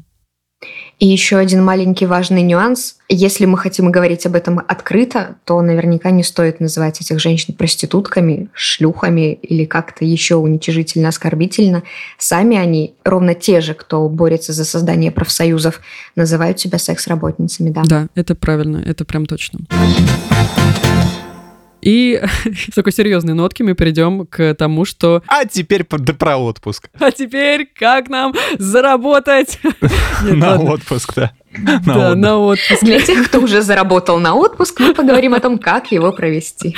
И 0.99 1.07
еще 1.07 1.37
один 1.37 1.63
маленький 1.63 2.05
важный 2.05 2.41
нюанс. 2.41 2.97
Если 3.07 3.45
мы 3.45 3.57
хотим 3.57 3.89
говорить 3.89 4.25
об 4.25 4.35
этом 4.35 4.59
открыто, 4.59 5.37
то 5.45 5.61
наверняка 5.61 6.11
не 6.11 6.23
стоит 6.23 6.59
называть 6.59 6.99
этих 6.99 7.19
женщин 7.19 7.53
проститутками, 7.53 8.49
шлюхами 8.53 9.33
или 9.33 9.63
как-то 9.63 10.03
еще 10.03 10.35
уничижительно, 10.35 11.07
оскорбительно. 11.07 11.83
Сами 12.17 12.57
они, 12.57 12.95
ровно 13.05 13.33
те 13.33 13.61
же, 13.61 13.73
кто 13.73 14.09
борется 14.09 14.51
за 14.51 14.65
создание 14.65 15.11
профсоюзов, 15.11 15.79
называют 16.17 16.59
себя 16.59 16.77
секс-работницами, 16.77 17.69
да. 17.69 17.83
Да, 17.85 18.07
это 18.15 18.35
правильно, 18.35 18.83
это 18.85 19.05
прям 19.05 19.25
точно. 19.25 19.59
И 21.81 22.21
с 22.71 22.73
такой 22.73 22.91
серьезной 22.91 23.33
нотки 23.33 23.63
мы 23.63 23.73
перейдем 23.73 24.25
к 24.25 24.53
тому, 24.55 24.85
что... 24.85 25.23
А 25.27 25.45
теперь 25.45 25.85
да, 25.89 26.13
про 26.13 26.37
отпуск. 26.37 26.89
А 26.99 27.11
теперь 27.11 27.67
как 27.73 28.09
нам 28.09 28.33
заработать? 28.57 29.59
На 30.23 30.59
отпуск, 30.59 31.13
да. 31.15 31.31
Да, 31.83 32.13
на 32.13 32.37
отпуск. 32.37 32.83
Для 32.83 33.01
тех, 33.01 33.27
кто 33.27 33.39
уже 33.39 33.63
заработал 33.63 34.19
на 34.19 34.35
отпуск, 34.35 34.79
мы 34.79 34.93
поговорим 34.93 35.33
о 35.33 35.39
том, 35.39 35.57
как 35.57 35.91
его 35.91 36.11
провести. 36.11 36.75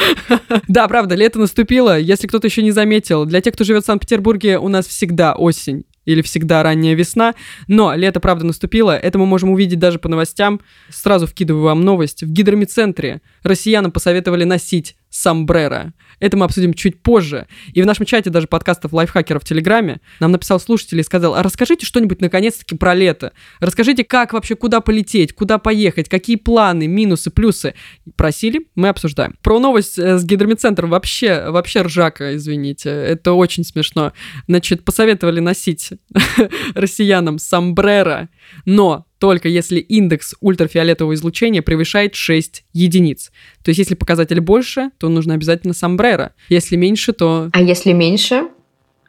Да, 0.70 0.88
правда, 0.88 1.16
лето 1.16 1.40
наступило. 1.40 2.00
Если 2.00 2.26
кто-то 2.26 2.48
еще 2.48 2.64
не 2.64 2.72
заметил, 2.72 3.26
для 3.26 3.42
тех, 3.42 3.54
кто 3.54 3.66
живет 3.66 3.84
в 3.84 3.88
Санкт-Петербурге, 3.88 4.60
у 4.60 4.70
нас 4.70 4.88
всегда 4.88 5.34
осень 5.34 5.84
или 6.06 6.22
всегда 6.22 6.64
ранняя 6.64 6.96
весна. 6.96 7.36
Но 7.68 7.94
лето, 7.94 8.20
правда, 8.20 8.46
наступило. 8.46 8.98
Это 8.98 9.20
мы 9.20 9.26
можем 9.26 9.50
увидеть 9.50 9.80
даже 9.80 10.00
по 10.00 10.10
новостям. 10.10 10.62
Сразу 10.90 11.28
вкидываю 11.28 11.64
вам 11.64 11.84
новость. 11.84 12.24
В 12.24 12.32
гидромедцентре 12.32 13.22
россиянам 13.44 13.92
посоветовали 13.92 14.44
носить 14.44 14.96
сомбреро. 15.12 15.94
Это 16.20 16.38
мы 16.38 16.46
обсудим 16.46 16.74
чуть 16.74 17.04
позже. 17.04 17.48
И 17.74 17.82
в 17.82 17.86
нашем 17.86 18.06
чате 18.06 18.30
даже 18.30 18.48
подкастов 18.48 18.94
лайфхакеров 18.94 19.44
в 19.44 19.46
Телеграме 19.46 20.00
нам 20.20 20.32
написал 20.32 20.60
слушатель 20.60 21.00
и 21.00 21.04
сказал, 21.04 21.36
а 21.36 21.44
расскажите 21.44 21.86
что-нибудь 21.86 22.22
наконец-таки 22.22 22.76
про 22.76 22.96
лето. 22.96 23.34
Расскажите, 23.60 24.04
как 24.04 24.34
вообще, 24.34 24.56
куда 24.56 24.80
полететь, 24.80 25.34
куда 25.34 25.58
поехать, 25.58 26.08
какие 26.08 26.38
планы, 26.38 26.88
минусы, 26.88 27.30
плюсы. 27.30 27.76
Просили, 28.16 28.68
мы 28.76 28.88
обсуждаем. 28.88 29.36
Про 29.44 29.60
новость 29.60 30.00
э, 30.00 30.18
с 30.18 30.24
гидромедцентром 30.24 30.90
вообще, 30.90 31.50
вообще 31.50 31.82
ржака, 31.82 32.36
извините. 32.36 32.90
Это 32.90 33.34
очень 33.34 33.66
смешно. 33.66 34.14
Значит, 34.48 34.86
посоветовали 34.86 35.42
носить 35.42 35.92
россиянам 36.74 37.38
сомбреро, 37.38 38.30
но 38.66 39.06
только 39.22 39.48
если 39.48 39.78
индекс 39.78 40.34
ультрафиолетового 40.42 41.14
излучения 41.14 41.62
превышает 41.62 42.16
6 42.16 42.66
единиц. 42.74 43.32
То 43.64 43.70
есть, 43.70 43.78
если 43.78 43.94
показатель 43.94 44.40
больше, 44.42 44.90
то 44.98 45.10
нужно 45.10 45.36
обязательно 45.36 45.76
сомбреро. 45.76 46.34
Если 46.50 46.76
меньше, 46.76 47.14
то... 47.14 47.50
А 47.54 47.62
если 47.62 47.92
меньше, 47.92 48.48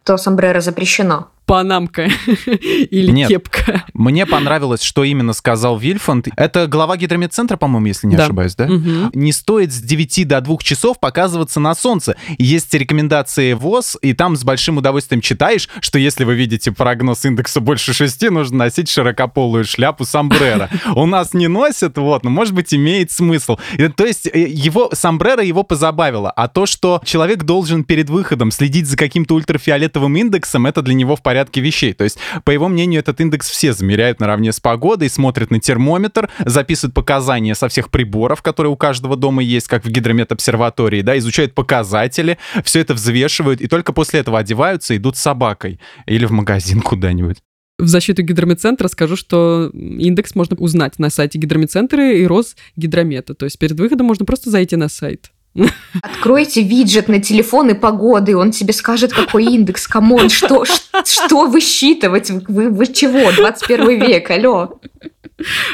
то 0.05 0.19
сомбреро 0.19 0.61
запрещено 0.61 1.31
панамка 1.53 2.09
или 2.47 3.11
Нет. 3.13 3.29
кепка. 3.29 3.85
Мне 3.93 4.25
понравилось, 4.25 4.83
что 4.83 5.05
именно 5.05 5.35
сказал 5.35 5.77
Вильфанд. 5.77 6.29
Это 6.35 6.67
глава 6.67 6.97
гидромедцентра, 6.97 7.59
по-моему, 7.59 7.89
если 7.89 8.07
не 8.07 8.17
Да. 8.17 8.25
ошибаюсь, 8.25 8.55
да? 8.55 8.69
Мгм. 8.69 9.11
Не 9.13 9.33
стоит 9.33 9.71
с 9.71 9.79
9 9.83 10.25
до 10.25 10.41
2 10.41 10.57
часов 10.63 10.99
показываться 10.99 11.61
на 11.61 11.75
солнце. 11.75 12.17
Есть 12.39 12.73
рекомендации 12.73 13.53
ВОЗ, 13.53 13.99
и 14.01 14.15
там 14.15 14.37
с 14.37 14.45
большим 14.45 14.79
удовольствием 14.79 15.21
читаешь, 15.21 15.69
что 15.83 15.99
если 15.99 16.25
вы 16.25 16.37
видите 16.37 16.73
прогноз 16.73 17.23
индекса 17.27 17.61
больше 17.61 17.93
6, 17.93 18.31
нужно 18.31 18.57
носить 18.57 18.89
широкополую 18.89 19.67
шляпу 19.67 20.07
сомбреро. 20.07 20.71
У 20.97 21.05
нас 21.05 21.35
не 21.35 21.49
носят, 21.49 21.99
вот, 21.99 22.25
но, 22.25 22.31
может 22.31 22.55
быть, 22.55 22.73
имеет 22.73 23.11
смысл. 23.11 23.59
И, 23.77 23.89
То 23.89 24.07
есть 24.07 24.27
э, 24.27 24.49
его 24.49 24.89
сомбреро 24.95 25.45
его 25.45 25.65
позабавило, 25.65 26.31
а 26.31 26.49
то, 26.49 26.65
что 26.65 27.03
человек 27.05 27.43
должен 27.43 27.85
перед 27.85 28.09
выходом 28.09 28.51
следить 28.53 28.87
за 28.87 28.97
каким-то 28.97 29.35
ультрафиолетовым 29.35 30.17
индексом, 30.17 30.65
это 30.65 30.81
для 30.81 30.95
него 30.95 31.15
в 31.15 31.21
порядке 31.21 31.42
вещей. 31.61 31.93
То 31.93 32.05
есть, 32.05 32.19
по 32.45 32.51
его 32.51 32.69
мнению, 32.69 33.01
этот 33.01 33.21
индекс 33.21 33.51
все 33.51 33.73
замеряют 33.73 34.21
наравне 34.21 34.53
с 34.53 34.61
погодой, 34.61 35.09
смотрят 35.09 35.51
на 35.51 35.61
термометр, 35.61 36.31
записывают 36.45 36.95
показания 36.95 37.55
со 37.55 37.69
всех 37.69 37.91
приборов, 37.91 38.43
которые 38.43 38.73
у 38.73 38.77
каждого 38.77 39.17
дома 39.17 39.43
есть, 39.43 39.69
как 39.69 39.85
в 39.85 39.89
гидромет-обсерватории, 39.89 41.03
да, 41.03 41.19
изучают 41.19 41.55
показатели, 41.55 42.39
все 42.65 42.81
это 42.81 42.95
взвешивают, 42.95 43.61
и 43.61 43.69
только 43.69 43.93
после 43.93 44.21
этого 44.21 44.39
одеваются 44.39 44.95
и 44.95 44.97
идут 44.97 45.17
с 45.17 45.21
собакой 45.21 45.81
или 46.07 46.25
в 46.25 46.33
магазин 46.33 46.81
куда-нибудь. 46.83 47.39
В 47.79 47.89
защиту 47.89 48.23
Гидрометцентра 48.23 48.87
скажу, 48.89 49.17
что 49.17 49.71
индекс 49.73 50.35
можно 50.35 50.57
узнать 50.57 50.99
на 50.99 51.11
сайте 51.11 51.39
Гидрометцентра 51.39 52.13
и 52.13 52.27
Росгидромета. 52.27 53.35
То 53.35 53.45
есть 53.45 53.59
перед 53.59 53.79
выходом 53.79 54.07
можно 54.07 54.25
просто 54.25 54.51
зайти 54.51 54.77
на 54.77 54.89
сайт. 54.89 55.33
Откройте 56.03 56.63
виджет 56.63 57.09
на 57.09 57.21
телефон 57.21 57.71
и 57.71 57.75
погоды, 57.75 58.37
он 58.37 58.51
тебе 58.51 58.73
скажет, 58.73 59.13
какой 59.13 59.45
индекс, 59.45 59.87
come 59.87 60.12
on, 60.12 60.31
что, 60.31 60.65
что 61.05 61.47
высчитывать, 61.47 62.31
вы, 62.49 62.71
вы 62.71 62.87
чего, 62.87 63.31
21 63.33 64.01
век, 64.01 64.31
алло. 64.31 64.81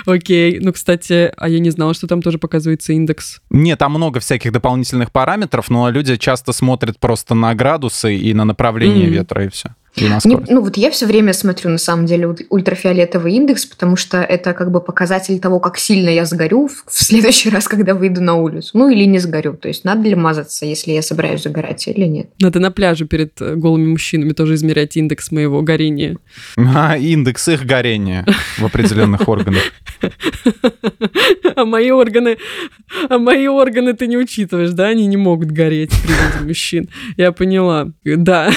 Окей. 0.07 0.59
Ну, 0.61 0.72
кстати, 0.72 1.33
а 1.37 1.49
я 1.49 1.59
не 1.59 1.70
знала, 1.70 1.95
что 1.95 2.07
там 2.07 2.22
тоже 2.22 2.39
показывается 2.39 2.93
индекс. 2.93 3.41
Нет, 3.51 3.79
там 3.79 3.93
много 3.93 4.20
всяких 4.20 4.53
дополнительных 4.53 5.12
параметров, 5.12 5.68
но 5.70 5.91
люди 5.91 6.16
часто 6.16 6.53
смотрят 6.53 6.99
просто 6.99 7.35
на 7.35 7.55
градусы 7.55 8.16
и 8.16 8.33
на 8.35 8.45
направление 8.45 9.05
Мгм. 9.07 9.12
ветра, 9.14 9.45
и 9.45 9.49
все. 9.49 9.74
Не- 10.24 10.38
ну 10.49 10.61
вот 10.61 10.76
я 10.76 10.90
все 10.90 11.07
время 11.07 11.32
смотрю 11.32 11.70
на 11.70 11.78
самом 11.78 12.07
деле 12.07 12.34
ультрафиолетовый 12.51 13.32
индекс, 13.34 13.66
потому 13.66 13.96
что 13.96 14.18
это 14.18 14.53
как 14.55 14.70
бы 14.70 14.80
показатель 14.80 15.38
того, 15.38 15.61
как 15.61 15.78
сильно 15.78 16.09
я 16.09 16.24
сгорю 16.24 16.68
в, 16.68 16.84
в 16.90 17.03
следующий 17.03 17.51
раз, 17.51 17.68
когда 17.68 17.94
выйду 17.94 18.20
на 18.22 18.34
улицу. 18.34 18.70
Ну 18.74 18.88
или 18.88 19.05
не 19.05 19.18
сгорю. 19.18 19.55
То 19.55 19.68
есть 19.68 19.84
надо 19.84 20.09
ли 20.09 20.14
мазаться, 20.14 20.66
если 20.66 20.92
я 20.92 21.03
собираюсь 21.03 21.42
загорать 21.42 21.86
или 21.88 22.05
нет. 22.05 22.30
Надо 22.40 22.61
на 22.61 22.70
пляже 22.70 23.07
перед 23.07 23.40
э, 23.40 23.55
голыми 23.55 23.86
мужчинами 23.88 24.32
тоже 24.32 24.55
измерять 24.55 24.96
индекс 24.96 25.30
моего 25.30 25.62
горения. 25.62 26.16
А, 26.80 26.96
индекс 26.96 27.49
их 27.49 27.64
горения 27.64 28.24
в 28.59 28.64
определенных 28.64 29.28
органах. 29.28 29.62
А 31.57 31.64
мои 31.64 31.90
органы, 31.90 32.38
а 33.09 33.18
мои 33.18 33.49
органы 33.49 33.92
ты 33.94 34.07
не 34.07 34.16
учитываешь, 34.16 34.70
да? 34.70 34.88
Они 34.88 35.07
не 35.07 35.16
могут 35.16 35.51
гореть 35.51 35.90
при 35.90 36.12
виде 36.12 36.46
мужчин. 36.46 36.88
Я 37.16 37.32
поняла. 37.32 37.88
Да. 38.05 38.51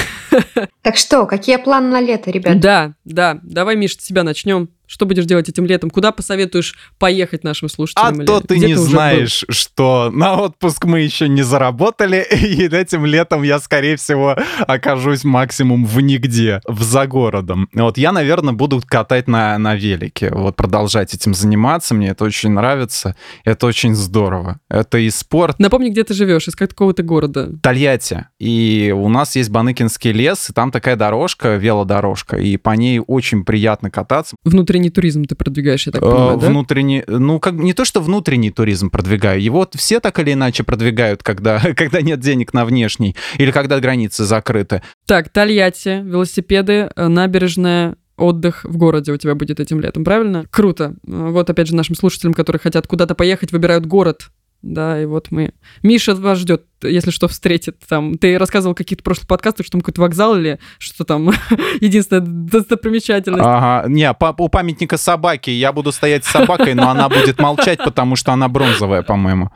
Так 0.82 0.98
что, 0.98 1.26
какие 1.32 1.56
планы 1.56 1.88
на 1.88 2.02
лето, 2.02 2.30
ребят? 2.30 2.60
Да, 2.60 2.94
да. 3.06 3.40
Давай, 3.42 3.78
Миш, 3.78 3.94
с 3.94 3.98
тебя 3.98 4.24
начнем. 4.24 4.68
Что 4.92 5.06
будешь 5.06 5.24
делать 5.24 5.48
этим 5.48 5.66
летом? 5.66 5.90
Куда 5.90 6.12
посоветуешь 6.12 6.76
поехать 7.00 7.46
нашим 7.46 7.68
А 7.68 7.70
слушателям? 7.70 8.26
то 8.26 8.40
Или 8.40 8.46
ты 8.46 8.60
не 8.60 8.76
был? 8.76 8.84
знаешь, 8.84 9.46
что 9.48 10.12
на 10.12 10.36
отпуск 10.36 10.84
мы 10.84 11.00
еще 11.00 11.30
не 11.30 11.44
заработали, 11.44 12.28
и 12.32 12.66
этим 12.66 13.06
летом 13.06 13.44
я, 13.44 13.60
скорее 13.60 13.96
всего, 13.96 14.36
окажусь 14.68 15.24
максимум 15.24 15.86
в 15.86 16.02
нигде, 16.02 16.60
в 16.68 16.84
за 16.84 17.08
городом. 17.08 17.70
Вот 17.74 17.98
я, 17.98 18.12
наверное, 18.12 18.54
буду 18.54 18.82
катать 18.86 19.30
на, 19.30 19.58
на 19.58 19.76
велике, 19.76 20.30
вот 20.30 20.58
продолжать 20.58 21.14
этим 21.14 21.34
заниматься, 21.34 21.94
мне 21.94 22.10
это 22.10 22.26
очень 22.26 22.50
нравится, 22.50 23.16
это 23.46 23.68
очень 23.68 23.96
здорово. 23.96 24.60
Это 24.68 24.98
и 24.98 25.10
спорт, 25.10 25.58
Напомни, 25.58 25.90
где 25.90 26.04
ты 26.04 26.14
живешь, 26.14 26.50
из 26.50 26.56
какого 26.58 26.94
ты 26.94 27.02
города. 27.04 27.50
Тольятти. 27.64 28.26
И 28.40 28.94
у 28.94 29.08
нас 29.08 29.38
есть 29.38 29.50
Баныкинский 29.52 30.12
лес, 30.12 30.50
и 30.50 30.54
там 30.54 30.70
такая 30.70 30.98
дорожка, 30.98 31.56
велодорожка, 31.56 32.36
и 32.36 32.58
по 32.58 32.72
ней 32.72 33.00
очень 33.00 33.46
приятно 33.46 33.90
кататься. 33.90 34.36
Внутренний 34.82 34.90
туризм 34.96 35.26
ты 35.26 35.36
продвигаешь, 35.36 35.86
я 35.86 35.92
так 35.92 36.02
понимаю, 36.02 36.38
Э, 36.38 36.42
да? 36.42 36.48
Внутренний, 36.48 37.04
ну, 37.08 37.40
как 37.40 37.54
не 37.54 37.74
то, 37.74 37.86
что 37.86 38.02
внутренний 38.02 38.50
туризм 38.52 38.90
продвигаю, 38.90 39.42
его 39.42 39.68
все 39.76 40.00
так 40.00 40.18
или 40.20 40.34
иначе 40.34 40.64
продвигают, 40.64 41.22
когда, 41.24 41.60
когда 41.76 42.02
нет 42.02 42.20
денег 42.20 42.54
на 42.54 42.66
внешний, 42.66 43.16
или 43.38 43.52
когда 43.52 43.80
границы 43.80 44.24
закрыты. 44.26 44.82
Так, 45.06 45.30
Тольятти, 45.30 46.02
велосипеды, 46.04 46.90
э, 46.96 47.08
набережная, 47.08 47.96
отдых 48.18 48.66
в 48.66 48.78
городе 48.78 49.12
у 49.12 49.18
тебя 49.18 49.36
будет 49.36 49.60
этим 49.60 49.80
летом, 49.80 50.04
правильно? 50.04 50.46
Круто. 50.50 50.96
Э, 51.08 51.28
Вот 51.30 51.50
опять 51.50 51.68
же 51.68 51.76
нашим 51.76 51.96
слушателям, 51.96 52.34
которые 52.34 52.60
хотят 52.60 52.88
куда-то 52.88 53.14
поехать, 53.16 53.52
выбирают 53.52 53.86
город. 53.86 54.30
Да, 54.62 55.02
и 55.02 55.06
вот 55.06 55.32
мы... 55.32 55.54
Миша 55.82 56.14
вас 56.14 56.38
ждет, 56.38 56.66
если 56.84 57.10
что, 57.10 57.28
встретит 57.28 57.78
там. 57.88 58.18
Ты 58.18 58.38
рассказывал 58.38 58.76
какие-то 58.76 59.04
прошлые 59.04 59.28
подкасты, 59.28 59.64
что 59.64 59.72
там 59.74 59.82
какой-то 59.82 60.02
вокзал 60.02 60.38
или 60.38 60.60
что 60.78 61.04
там 61.04 61.32
единственная 61.82 62.22
достопримечательность. 62.22 63.44
Ага, 63.44 63.90
не, 63.90 64.14
по- 64.14 64.36
у 64.38 64.50
памятника 64.50 64.98
собаки 64.98 65.50
я 65.50 65.72
буду 65.74 65.92
стоять 65.92 66.26
с 66.26 66.32
собакой, 66.32 66.76
но 66.76 66.90
она 66.90 67.10
будет 67.10 67.40
молчать, 67.40 67.80
потому 67.84 68.16
что 68.16 68.34
она 68.34 68.48
бронзовая, 68.50 69.02
по-моему. 69.02 69.50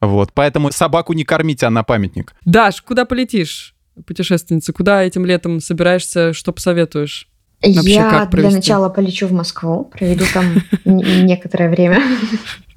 Вот, 0.00 0.32
поэтому 0.34 0.70
собаку 0.70 1.14
не 1.14 1.24
кормите, 1.24 1.64
она 1.66 1.82
памятник. 1.82 2.34
Даш, 2.44 2.82
куда 2.82 3.06
полетишь, 3.06 3.74
путешественница? 4.06 4.74
Куда 4.74 5.02
этим 5.02 5.24
летом 5.24 5.60
собираешься? 5.60 6.34
Что 6.34 6.52
посоветуешь? 6.52 7.28
Вообще, 7.62 7.92
Я 7.94 8.10
как 8.10 8.30
для 8.30 8.50
начала 8.50 8.90
полечу 8.90 9.26
в 9.26 9.32
Москву, 9.32 9.84
проведу 9.86 10.24
там 10.34 10.44
некоторое 10.84 11.70
время. 11.70 12.02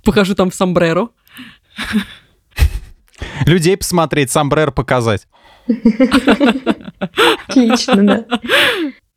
Покажу 0.06 0.34
там 0.36 0.52
сомбреро. 0.52 1.10
Людей 3.46 3.78
посмотреть, 3.78 4.32
сомбрер 4.32 4.72
показать. 4.72 5.28
Отлично, 7.48 8.04
да. 8.04 8.26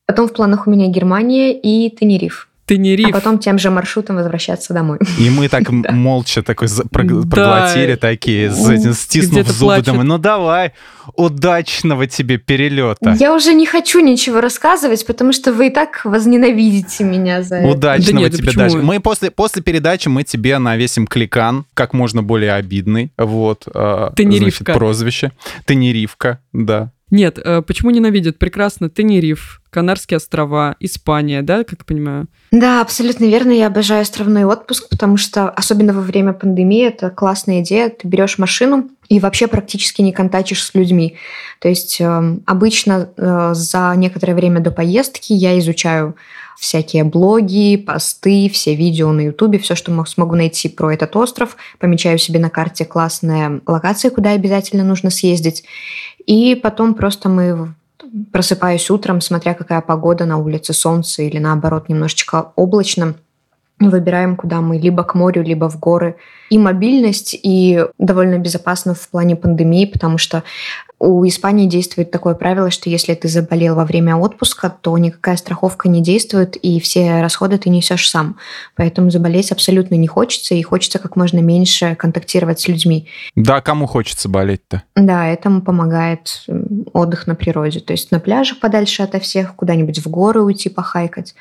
Потом 0.06 0.28
в 0.28 0.32
планах 0.32 0.66
у 0.66 0.70
меня 0.70 0.88
Германия 0.88 1.52
и 1.58 1.88
Тенериф. 1.94 2.49
Тенериф. 2.70 3.08
А 3.08 3.12
потом 3.12 3.40
тем 3.40 3.58
же 3.58 3.68
маршрутом 3.68 4.14
возвращаться 4.14 4.72
домой. 4.72 4.98
И 5.18 5.28
мы 5.28 5.48
так 5.48 5.68
молча 5.90 6.40
такой 6.42 6.68
проглотили 6.90 7.96
такие, 7.96 8.52
стиснув 8.94 9.48
зубы, 9.48 9.82
думаю, 9.82 10.06
ну 10.06 10.18
давай, 10.18 10.72
удачного 11.16 12.06
тебе 12.06 12.38
перелета. 12.38 13.16
Я 13.18 13.34
уже 13.34 13.54
не 13.54 13.66
хочу 13.66 13.98
ничего 13.98 14.40
рассказывать, 14.40 15.04
потому 15.04 15.32
что 15.32 15.52
вы 15.52 15.66
и 15.66 15.70
так 15.70 16.02
возненавидите 16.04 17.02
меня 17.02 17.42
за 17.42 17.56
это. 17.56 17.68
Удачного 17.68 18.30
тебе 18.30 18.52
дальше. 18.52 18.76
Мы 18.76 19.00
после, 19.00 19.32
после 19.32 19.62
передачи 19.62 20.06
мы 20.06 20.22
тебе 20.22 20.56
навесим 20.58 21.08
кликан, 21.08 21.66
как 21.74 21.92
можно 21.92 22.22
более 22.22 22.52
обидный, 22.52 23.12
вот. 23.18 23.66
А, 23.74 24.12
Тенерифка. 24.14 24.74
Прозвище. 24.74 25.32
Тенерифка, 25.66 26.38
да. 26.52 26.92
Нет, 27.10 27.40
э, 27.42 27.62
почему 27.62 27.90
ненавидят? 27.90 28.38
Прекрасно. 28.38 28.88
Тенериф, 28.88 29.59
Канарские 29.70 30.16
острова, 30.16 30.76
Испания, 30.80 31.42
да, 31.42 31.64
как 31.64 31.78
я 31.78 31.84
понимаю? 31.84 32.26
Да, 32.50 32.80
абсолютно 32.80 33.24
верно. 33.26 33.52
Я 33.52 33.68
обожаю 33.68 34.02
островной 34.02 34.44
отпуск, 34.44 34.88
потому 34.88 35.16
что, 35.16 35.48
особенно 35.48 35.92
во 35.92 36.00
время 36.00 36.32
пандемии, 36.32 36.86
это 36.86 37.10
классная 37.10 37.60
идея. 37.60 37.88
Ты 37.88 38.08
берешь 38.08 38.38
машину 38.38 38.90
и 39.08 39.20
вообще 39.20 39.46
практически 39.46 40.02
не 40.02 40.12
контачишь 40.12 40.64
с 40.64 40.74
людьми. 40.74 41.16
То 41.60 41.68
есть 41.68 42.00
э, 42.00 42.38
обычно 42.46 43.10
э, 43.16 43.50
за 43.54 43.92
некоторое 43.96 44.34
время 44.34 44.60
до 44.60 44.72
поездки 44.72 45.32
я 45.32 45.58
изучаю 45.60 46.16
всякие 46.58 47.04
блоги, 47.04 47.76
посты, 47.76 48.50
все 48.52 48.74
видео 48.74 49.12
на 49.12 49.22
Ютубе, 49.22 49.58
все, 49.58 49.74
что 49.74 50.04
смогу 50.04 50.34
найти 50.34 50.68
про 50.68 50.92
этот 50.92 51.16
остров. 51.16 51.56
Помечаю 51.78 52.18
себе 52.18 52.38
на 52.38 52.50
карте 52.50 52.84
классные 52.84 53.62
локации, 53.66 54.10
куда 54.10 54.32
обязательно 54.32 54.84
нужно 54.84 55.10
съездить. 55.10 55.64
И 56.26 56.54
потом 56.54 56.94
просто 56.94 57.28
мы 57.28 57.74
просыпаюсь 58.32 58.90
утром, 58.90 59.20
смотря 59.20 59.55
какая 59.55 59.80
погода 59.80 60.24
на 60.26 60.38
улице, 60.38 60.72
солнце 60.72 61.22
или 61.22 61.38
наоборот 61.38 61.88
немножечко 61.88 62.53
облачно, 62.57 63.14
выбираем, 63.88 64.36
куда 64.36 64.60
мы 64.60 64.78
либо 64.78 65.02
к 65.04 65.14
морю, 65.14 65.42
либо 65.42 65.68
в 65.68 65.78
горы. 65.78 66.16
И 66.50 66.58
мобильность, 66.58 67.38
и 67.40 67.86
довольно 67.98 68.38
безопасно 68.38 68.94
в 68.94 69.08
плане 69.08 69.36
пандемии, 69.36 69.86
потому 69.86 70.18
что 70.18 70.42
у 70.98 71.26
Испании 71.26 71.66
действует 71.66 72.10
такое 72.10 72.34
правило, 72.34 72.70
что 72.70 72.90
если 72.90 73.14
ты 73.14 73.26
заболел 73.26 73.74
во 73.74 73.86
время 73.86 74.16
отпуска, 74.16 74.68
то 74.68 74.96
никакая 74.98 75.36
страховка 75.36 75.88
не 75.88 76.02
действует, 76.02 76.56
и 76.56 76.78
все 76.78 77.22
расходы 77.22 77.56
ты 77.56 77.70
несешь 77.70 78.10
сам. 78.10 78.36
Поэтому 78.76 79.10
заболеть 79.10 79.50
абсолютно 79.50 79.94
не 79.94 80.06
хочется, 80.06 80.54
и 80.54 80.62
хочется 80.62 80.98
как 80.98 81.16
можно 81.16 81.38
меньше 81.38 81.94
контактировать 81.94 82.60
с 82.60 82.68
людьми. 82.68 83.08
Да, 83.34 83.62
кому 83.62 83.86
хочется 83.86 84.28
болеть-то? 84.28 84.82
Да, 84.94 85.26
этому 85.26 85.62
помогает 85.62 86.44
отдых 86.92 87.26
на 87.26 87.34
природе. 87.34 87.80
То 87.80 87.94
есть 87.94 88.10
на 88.10 88.20
пляжах 88.20 88.60
подальше 88.60 89.02
ото 89.02 89.20
всех, 89.20 89.54
куда-нибудь 89.54 90.00
в 90.00 90.10
горы 90.10 90.42
уйти 90.42 90.68
похайкать 90.68 91.34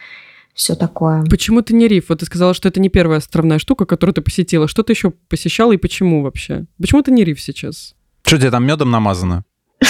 все 0.59 0.75
такое. 0.75 1.23
Почему 1.23 1.61
ты 1.61 1.73
не 1.73 1.87
риф? 1.87 2.09
Вот 2.09 2.19
ты 2.19 2.25
сказала, 2.25 2.53
что 2.53 2.67
это 2.67 2.81
не 2.81 2.89
первая 2.89 3.19
островная 3.19 3.59
штука, 3.59 3.85
которую 3.85 4.13
ты 4.13 4.21
посетила. 4.21 4.67
Что 4.67 4.83
ты 4.83 4.91
еще 4.91 5.11
посещала 5.29 5.71
и 5.71 5.77
почему 5.77 6.21
вообще? 6.21 6.65
Почему 6.77 7.01
ты 7.01 7.11
не 7.11 7.23
риф 7.23 7.39
сейчас? 7.39 7.95
Что 8.25 8.37
тебе 8.37 8.51
там 8.51 8.65
медом 8.65 8.91
намазано? 8.91 9.45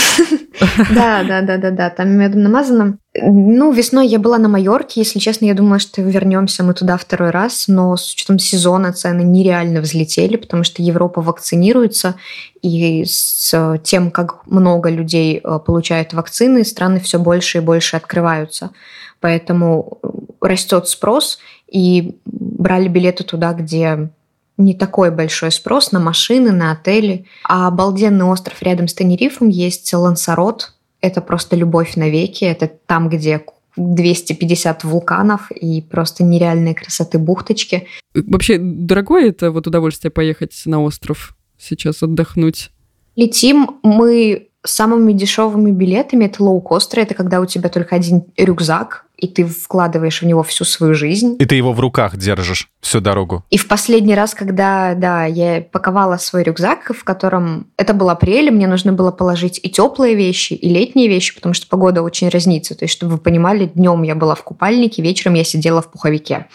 Да, 0.93 1.23
да, 1.23 1.41
да, 1.41 1.57
да, 1.57 1.71
да, 1.71 1.89
там 1.89 2.09
медом 2.09 2.43
намазано. 2.43 2.97
Ну, 3.15 3.71
весной 3.71 4.07
я 4.07 4.19
была 4.19 4.37
на 4.37 4.49
Майорке, 4.49 4.99
если 4.99 5.17
честно, 5.17 5.45
я 5.45 5.53
думала, 5.53 5.79
что 5.79 6.01
вернемся 6.01 6.63
мы 6.63 6.73
туда 6.73 6.97
второй 6.97 7.29
раз, 7.29 7.69
но 7.69 7.95
с 7.95 8.13
учетом 8.13 8.39
сезона 8.39 8.91
цены 8.91 9.21
нереально 9.21 9.79
взлетели, 9.79 10.35
потому 10.35 10.65
что 10.65 10.83
Европа 10.83 11.21
вакцинируется, 11.21 12.15
и 12.61 13.05
с 13.05 13.79
тем, 13.83 14.11
как 14.11 14.45
много 14.47 14.89
людей 14.89 15.39
э, 15.41 15.59
получают 15.65 16.13
вакцины, 16.13 16.65
страны 16.65 16.99
все 16.99 17.19
больше 17.19 17.59
и 17.59 17.61
больше 17.61 17.95
открываются. 17.95 18.71
Поэтому 19.19 19.99
растет 20.41 20.87
спрос, 20.87 21.39
и 21.67 22.17
брали 22.25 22.87
билеты 22.87 23.23
туда, 23.23 23.53
где 23.53 24.09
не 24.57 24.73
такой 24.73 25.11
большой 25.11 25.51
спрос 25.51 25.91
на 25.91 25.99
машины, 25.99 26.51
на 26.51 26.71
отели. 26.71 27.25
А 27.45 27.67
обалденный 27.67 28.25
остров 28.25 28.61
рядом 28.61 28.87
с 28.87 28.93
Тенерифом 28.93 29.49
есть 29.49 29.93
Лансарот. 29.93 30.73
Это 31.01 31.21
просто 31.21 31.55
любовь 31.55 31.95
навеки. 31.95 32.43
Это 32.43 32.67
там, 32.67 33.09
где 33.09 33.45
250 33.77 34.83
вулканов 34.83 35.49
и 35.51 35.81
просто 35.81 36.25
нереальные 36.25 36.75
красоты 36.75 37.17
бухточки. 37.17 37.87
Вообще, 38.13 38.57
дорогое 38.59 39.29
это 39.29 39.51
вот 39.51 39.67
удовольствие 39.67 40.11
поехать 40.11 40.61
на 40.65 40.83
остров 40.83 41.37
сейчас 41.57 42.03
отдохнуть? 42.03 42.71
Летим 43.15 43.79
мы 43.83 44.49
самыми 44.65 45.13
дешевыми 45.13 45.71
билетами. 45.71 46.25
Это 46.25 46.43
лоукостеры. 46.43 47.03
Это 47.03 47.13
когда 47.13 47.39
у 47.39 47.45
тебя 47.45 47.69
только 47.69 47.95
один 47.95 48.25
рюкзак, 48.35 49.05
и 49.19 49.27
ты 49.27 49.45
вкладываешь 49.45 50.21
в 50.21 50.25
него 50.25 50.43
всю 50.43 50.63
свою 50.63 50.93
жизнь. 50.93 51.35
И 51.39 51.45
ты 51.45 51.55
его 51.55 51.73
в 51.73 51.79
руках 51.79 52.15
держишь 52.15 52.69
всю 52.79 53.01
дорогу. 53.01 53.43
И 53.49 53.57
в 53.57 53.67
последний 53.67 54.15
раз, 54.15 54.33
когда, 54.33 54.93
да, 54.95 55.25
я 55.25 55.61
паковала 55.61 56.17
свой 56.17 56.43
рюкзак, 56.43 56.91
в 56.95 57.03
котором... 57.03 57.67
Это 57.77 57.93
был 57.93 58.09
апрель, 58.09 58.49
мне 58.49 58.67
нужно 58.67 58.93
было 58.93 59.11
положить 59.11 59.59
и 59.61 59.69
теплые 59.69 60.15
вещи, 60.15 60.53
и 60.53 60.69
летние 60.69 61.09
вещи, 61.09 61.35
потому 61.35 61.53
что 61.53 61.67
погода 61.67 62.01
очень 62.01 62.29
разнится. 62.29 62.75
То 62.75 62.85
есть, 62.85 62.93
чтобы 62.95 63.13
вы 63.13 63.17
понимали, 63.17 63.65
днем 63.65 64.03
я 64.03 64.15
была 64.15 64.35
в 64.35 64.43
купальнике, 64.43 65.01
вечером 65.01 65.33
я 65.33 65.43
сидела 65.43 65.81
в 65.81 65.91
пуховике. 65.91 66.47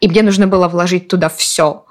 И 0.00 0.08
мне 0.08 0.22
нужно 0.22 0.46
было 0.46 0.68
вложить 0.68 1.08
туда 1.08 1.28
все. 1.28 1.84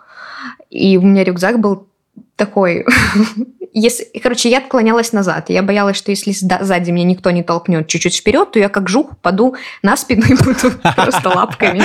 И 0.70 0.98
у 0.98 1.02
меня 1.02 1.24
рюкзак 1.24 1.60
был 1.60 1.88
такой 2.36 2.86
если, 3.74 4.06
короче, 4.22 4.50
я 4.50 4.60
отклонялась 4.60 5.14
назад. 5.14 5.50
Я 5.50 5.64
боялась, 5.64 5.98
что 5.98 6.12
если 6.12 6.32
сзади 6.32 6.92
меня 6.92 7.06
никто 7.06 7.32
не 7.32 7.44
толкнет 7.44 7.88
чуть-чуть 7.88 8.16
вперед, 8.16 8.52
то 8.52 8.60
я 8.60 8.70
как 8.70 8.90
жук 8.90 9.18
паду 9.20 9.56
на 9.82 9.98
спину 9.98 10.24
и 10.26 10.36
буду 10.36 10.72
просто 10.96 11.30
лапками. 11.30 11.82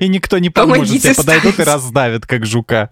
И 0.00 0.08
никто 0.08 0.38
не 0.38 0.50
поможет. 0.50 1.00
Тебе 1.00 1.14
подойдут 1.14 1.58
и 1.58 1.62
раздавят, 1.62 2.26
как 2.26 2.44
жука. 2.44 2.88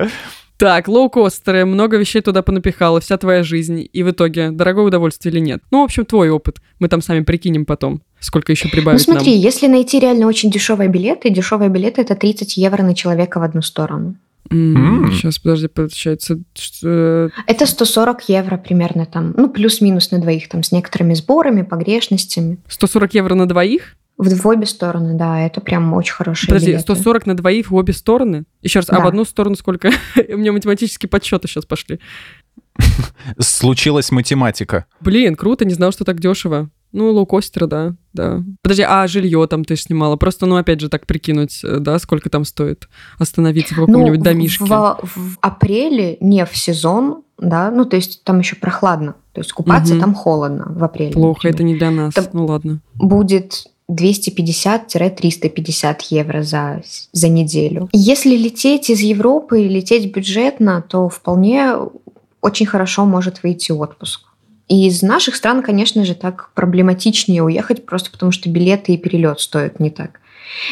Так, 0.56 0.88
лоукостеры, 0.88 1.66
много 1.66 1.98
вещей 1.98 2.22
туда 2.22 2.42
понапихала, 2.42 3.00
вся 3.00 3.18
твоя 3.18 3.42
жизнь. 3.42 3.86
И 3.92 4.02
в 4.02 4.10
итоге, 4.10 4.50
дорогое 4.50 4.86
удовольствие 4.86 5.32
или 5.32 5.40
нет? 5.40 5.62
Ну, 5.70 5.82
в 5.82 5.84
общем, 5.84 6.06
твой 6.06 6.30
опыт. 6.30 6.58
Мы 6.78 6.88
там 6.88 7.02
сами 7.02 7.20
прикинем 7.20 7.66
потом, 7.66 8.00
сколько 8.20 8.52
еще 8.52 8.68
прибавить 8.68 9.06
Ну, 9.06 9.14
смотри, 9.14 9.32
нам. 9.32 9.40
если 9.40 9.66
найти 9.66 10.00
реально 10.00 10.26
очень 10.26 10.50
дешевые 10.50 10.88
билеты, 10.88 11.28
дешевые 11.28 11.68
билеты– 11.68 12.00
это 12.02 12.14
30 12.14 12.56
евро 12.56 12.82
на 12.82 12.94
человека 12.94 13.38
в 13.38 13.42
одну 13.42 13.60
сторону. 13.60 14.16
Mm. 14.50 15.12
Сейчас, 15.12 15.38
подожди, 15.38 15.68
получается... 15.68 16.38
Что... 16.54 17.30
Это 17.46 17.66
140 17.66 18.28
евро 18.28 18.56
примерно 18.56 19.06
там, 19.06 19.34
ну, 19.36 19.48
плюс-минус 19.48 20.10
на 20.10 20.20
двоих, 20.20 20.48
там, 20.48 20.62
с 20.62 20.72
некоторыми 20.72 21.14
сборами, 21.14 21.62
погрешностями. 21.62 22.58
140 22.68 23.14
евро 23.14 23.34
на 23.34 23.46
двоих? 23.46 23.96
В, 24.18 24.28
в 24.28 24.46
обе 24.46 24.64
стороны, 24.64 25.14
да, 25.14 25.40
это 25.40 25.60
прям 25.60 25.92
очень 25.92 26.14
хорошие 26.14 26.48
Подожди, 26.48 26.68
билеты. 26.68 26.82
140 26.84 27.26
на 27.26 27.36
двоих 27.36 27.70
в 27.70 27.74
обе 27.74 27.92
стороны? 27.92 28.44
Еще 28.62 28.78
раз, 28.78 28.86
да. 28.86 28.96
а 28.96 29.00
в 29.00 29.06
одну 29.06 29.24
сторону 29.24 29.56
сколько? 29.56 29.90
У 30.28 30.36
меня 30.36 30.52
математические 30.52 31.10
подсчеты 31.10 31.48
сейчас 31.48 31.66
пошли. 31.66 32.00
Случилась 33.38 34.10
математика. 34.10 34.86
Блин, 35.00 35.34
круто, 35.34 35.64
не 35.64 35.74
знал, 35.74 35.92
что 35.92 36.04
так 36.04 36.18
дешево. 36.18 36.70
Ну, 36.96 37.12
лоукостеры, 37.12 37.66
да, 37.66 37.94
да. 38.14 38.42
Подожди, 38.62 38.82
а 38.88 39.06
жилье 39.06 39.46
там 39.46 39.66
ты 39.66 39.76
снимала? 39.76 40.16
Просто, 40.16 40.46
ну, 40.46 40.56
опять 40.56 40.80
же, 40.80 40.88
так 40.88 41.06
прикинуть, 41.06 41.60
э, 41.62 41.76
да, 41.78 41.98
сколько 41.98 42.30
там 42.30 42.46
стоит 42.46 42.88
остановиться 43.18 43.74
в 43.74 43.80
каком-нибудь 43.80 44.20
ну, 44.20 44.24
домишке? 44.24 44.64
В, 44.64 44.98
в 45.02 45.36
апреле, 45.42 46.16
не 46.20 46.46
в 46.46 46.56
сезон, 46.56 47.22
да, 47.38 47.70
ну, 47.70 47.84
то 47.84 47.96
есть 47.96 48.24
там 48.24 48.38
еще 48.38 48.56
прохладно. 48.56 49.14
То 49.32 49.42
есть 49.42 49.52
купаться 49.52 49.92
угу. 49.92 50.00
там 50.00 50.14
холодно 50.14 50.68
в 50.70 50.82
апреле. 50.82 51.12
Плохо, 51.12 51.48
например. 51.48 51.54
это 51.54 51.64
не 51.64 51.76
для 51.76 51.90
нас. 51.90 52.14
Там 52.14 52.24
ну, 52.32 52.46
ладно. 52.46 52.80
Будет 52.94 53.66
250-350 53.90 55.96
евро 56.08 56.42
за, 56.42 56.82
за 57.12 57.28
неделю. 57.28 57.90
Если 57.92 58.38
лететь 58.38 58.88
из 58.88 59.00
Европы 59.00 59.60
и 59.62 59.68
лететь 59.68 60.14
бюджетно, 60.14 60.82
то 60.88 61.10
вполне 61.10 61.74
очень 62.40 62.64
хорошо 62.64 63.04
может 63.04 63.42
выйти 63.42 63.72
отпуск. 63.72 64.22
И 64.68 64.88
из 64.88 65.02
наших 65.02 65.36
стран, 65.36 65.62
конечно 65.62 66.04
же, 66.04 66.14
так 66.14 66.50
проблематичнее 66.54 67.42
уехать, 67.42 67.86
просто 67.86 68.10
потому 68.10 68.32
что 68.32 68.50
билеты 68.50 68.94
и 68.94 68.98
перелет 68.98 69.40
стоят 69.40 69.78
не 69.78 69.90
так. 69.90 70.20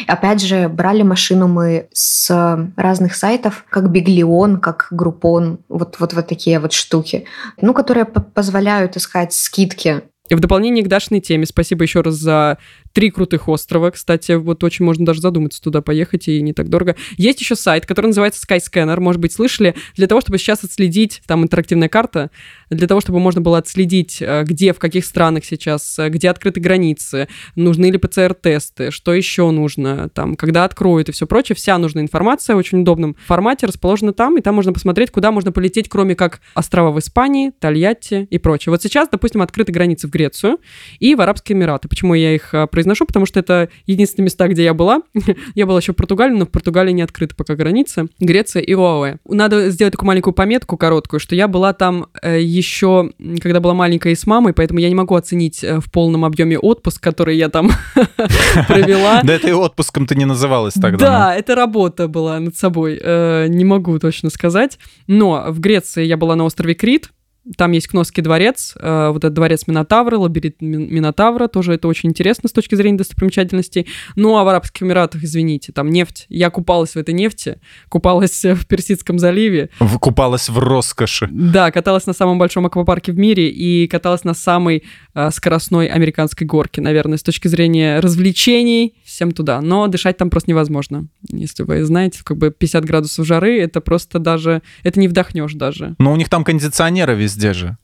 Опять 0.07 0.41
же, 0.41 0.69
брали 0.69 1.01
машину 1.01 1.47
мы 1.47 1.87
с 1.93 2.69
разных 2.75 3.15
сайтов, 3.15 3.65
как 3.69 3.91
Биглион, 3.91 4.59
как 4.59 4.87
Группон, 4.91 5.59
вот, 5.69 5.97
вот, 5.99 6.13
вот 6.13 6.27
такие 6.27 6.59
вот 6.59 6.73
штуки, 6.73 7.25
ну, 7.61 7.73
которые 7.73 8.05
позволяют 8.05 8.97
искать 8.97 9.33
скидки 9.33 10.03
и 10.27 10.35
в 10.35 10.39
дополнение 10.39 10.83
к 10.83 10.87
Дашной 10.87 11.19
теме, 11.19 11.45
спасибо 11.45 11.83
еще 11.83 12.01
раз 12.01 12.15
за 12.15 12.57
три 12.95 13.11
крутых 13.11 13.49
острова. 13.49 13.91
Кстати, 13.91 14.31
вот 14.31 14.63
очень 14.63 14.85
можно 14.85 15.05
даже 15.05 15.19
задуматься 15.19 15.61
туда 15.61 15.81
поехать, 15.81 16.29
и 16.29 16.41
не 16.41 16.53
так 16.53 16.69
дорого. 16.69 16.95
Есть 17.17 17.41
еще 17.41 17.57
сайт, 17.57 17.85
который 17.85 18.07
называется 18.07 18.41
Skyscanner, 18.47 18.97
может 19.01 19.19
быть, 19.19 19.33
слышали, 19.33 19.75
для 19.97 20.07
того, 20.07 20.21
чтобы 20.21 20.37
сейчас 20.37 20.63
отследить, 20.63 21.21
там 21.27 21.43
интерактивная 21.43 21.89
карта, 21.89 22.31
для 22.69 22.87
того, 22.87 23.01
чтобы 23.01 23.19
можно 23.19 23.41
было 23.41 23.57
отследить, 23.57 24.21
э, 24.21 24.43
где, 24.45 24.71
в 24.71 24.79
каких 24.79 25.03
странах 25.05 25.43
сейчас, 25.43 25.99
э, 25.99 26.07
где 26.07 26.29
открыты 26.29 26.61
границы, 26.61 27.27
нужны 27.57 27.87
ли 27.91 27.97
ПЦР-тесты, 27.97 28.91
что 28.91 29.13
еще 29.13 29.51
нужно, 29.51 30.07
там, 30.07 30.37
когда 30.37 30.63
откроют 30.63 31.09
и 31.09 31.11
все 31.11 31.27
прочее. 31.27 31.57
Вся 31.57 31.77
нужная 31.77 32.01
информация 32.01 32.55
в 32.55 32.59
очень 32.59 32.79
удобном 32.79 33.17
формате 33.27 33.67
расположена 33.67 34.13
там, 34.13 34.37
и 34.37 34.41
там 34.41 34.55
можно 34.55 34.71
посмотреть, 34.71 35.11
куда 35.11 35.31
можно 35.33 35.51
полететь, 35.51 35.89
кроме 35.89 36.15
как 36.15 36.39
острова 36.53 36.93
в 36.93 36.99
Испании, 36.99 37.51
Тольятти 37.59 38.25
и 38.29 38.37
прочее. 38.37 38.71
Вот 38.71 38.81
сейчас, 38.81 39.09
допустим, 39.09 39.41
открыты 39.41 39.73
границы 39.73 40.07
в 40.07 40.11
Грецию 40.11 40.59
и 40.99 41.13
в 41.13 41.19
Арабские 41.19 41.57
Эмираты. 41.57 41.89
Почему 41.89 42.13
я 42.13 42.33
их 42.33 42.53
э, 42.53 42.67
произношу 42.85 43.05
потому 43.05 43.25
что 43.25 43.39
это 43.39 43.69
единственные 43.87 44.25
места, 44.25 44.47
где 44.47 44.63
я 44.63 44.73
была. 44.73 45.01
я 45.55 45.65
была 45.65 45.79
еще 45.79 45.93
в 45.93 45.95
Португалии, 45.95 46.35
но 46.35 46.45
в 46.45 46.49
Португалии 46.49 46.91
не 46.91 47.01
открыта 47.01 47.35
пока 47.35 47.55
граница. 47.55 48.05
Греция 48.19 48.61
и 48.61 48.73
ОАЭ. 48.73 49.17
Надо 49.27 49.71
сделать 49.71 49.93
такую 49.93 50.07
маленькую 50.07 50.33
пометку 50.33 50.77
короткую, 50.77 51.19
что 51.19 51.35
я 51.35 51.47
была 51.47 51.73
там 51.73 52.07
э, 52.21 52.39
еще, 52.41 53.11
когда 53.41 53.59
была 53.59 53.73
маленькая 53.73 54.13
и 54.13 54.15
с 54.15 54.27
мамой, 54.27 54.53
поэтому 54.53 54.79
я 54.79 54.89
не 54.89 54.95
могу 54.95 55.15
оценить 55.15 55.63
э, 55.63 55.79
в 55.79 55.91
полном 55.91 56.25
объеме 56.25 56.59
отпуск, 56.59 57.01
который 57.01 57.37
я 57.37 57.49
там 57.49 57.71
провела. 58.67 59.21
Да 59.23 59.33
это 59.33 59.47
и 59.47 59.51
отпуском 59.51 60.05
ты 60.05 60.15
не 60.15 60.25
называлась 60.25 60.75
тогда. 60.75 61.05
Да, 61.05 61.31
ну. 61.33 61.39
это 61.39 61.55
работа 61.55 62.07
была 62.07 62.39
над 62.39 62.55
собой. 62.55 62.99
Э, 63.01 63.47
не 63.47 63.65
могу 63.65 63.97
точно 63.97 64.29
сказать. 64.29 64.77
Но 65.07 65.45
в 65.47 65.59
Греции 65.59 66.05
я 66.05 66.17
была 66.17 66.35
на 66.35 66.43
острове 66.43 66.75
Крит, 66.75 67.09
там 67.57 67.71
есть 67.71 67.87
Кносский 67.87 68.23
дворец, 68.23 68.73
э, 68.79 69.09
вот 69.09 69.23
этот 69.23 69.33
дворец 69.33 69.67
Минотавра, 69.67 70.17
лабиринт 70.17 70.61
Минотавра, 70.61 71.47
тоже 71.47 71.73
это 71.73 71.87
очень 71.87 72.09
интересно 72.09 72.49
с 72.49 72.51
точки 72.51 72.75
зрения 72.75 72.97
достопримечательностей. 72.97 73.87
Ну, 74.15 74.37
а 74.37 74.43
в 74.43 74.47
Арабских 74.47 74.83
Эмиратах, 74.83 75.23
извините, 75.23 75.71
там 75.71 75.89
нефть. 75.89 76.25
Я 76.29 76.49
купалась 76.49 76.91
в 76.91 76.97
этой 76.97 77.13
нефти, 77.13 77.59
купалась 77.89 78.43
в 78.43 78.65
Персидском 78.65 79.19
заливе. 79.19 79.69
В, 79.79 79.99
купалась 79.99 80.49
в 80.49 80.57
роскоши. 80.57 81.27
Да, 81.31 81.71
каталась 81.71 82.07
на 82.07 82.13
самом 82.13 82.39
большом 82.39 82.65
аквапарке 82.65 83.11
в 83.11 83.17
мире 83.17 83.49
и 83.49 83.87
каталась 83.87 84.23
на 84.23 84.33
самой 84.33 84.83
э, 85.13 85.29
скоростной 85.31 85.87
американской 85.87 86.47
горке, 86.47 86.81
наверное, 86.81 87.17
с 87.17 87.23
точки 87.23 87.47
зрения 87.47 87.99
развлечений, 87.99 88.95
всем 89.05 89.31
туда. 89.31 89.61
Но 89.61 89.87
дышать 89.87 90.17
там 90.17 90.29
просто 90.29 90.49
невозможно. 90.49 91.07
Если 91.31 91.63
вы 91.63 91.83
знаете, 91.85 92.21
как 92.23 92.37
бы 92.37 92.51
50 92.51 92.83
градусов 92.85 93.25
жары, 93.25 93.59
это 93.59 93.81
просто 93.81 94.19
даже, 94.19 94.61
это 94.83 94.99
не 94.99 95.07
вдохнешь 95.07 95.53
даже. 95.53 95.95
Но 95.99 96.11
у 96.11 96.15
них 96.15 96.29
там 96.29 96.43
кондиционеры 96.43 97.15
везде 97.15 97.53
же. 97.53 97.77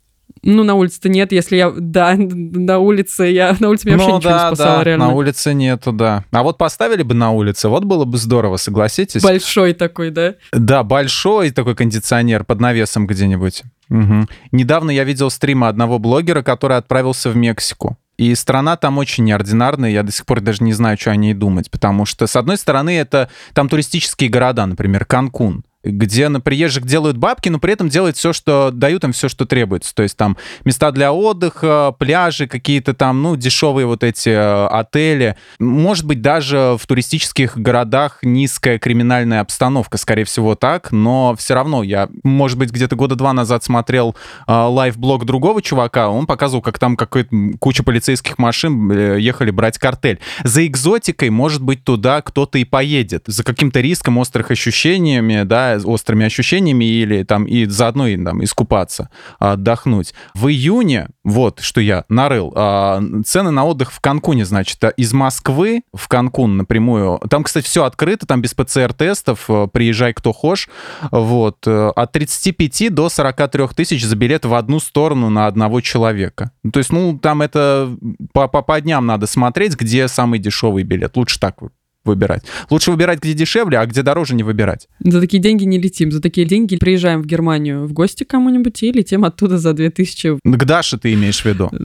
Ну, 0.43 0.63
на 0.63 0.75
улице-то 0.75 1.09
нет, 1.09 1.31
если 1.31 1.57
я... 1.57 1.71
Да, 1.75 2.15
на 2.17 2.79
улице 2.79 3.25
я... 3.25 3.55
На 3.59 3.69
улице 3.69 3.87
меня 3.87 3.97
ну, 3.97 4.03
вообще 4.03 4.27
да, 4.27 4.33
ничего 4.35 4.49
не 4.49 4.55
спасало, 4.55 4.77
да, 4.77 4.83
реально. 4.83 5.07
на 5.07 5.13
улице 5.13 5.53
нету, 5.53 5.91
да. 5.91 6.25
А 6.31 6.43
вот 6.43 6.57
поставили 6.57 7.03
бы 7.03 7.13
на 7.13 7.31
улице, 7.31 7.69
вот 7.69 7.83
было 7.83 8.05
бы 8.05 8.17
здорово, 8.17 8.57
согласитесь? 8.57 9.21
Большой 9.21 9.73
такой, 9.73 10.09
да? 10.09 10.35
Да, 10.51 10.83
большой 10.83 11.51
такой 11.51 11.75
кондиционер 11.75 12.43
под 12.43 12.59
навесом 12.59 13.05
где-нибудь. 13.05 13.63
Угу. 13.89 14.27
Недавно 14.51 14.89
я 14.89 15.03
видел 15.03 15.29
стрима 15.29 15.67
одного 15.67 15.99
блогера, 15.99 16.41
который 16.41 16.77
отправился 16.77 17.29
в 17.29 17.35
Мексику. 17.35 17.97
И 18.21 18.35
страна 18.35 18.77
там 18.77 18.99
очень 18.99 19.23
неординарная, 19.23 19.89
я 19.89 20.03
до 20.03 20.11
сих 20.11 20.27
пор 20.27 20.41
даже 20.41 20.63
не 20.63 20.73
знаю, 20.73 20.95
что 20.95 21.09
о 21.09 21.15
ней 21.15 21.33
думать, 21.33 21.71
потому 21.71 22.05
что, 22.05 22.27
с 22.27 22.35
одной 22.35 22.57
стороны, 22.57 22.95
это 22.95 23.31
там 23.55 23.67
туристические 23.67 24.29
города, 24.29 24.63
например, 24.67 25.05
Канкун 25.05 25.63
где 25.83 26.29
на 26.29 26.41
приезжих 26.41 26.85
делают 26.85 27.17
бабки, 27.17 27.49
но 27.49 27.59
при 27.59 27.73
этом 27.73 27.89
делают 27.89 28.17
все, 28.17 28.33
что 28.33 28.71
дают 28.71 29.03
им 29.03 29.11
все, 29.11 29.29
что 29.29 29.45
требуется. 29.45 29.93
То 29.95 30.03
есть 30.03 30.17
там 30.17 30.37
места 30.63 30.91
для 30.91 31.11
отдыха, 31.11 31.95
пляжи, 31.97 32.47
какие-то 32.47 32.93
там, 32.93 33.21
ну, 33.21 33.35
дешевые 33.35 33.87
вот 33.87 34.03
эти 34.03 34.29
э, 34.29 34.67
отели. 34.67 35.35
Может 35.59 36.05
быть, 36.05 36.21
даже 36.21 36.77
в 36.79 36.85
туристических 36.85 37.57
городах 37.57 38.19
низкая 38.21 38.77
криминальная 38.77 39.41
обстановка, 39.41 39.97
скорее 39.97 40.25
всего, 40.25 40.55
так, 40.55 40.91
но 40.91 41.35
все 41.37 41.55
равно 41.55 41.83
я, 41.83 42.09
может 42.23 42.57
быть, 42.57 42.71
где-то 42.71 42.95
года 42.95 43.15
два 43.15 43.33
назад 43.33 43.63
смотрел 43.63 44.15
э, 44.47 44.51
лайв-блог 44.51 45.25
другого 45.25 45.61
чувака, 45.61 46.09
он 46.09 46.27
показывал, 46.27 46.61
как 46.61 46.77
там 46.79 46.95
какая-то 46.95 47.35
куча 47.59 47.83
полицейских 47.83 48.37
машин 48.37 48.91
э, 48.91 49.19
ехали 49.19 49.51
брать 49.51 49.77
картель. 49.77 50.19
За 50.43 50.65
экзотикой, 50.65 51.29
может 51.29 51.61
быть, 51.61 51.83
туда 51.83 52.21
кто-то 52.21 52.57
и 52.57 52.63
поедет, 52.63 53.23
за 53.27 53.43
каким-то 53.43 53.81
риском, 53.81 54.17
острых 54.17 54.51
ощущениями, 54.51 55.43
да, 55.43 55.70
острыми 55.77 56.25
ощущениями 56.25 56.85
или 56.85 57.23
там 57.23 57.45
и 57.45 57.65
заодно 57.65 58.07
и, 58.07 58.23
там, 58.23 58.43
искупаться, 58.43 59.09
отдохнуть. 59.39 60.13
В 60.33 60.47
июне, 60.47 61.07
вот 61.23 61.59
что 61.59 61.81
я 61.81 62.05
нарыл, 62.09 62.53
а, 62.55 63.01
цены 63.25 63.51
на 63.51 63.65
отдых 63.65 63.91
в 63.91 63.99
Канкуне, 63.99 64.45
значит, 64.45 64.83
из 64.97 65.13
Москвы 65.13 65.83
в 65.93 66.07
Канкун 66.07 66.57
напрямую. 66.57 67.19
Там, 67.29 67.43
кстати, 67.43 67.65
все 67.65 67.83
открыто, 67.83 68.25
там 68.25 68.41
без 68.41 68.53
ПЦР-тестов, 68.53 69.49
приезжай 69.71 70.13
кто 70.13 70.33
хочешь. 70.33 70.69
Вот, 71.11 71.67
э, 71.67 71.91
от 71.95 72.11
35 72.11 72.89
до 72.89 73.09
43 73.09 73.67
тысяч 73.75 74.05
за 74.05 74.15
билет 74.15 74.45
в 74.45 74.53
одну 74.53 74.79
сторону 74.79 75.29
на 75.29 75.47
одного 75.47 75.81
человека. 75.81 76.51
То 76.71 76.79
есть, 76.79 76.91
ну, 76.91 77.17
там 77.17 77.41
это 77.41 77.95
по, 78.33 78.47
по, 78.47 78.61
по 78.61 78.81
дням 78.81 79.05
надо 79.05 79.27
смотреть, 79.27 79.75
где 79.75 80.07
самый 80.07 80.39
дешевый 80.39 80.83
билет. 80.83 81.17
Лучше 81.17 81.39
так 81.39 81.61
выбирать. 82.03 82.43
Лучше 82.69 82.91
выбирать, 82.91 83.19
где 83.19 83.33
дешевле, 83.33 83.79
а 83.79 83.85
где 83.85 84.01
дороже 84.01 84.35
не 84.35 84.43
выбирать. 84.43 84.87
За 84.99 85.19
такие 85.19 85.41
деньги 85.41 85.63
не 85.63 85.79
летим. 85.79 86.11
За 86.11 86.21
такие 86.21 86.47
деньги 86.47 86.77
приезжаем 86.77 87.21
в 87.21 87.25
Германию 87.25 87.85
в 87.85 87.93
гости 87.93 88.23
кому-нибудь 88.23 88.81
и 88.83 88.91
летим 88.91 89.23
оттуда 89.23 89.57
за 89.57 89.73
2000. 89.73 90.39
К 90.43 90.63
Даше 90.65 90.97
ты 90.97 91.13
имеешь 91.13 91.41
в 91.41 91.45
виду? 91.45 91.69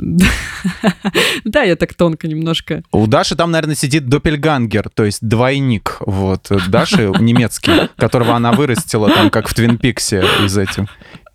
Да, 1.44 1.62
я 1.62 1.76
так 1.76 1.94
тонко 1.94 2.26
немножко. 2.26 2.82
У 2.92 3.06
Даши 3.06 3.36
там, 3.36 3.50
наверное, 3.50 3.76
сидит 3.76 4.08
допельгангер, 4.08 4.90
то 4.90 5.04
есть 5.04 5.18
двойник. 5.22 5.98
Вот. 6.00 6.50
Даши 6.68 7.12
немецкий, 7.20 7.88
которого 7.96 8.34
она 8.34 8.52
вырастила 8.52 9.08
там, 9.10 9.30
как 9.30 9.48
в 9.48 9.54
Твин 9.54 9.78
Пиксе 9.78 10.24
из 10.44 10.56
этих 10.58 10.86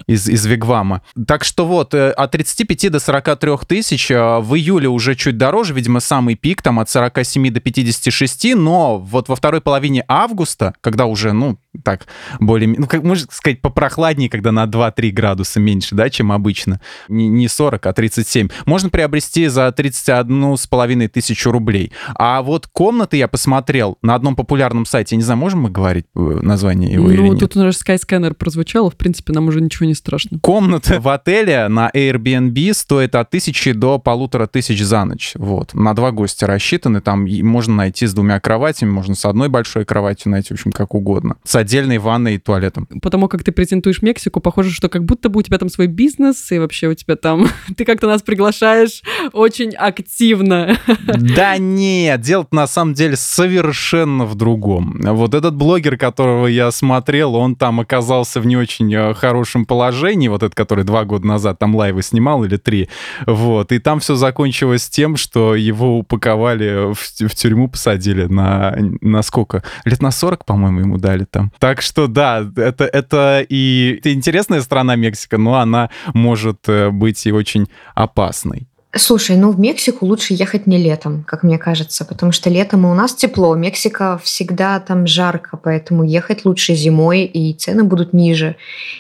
из, 0.07 0.27
из 0.27 0.45
Вигвама. 0.45 1.01
Так 1.27 1.43
что 1.43 1.65
вот, 1.65 1.93
э, 1.93 2.11
от 2.11 2.31
35 2.31 2.91
до 2.91 2.99
43 2.99 3.51
тысяч 3.67 4.11
э, 4.11 4.39
в 4.39 4.55
июле 4.55 4.87
уже 4.87 5.15
чуть 5.15 5.37
дороже, 5.37 5.73
видимо, 5.73 5.99
самый 5.99 6.35
пик, 6.35 6.61
там 6.61 6.79
от 6.79 6.89
47 6.89 7.49
до 7.51 7.59
56, 7.59 8.55
но 8.55 8.97
вот 8.97 9.29
во 9.29 9.35
второй 9.35 9.61
половине 9.61 10.03
августа, 10.07 10.73
когда 10.81 11.05
уже, 11.05 11.31
ну, 11.31 11.57
так, 11.83 12.07
более, 12.39 12.67
ну, 12.77 12.85
как 12.87 13.03
можно 13.03 13.27
сказать, 13.31 13.61
попрохладнее, 13.61 14.29
когда 14.29 14.51
на 14.51 14.65
2-3 14.65 15.11
градуса 15.11 15.59
меньше, 15.59 15.95
да, 15.95 16.09
чем 16.09 16.31
обычно, 16.31 16.81
не, 17.07 17.27
не 17.27 17.47
40, 17.47 17.85
а 17.85 17.93
37, 17.93 18.49
можно 18.65 18.89
приобрести 18.89 19.47
за 19.47 19.71
31 19.71 20.57
с 20.57 20.67
половиной 20.67 21.07
тысячу 21.07 21.51
рублей. 21.51 21.91
А 22.15 22.41
вот 22.41 22.67
комнаты 22.67 23.17
я 23.17 23.27
посмотрел 23.27 23.97
на 24.01 24.15
одном 24.15 24.35
популярном 24.35 24.85
сайте, 24.85 25.15
я 25.15 25.17
не 25.17 25.23
знаю, 25.23 25.39
можем 25.39 25.61
мы 25.61 25.69
говорить 25.69 26.05
э, 26.15 26.19
название 26.19 26.91
его 26.91 27.05
ну, 27.05 27.11
или 27.11 27.21
нет? 27.21 27.33
Ну, 27.33 27.39
тут 27.39 27.55
уже 27.55 27.69
Skyscanner 27.69 28.33
прозвучало, 28.33 28.89
в 28.89 28.95
принципе, 28.95 29.33
нам 29.33 29.47
уже 29.47 29.61
ничего 29.61 29.85
не 29.85 29.95
страшно. 29.95 30.39
Комната 30.39 30.99
в 30.99 31.07
отеле 31.07 31.67
на 31.67 31.89
Airbnb 31.89 32.73
стоит 32.73 33.15
от 33.15 33.29
тысячи 33.29 33.71
до 33.71 33.99
полутора 33.99 34.47
тысяч 34.47 34.81
за 34.83 35.05
ночь. 35.05 35.33
Вот. 35.35 35.73
На 35.73 35.93
два 35.93 36.11
гостя 36.11 36.47
рассчитаны. 36.47 37.01
Там 37.01 37.25
можно 37.43 37.75
найти 37.75 38.05
с 38.07 38.13
двумя 38.13 38.39
кроватями, 38.39 38.89
можно 38.89 39.15
с 39.15 39.25
одной 39.25 39.49
большой 39.49 39.85
кроватью 39.85 40.31
найти, 40.31 40.49
в 40.49 40.51
общем, 40.53 40.71
как 40.71 40.93
угодно. 40.93 41.37
С 41.43 41.55
отдельной 41.61 41.97
ванной 41.97 42.35
и 42.35 42.37
туалетом. 42.37 42.87
Потому 43.01 43.27
как 43.27 43.43
ты 43.43 43.51
презентуешь 43.51 44.01
Мексику, 44.01 44.41
похоже, 44.41 44.71
что 44.71 44.89
как 44.89 45.05
будто 45.05 45.29
бы 45.29 45.39
у 45.39 45.41
тебя 45.41 45.57
там 45.57 45.69
свой 45.69 45.87
бизнес, 45.87 46.51
и 46.51 46.59
вообще 46.59 46.87
у 46.87 46.93
тебя 46.93 47.15
там... 47.15 47.47
Ты 47.77 47.85
как-то 47.85 48.07
нас 48.07 48.21
приглашаешь 48.21 49.01
очень 49.33 49.71
активно. 49.71 50.77
Да 51.21 51.57
нет, 51.57 52.21
дело 52.21 52.47
на 52.51 52.67
самом 52.67 52.93
деле 52.93 53.15
совершенно 53.15 54.25
в 54.25 54.35
другом. 54.35 54.99
Вот 55.01 55.33
этот 55.33 55.55
блогер, 55.55 55.97
которого 55.97 56.47
я 56.47 56.71
смотрел, 56.71 57.35
он 57.35 57.55
там 57.55 57.79
оказался 57.79 58.39
в 58.39 58.45
не 58.45 58.57
очень 58.57 58.93
э, 58.93 59.13
хорошем 59.13 59.65
положении 59.65 60.27
вот 60.27 60.43
этот, 60.43 60.55
который 60.55 60.83
два 60.83 61.05
года 61.05 61.27
назад 61.27 61.59
там 61.59 61.75
лайвы 61.75 62.01
снимал, 62.01 62.43
или 62.43 62.57
три, 62.57 62.89
вот, 63.25 63.71
и 63.71 63.79
там 63.79 63.99
все 63.99 64.15
закончилось 64.15 64.89
тем, 64.89 65.17
что 65.17 65.55
его 65.55 65.99
упаковали 65.99 66.93
в, 66.93 66.97
в 66.97 67.35
тюрьму, 67.35 67.69
посадили 67.69 68.25
на, 68.25 68.75
на 69.01 69.21
сколько? 69.21 69.63
Лет 69.85 70.01
на 70.01 70.11
40, 70.11 70.45
по-моему, 70.45 70.79
ему 70.81 70.97
дали 70.97 71.25
там. 71.25 71.50
Так 71.59 71.81
что, 71.81 72.07
да, 72.07 72.45
это, 72.55 72.85
это 72.85 73.45
и 73.47 73.97
это 73.99 74.13
интересная 74.13 74.61
страна 74.61 74.95
Мексика, 74.95 75.37
но 75.37 75.55
она 75.55 75.89
может 76.13 76.67
э, 76.67 76.89
быть 76.89 77.25
и 77.25 77.31
очень 77.31 77.67
опасной. 77.93 78.67
Слушай, 78.93 79.37
ну 79.37 79.51
в 79.51 79.59
Мексику 79.59 80.05
лучше 80.05 80.33
ехать 80.33 80.67
не 80.67 80.77
летом, 80.77 81.23
как 81.23 81.43
мне 81.43 81.57
кажется, 81.57 82.03
потому 82.03 82.33
что 82.33 82.49
летом 82.49 82.83
у 82.83 82.93
нас 82.93 83.15
тепло, 83.15 83.55
Мексика 83.55 84.19
всегда 84.21 84.81
там 84.81 85.07
жарко, 85.07 85.55
поэтому 85.55 86.03
ехать 86.03 86.43
лучше 86.43 86.75
зимой, 86.75 87.23
и 87.23 87.53
цены 87.53 87.85
будут 87.85 88.11
ниже, 88.11 88.57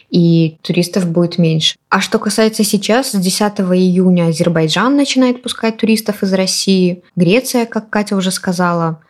и 0.09 0.57
туристов 0.61 1.09
будет 1.09 1.37
меньше. 1.37 1.75
А 1.89 1.99
что 1.99 2.19
касается 2.19 2.63
сейчас, 2.63 3.11
с 3.11 3.15
10 3.15 3.41
июня 3.41 4.27
Азербайджан 4.27 4.95
начинает 4.95 5.43
пускать 5.43 5.75
туристов 5.75 6.23
из 6.23 6.31
России, 6.31 7.03
Греция, 7.17 7.65
как 7.65 7.89
Катя 7.89 8.15
уже 8.15 8.31
сказала, 8.31 9.01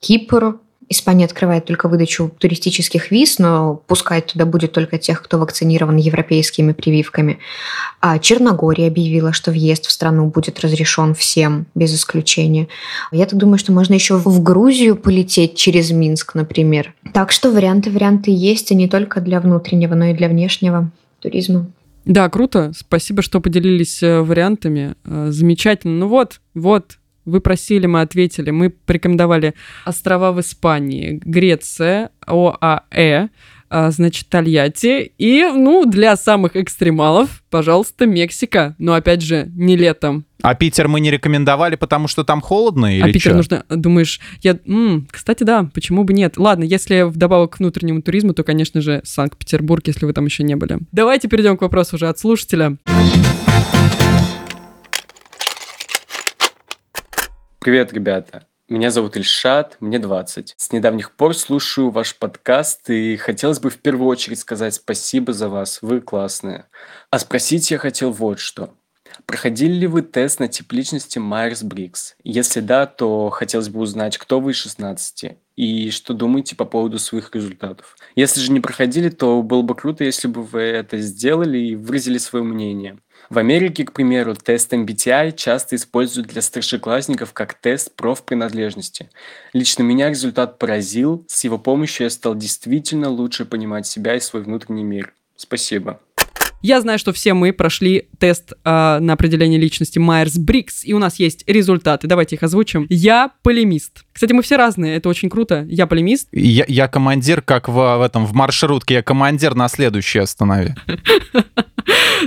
Кипр, 0.00 0.58
Испания 0.88 1.24
открывает 1.24 1.64
только 1.64 1.88
выдачу 1.88 2.30
туристических 2.38 3.10
виз, 3.10 3.38
но 3.38 3.82
пускать 3.86 4.26
туда 4.26 4.46
будет 4.46 4.72
только 4.72 4.98
тех, 4.98 5.22
кто 5.22 5.38
вакцинирован 5.38 5.96
европейскими 5.96 6.72
прививками. 6.72 7.38
А 8.00 8.18
Черногория 8.18 8.88
объявила, 8.88 9.32
что 9.32 9.50
въезд 9.50 9.86
в 9.86 9.90
страну 9.90 10.26
будет 10.26 10.60
разрешен 10.60 11.14
всем, 11.14 11.66
без 11.74 11.94
исключения. 11.94 12.68
Я 13.12 13.26
так 13.26 13.38
думаю, 13.38 13.58
что 13.58 13.72
можно 13.72 13.94
еще 13.94 14.16
в 14.16 14.42
Грузию 14.42 14.96
полететь 14.96 15.56
через 15.56 15.90
Минск, 15.90 16.34
например. 16.34 16.94
Так 17.12 17.32
что 17.32 17.50
варианты, 17.50 17.90
варианты 17.90 18.30
есть, 18.30 18.70
и 18.70 18.74
не 18.74 18.88
только 18.88 19.20
для 19.20 19.40
внутреннего, 19.40 19.94
но 19.94 20.06
и 20.06 20.14
для 20.14 20.28
внешнего 20.28 20.90
туризма. 21.20 21.70
Да, 22.04 22.28
круто. 22.28 22.72
Спасибо, 22.76 23.22
что 23.22 23.40
поделились 23.40 24.02
э, 24.02 24.20
вариантами. 24.20 24.94
Э, 25.04 25.28
замечательно. 25.30 26.00
Ну 26.00 26.08
вот, 26.08 26.40
вот, 26.52 26.98
вы 27.24 27.40
просили, 27.40 27.86
мы 27.86 28.00
ответили. 28.00 28.50
Мы 28.50 28.70
порекомендовали 28.70 29.54
острова 29.84 30.32
в 30.32 30.40
Испании, 30.40 31.20
Греция, 31.24 32.10
ОАЭ, 32.26 33.28
а, 33.70 33.90
значит, 33.90 34.28
Тольятти. 34.28 35.12
И, 35.18 35.42
ну, 35.52 35.84
для 35.84 36.16
самых 36.16 36.54
экстремалов, 36.54 37.42
пожалуйста, 37.50 38.06
Мексика. 38.06 38.76
Но, 38.78 38.94
опять 38.94 39.20
же, 39.22 39.50
не 39.56 39.76
летом. 39.76 40.26
А 40.42 40.54
Питер 40.54 40.86
мы 40.88 41.00
не 41.00 41.10
рекомендовали, 41.10 41.74
потому 41.74 42.06
что 42.06 42.22
там 42.22 42.40
холодно 42.40 42.94
или 42.94 43.02
А 43.02 43.06
Питер 43.06 43.32
чё? 43.32 43.36
нужно, 43.36 43.64
думаешь, 43.70 44.20
я, 44.42 44.58
м, 44.66 45.08
кстати, 45.10 45.42
да, 45.42 45.68
почему 45.74 46.04
бы 46.04 46.12
нет? 46.12 46.36
Ладно, 46.36 46.64
если 46.64 47.02
вдобавок 47.02 47.56
к 47.56 47.58
внутреннему 47.58 48.02
туризму, 48.02 48.34
то, 48.34 48.44
конечно 48.44 48.80
же, 48.80 49.00
Санкт-Петербург, 49.04 49.82
если 49.86 50.04
вы 50.04 50.12
там 50.12 50.26
еще 50.26 50.44
не 50.44 50.54
были. 50.54 50.78
Давайте 50.92 51.28
перейдем 51.28 51.56
к 51.56 51.62
вопросу 51.62 51.96
уже 51.96 52.08
от 52.08 52.18
слушателя. 52.18 52.76
Привет, 57.64 57.94
ребята. 57.94 58.46
Меня 58.68 58.90
зовут 58.90 59.16
Ильшат, 59.16 59.78
мне 59.80 59.98
20. 59.98 60.54
С 60.54 60.70
недавних 60.70 61.12
пор 61.12 61.34
слушаю 61.34 61.88
ваш 61.88 62.14
подкаст 62.14 62.90
и 62.90 63.16
хотелось 63.16 63.58
бы 63.58 63.70
в 63.70 63.78
первую 63.78 64.06
очередь 64.06 64.38
сказать 64.38 64.74
спасибо 64.74 65.32
за 65.32 65.48
вас, 65.48 65.78
вы 65.80 66.02
классные. 66.02 66.66
А 67.08 67.18
спросить 67.18 67.70
я 67.70 67.78
хотел 67.78 68.10
вот 68.10 68.38
что. 68.38 68.74
Проходили 69.24 69.72
ли 69.72 69.86
вы 69.86 70.02
тест 70.02 70.40
на 70.40 70.48
тип 70.48 70.72
личности 70.72 71.18
Майерс-Бриггс? 71.18 72.16
Если 72.22 72.60
да, 72.60 72.84
то 72.84 73.30
хотелось 73.30 73.70
бы 73.70 73.80
узнать, 73.80 74.18
кто 74.18 74.40
вы 74.40 74.50
из 74.50 74.56
16 74.56 75.38
и 75.56 75.90
что 75.90 76.12
думаете 76.12 76.56
по 76.56 76.66
поводу 76.66 76.98
своих 76.98 77.34
результатов. 77.34 77.96
Если 78.14 78.40
же 78.40 78.52
не 78.52 78.60
проходили, 78.60 79.08
то 79.08 79.40
было 79.42 79.62
бы 79.62 79.74
круто, 79.74 80.04
если 80.04 80.28
бы 80.28 80.42
вы 80.42 80.60
это 80.60 80.98
сделали 80.98 81.56
и 81.56 81.76
выразили 81.76 82.18
свое 82.18 82.44
мнение. 82.44 82.98
В 83.30 83.38
Америке, 83.38 83.84
к 83.84 83.92
примеру, 83.92 84.34
тест 84.34 84.72
MBTI 84.72 85.32
часто 85.32 85.76
используют 85.76 86.28
для 86.28 86.42
старшеклассников 86.42 87.32
как 87.32 87.54
тест 87.54 87.94
профпринадлежности. 87.96 89.10
Лично 89.52 89.82
меня 89.82 90.10
результат 90.10 90.58
поразил, 90.58 91.24
с 91.28 91.44
его 91.44 91.58
помощью 91.58 92.04
я 92.04 92.10
стал 92.10 92.34
действительно 92.34 93.08
лучше 93.08 93.44
понимать 93.44 93.86
себя 93.86 94.14
и 94.14 94.20
свой 94.20 94.42
внутренний 94.42 94.84
мир. 94.84 95.12
Спасибо. 95.36 96.00
Я 96.62 96.80
знаю, 96.80 96.98
что 96.98 97.12
все 97.12 97.34
мы 97.34 97.52
прошли 97.52 98.08
тест 98.18 98.52
э, 98.52 98.98
на 98.98 99.12
определение 99.12 99.60
личности 99.60 99.98
Майерс-Бриггс, 99.98 100.82
и 100.84 100.94
у 100.94 100.98
нас 100.98 101.16
есть 101.16 101.44
результаты. 101.46 102.06
Давайте 102.06 102.36
их 102.36 102.42
озвучим. 102.42 102.86
Я 102.88 103.32
полемист. 103.42 104.04
Кстати, 104.14 104.32
мы 104.32 104.42
все 104.42 104.56
разные, 104.56 104.96
это 104.96 105.10
очень 105.10 105.28
круто. 105.28 105.66
Я 105.68 105.86
полемист. 105.86 106.28
Я, 106.32 106.64
я 106.66 106.88
командир, 106.88 107.42
как 107.42 107.68
в, 107.68 107.98
в 107.98 108.00
этом 108.00 108.24
в 108.24 108.32
маршрутке. 108.32 108.94
Я 108.94 109.02
командир 109.02 109.54
на 109.54 109.68
следующей 109.68 110.20
останови. 110.20 110.74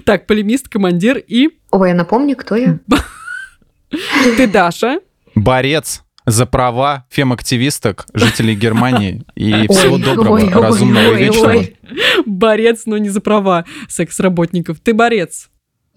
Так, 0.03 0.27
полемист, 0.27 0.69
командир 0.69 1.17
и... 1.17 1.49
Ой, 1.71 1.89
я 1.89 1.95
напомню, 1.95 2.35
кто 2.35 2.55
я. 2.55 2.79
Ты 4.37 4.47
Даша. 4.47 4.99
Борец 5.35 6.03
за 6.25 6.45
права 6.45 7.05
фем-активисток, 7.09 8.05
жителей 8.13 8.55
Германии. 8.55 9.23
И 9.35 9.67
всего 9.69 9.97
доброго, 9.97 10.39
разумного 10.51 11.09
ой, 11.09 11.21
и 11.21 11.23
вечного. 11.23 11.49
ой. 11.51 11.77
Борец, 12.25 12.81
но 12.85 12.97
не 12.97 13.09
за 13.09 13.21
права 13.21 13.65
секс-работников. 13.87 14.79
Ты 14.81 14.93
борец. 14.93 15.49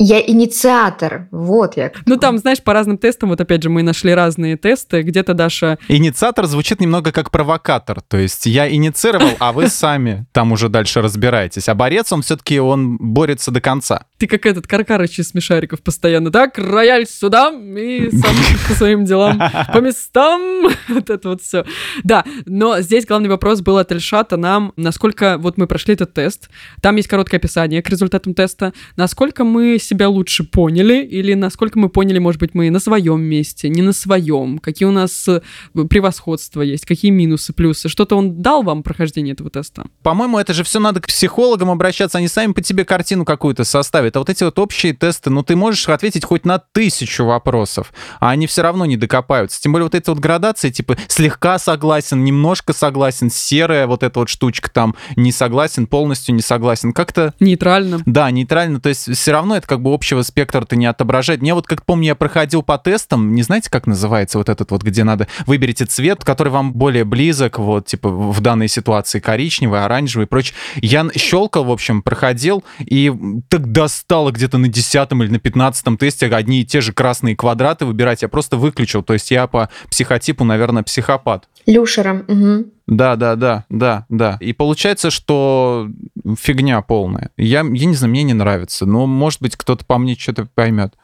Я 0.03 0.19
инициатор. 0.19 1.29
Вот 1.31 1.77
я. 1.77 1.93
Ну, 2.07 2.17
там, 2.17 2.39
знаешь, 2.39 2.63
по 2.63 2.73
разным 2.73 2.97
тестам, 2.97 3.29
вот 3.29 3.41
опять 3.43 3.63
же, 3.63 3.69
мы 3.69 3.83
нашли 3.83 4.15
разные 4.15 4.57
тесты. 4.57 5.03
Где-то 5.03 5.35
Даша... 5.35 5.79
Инициатор 5.89 6.47
звучит 6.47 6.81
немного 6.81 7.13
как 7.13 7.31
провокатор. 7.31 8.01
То 8.01 8.17
есть 8.17 8.47
я 8.47 8.73
инициировал, 8.73 9.33
а 9.39 9.53
вы 9.53 9.69
сами 9.69 10.25
там 10.33 10.53
уже 10.53 10.71
дальше 10.71 11.03
разбираетесь. 11.03 11.69
А 11.69 11.75
борец, 11.75 12.11
он 12.15 12.23
все-таки, 12.23 12.59
он 12.59 12.97
борется 12.97 13.51
до 13.51 13.61
конца. 13.61 14.07
Ты 14.17 14.27
как 14.27 14.47
этот 14.47 14.67
Каркарыч 14.67 15.19
из 15.19 15.29
смешариков 15.29 15.83
постоянно. 15.83 16.31
Так, 16.31 16.57
рояль 16.57 17.07
сюда 17.07 17.51
и 17.51 18.11
сам 18.11 18.35
по 18.69 18.75
своим 18.75 19.05
делам 19.05 19.39
по 19.71 19.79
местам. 19.79 20.71
Вот 20.89 21.11
это 21.11 21.29
вот 21.29 21.43
все. 21.43 21.65
Да, 22.05 22.25
но 22.47 22.81
здесь 22.81 23.07
главный 23.07 23.29
вопрос 23.29 23.61
был 23.61 23.79
от 23.79 23.93
Эльшата 23.93 24.37
нам, 24.37 24.73
насколько 24.77 25.37
вот 25.39 25.57
мы 25.57 25.67
прошли 25.67 25.95
этот 25.95 26.15
тест. 26.15 26.49
Там 26.81 26.97
есть 26.97 27.09
короткое 27.09 27.37
описание 27.37 27.83
к 27.83 27.89
результатам 27.89 28.35
теста. 28.35 28.73
Насколько 28.97 29.45
мы 29.45 29.79
себя 29.91 30.09
лучше 30.09 30.45
поняли 30.45 31.05
или 31.05 31.35
насколько 31.35 31.79
мы 31.79 31.89
поняли, 31.89 32.19
может 32.19 32.41
быть, 32.41 32.55
мы 32.55 32.71
на 32.71 32.81
своем 32.81 33.21
месте, 33.21 33.69
не 33.69 33.83
на 33.83 33.93
своем, 33.93 34.59
какие 34.59 34.87
у 34.87 34.93
нас 34.93 35.29
э, 35.29 35.41
превосходства 35.89 36.63
есть, 36.63 36.87
какие 36.87 37.11
минусы, 37.11 37.53
плюсы. 37.53 37.89
Что-то 37.89 38.17
он 38.17 38.41
дал 38.41 38.63
вам 38.63 38.83
прохождение 38.83 39.35
этого 39.35 39.51
теста? 39.51 39.85
По-моему, 40.03 40.39
это 40.39 40.55
же 40.55 40.65
все 40.65 40.79
надо 40.79 41.01
к 41.01 41.07
психологам 41.07 41.71
обращаться, 41.71 42.19
они 42.19 42.29
сами 42.29 42.53
по 42.53 42.63
тебе 42.63 42.85
картину 42.85 43.25
какую-то 43.25 43.65
составят. 43.65 44.17
А 44.17 44.21
вот 44.21 44.31
эти 44.31 44.45
вот 44.45 44.59
общие 44.59 44.93
тесты, 44.93 45.31
ну 45.31 45.43
ты 45.43 45.57
можешь 45.57 45.89
ответить 45.89 46.25
хоть 46.25 46.45
на 46.45 46.59
тысячу 46.59 47.25
вопросов, 47.25 47.93
а 48.21 48.31
они 48.31 48.47
все 48.47 48.63
равно 48.63 48.87
не 48.87 48.97
докопаются. 48.97 49.61
Тем 49.61 49.73
более 49.73 49.85
вот 49.85 49.95
эти 49.95 50.09
вот 50.09 50.19
градации, 50.19 50.71
типа 50.71 50.97
слегка 51.09 51.59
согласен, 51.59 52.25
немножко 52.25 52.73
согласен, 52.73 53.31
серая 53.31 53.87
вот 53.87 54.03
эта 54.03 54.21
вот 54.21 54.29
штучка 54.29 54.71
там, 54.71 54.95
не 55.17 55.33
согласен, 55.33 55.87
полностью 55.87 56.35
не 56.35 56.43
согласен. 56.43 56.93
Как-то 56.93 57.35
Нейтрально. 57.41 58.03
Да, 58.07 58.31
нейтрально. 58.31 58.81
То 58.81 58.89
есть 58.89 59.13
все 59.17 59.33
равно 59.33 59.57
это 59.57 59.67
как 59.67 59.80
бы 59.81 59.93
общего 59.93 60.23
спектра-то 60.23 60.77
не 60.77 60.87
отображает. 60.87 61.43
Мне 61.43 61.55
вот, 61.55 61.67
как 61.67 61.85
помню, 61.85 62.09
я 62.09 62.15
проходил 62.15 62.63
по 62.63 62.79
тестам, 62.79 63.35
не 63.35 63.43
знаете, 63.43 63.71
как 63.71 63.87
называется 63.87 64.39
вот 64.39 64.49
этот 64.49 64.71
вот, 64.71 64.83
где 64.83 65.05
надо 65.05 65.29
выберите 65.47 65.85
цвет, 65.85 66.25
который 66.25 66.49
вам 66.49 66.73
более 66.73 67.05
близок, 67.05 67.59
вот, 67.59 67.87
типа 67.87 68.09
в 68.09 68.41
данной 68.41 68.69
ситуации 68.69 69.21
коричневый, 69.21 69.85
оранжевый 69.85 70.27
и 70.27 70.29
прочее. 70.29 70.57
Я 70.77 71.09
щелкал, 71.15 71.65
в 71.65 71.71
общем, 71.71 72.03
проходил, 72.03 72.65
и 72.79 73.13
так 73.49 73.73
достало 73.73 74.31
где-то 74.31 74.59
на 74.59 74.69
десятом 74.69 75.23
или 75.23 75.31
на 75.31 75.39
пятнадцатом 75.39 75.97
тесте 75.97 76.27
одни 76.27 76.61
и 76.61 76.65
те 76.65 76.81
же 76.81 76.93
красные 76.93 77.37
квадраты 77.37 77.85
выбирать. 77.85 78.23
Я 78.23 78.29
просто 78.29 78.57
выключил. 78.57 79.03
То 79.03 79.15
есть 79.15 79.31
я 79.31 79.47
по 79.47 79.69
психотипу, 79.91 80.45
наверное, 80.45 80.83
психопат. 80.83 81.49
Люшера. 81.67 82.25
мгм. 82.27 82.67
Да, 82.91 83.15
да, 83.15 83.37
да, 83.37 83.65
да, 83.71 84.05
да. 84.09 84.37
И 84.41 84.53
получается, 84.53 85.11
что 85.11 85.89
фигня 86.37 86.83
полная. 86.83 87.31
Я, 87.37 87.61
я 87.61 87.87
не 87.87 87.95
знаю, 87.95 88.11
мне 88.11 88.25
не 88.25 88.35
нравится. 88.35 88.85
Но, 88.85 89.07
может 89.07 89.41
быть, 89.41 89.57
кто-то 89.57 89.87
по 89.87 89.97
мне 89.97 90.17
что-то 90.17 90.49
поймет. 90.53 90.95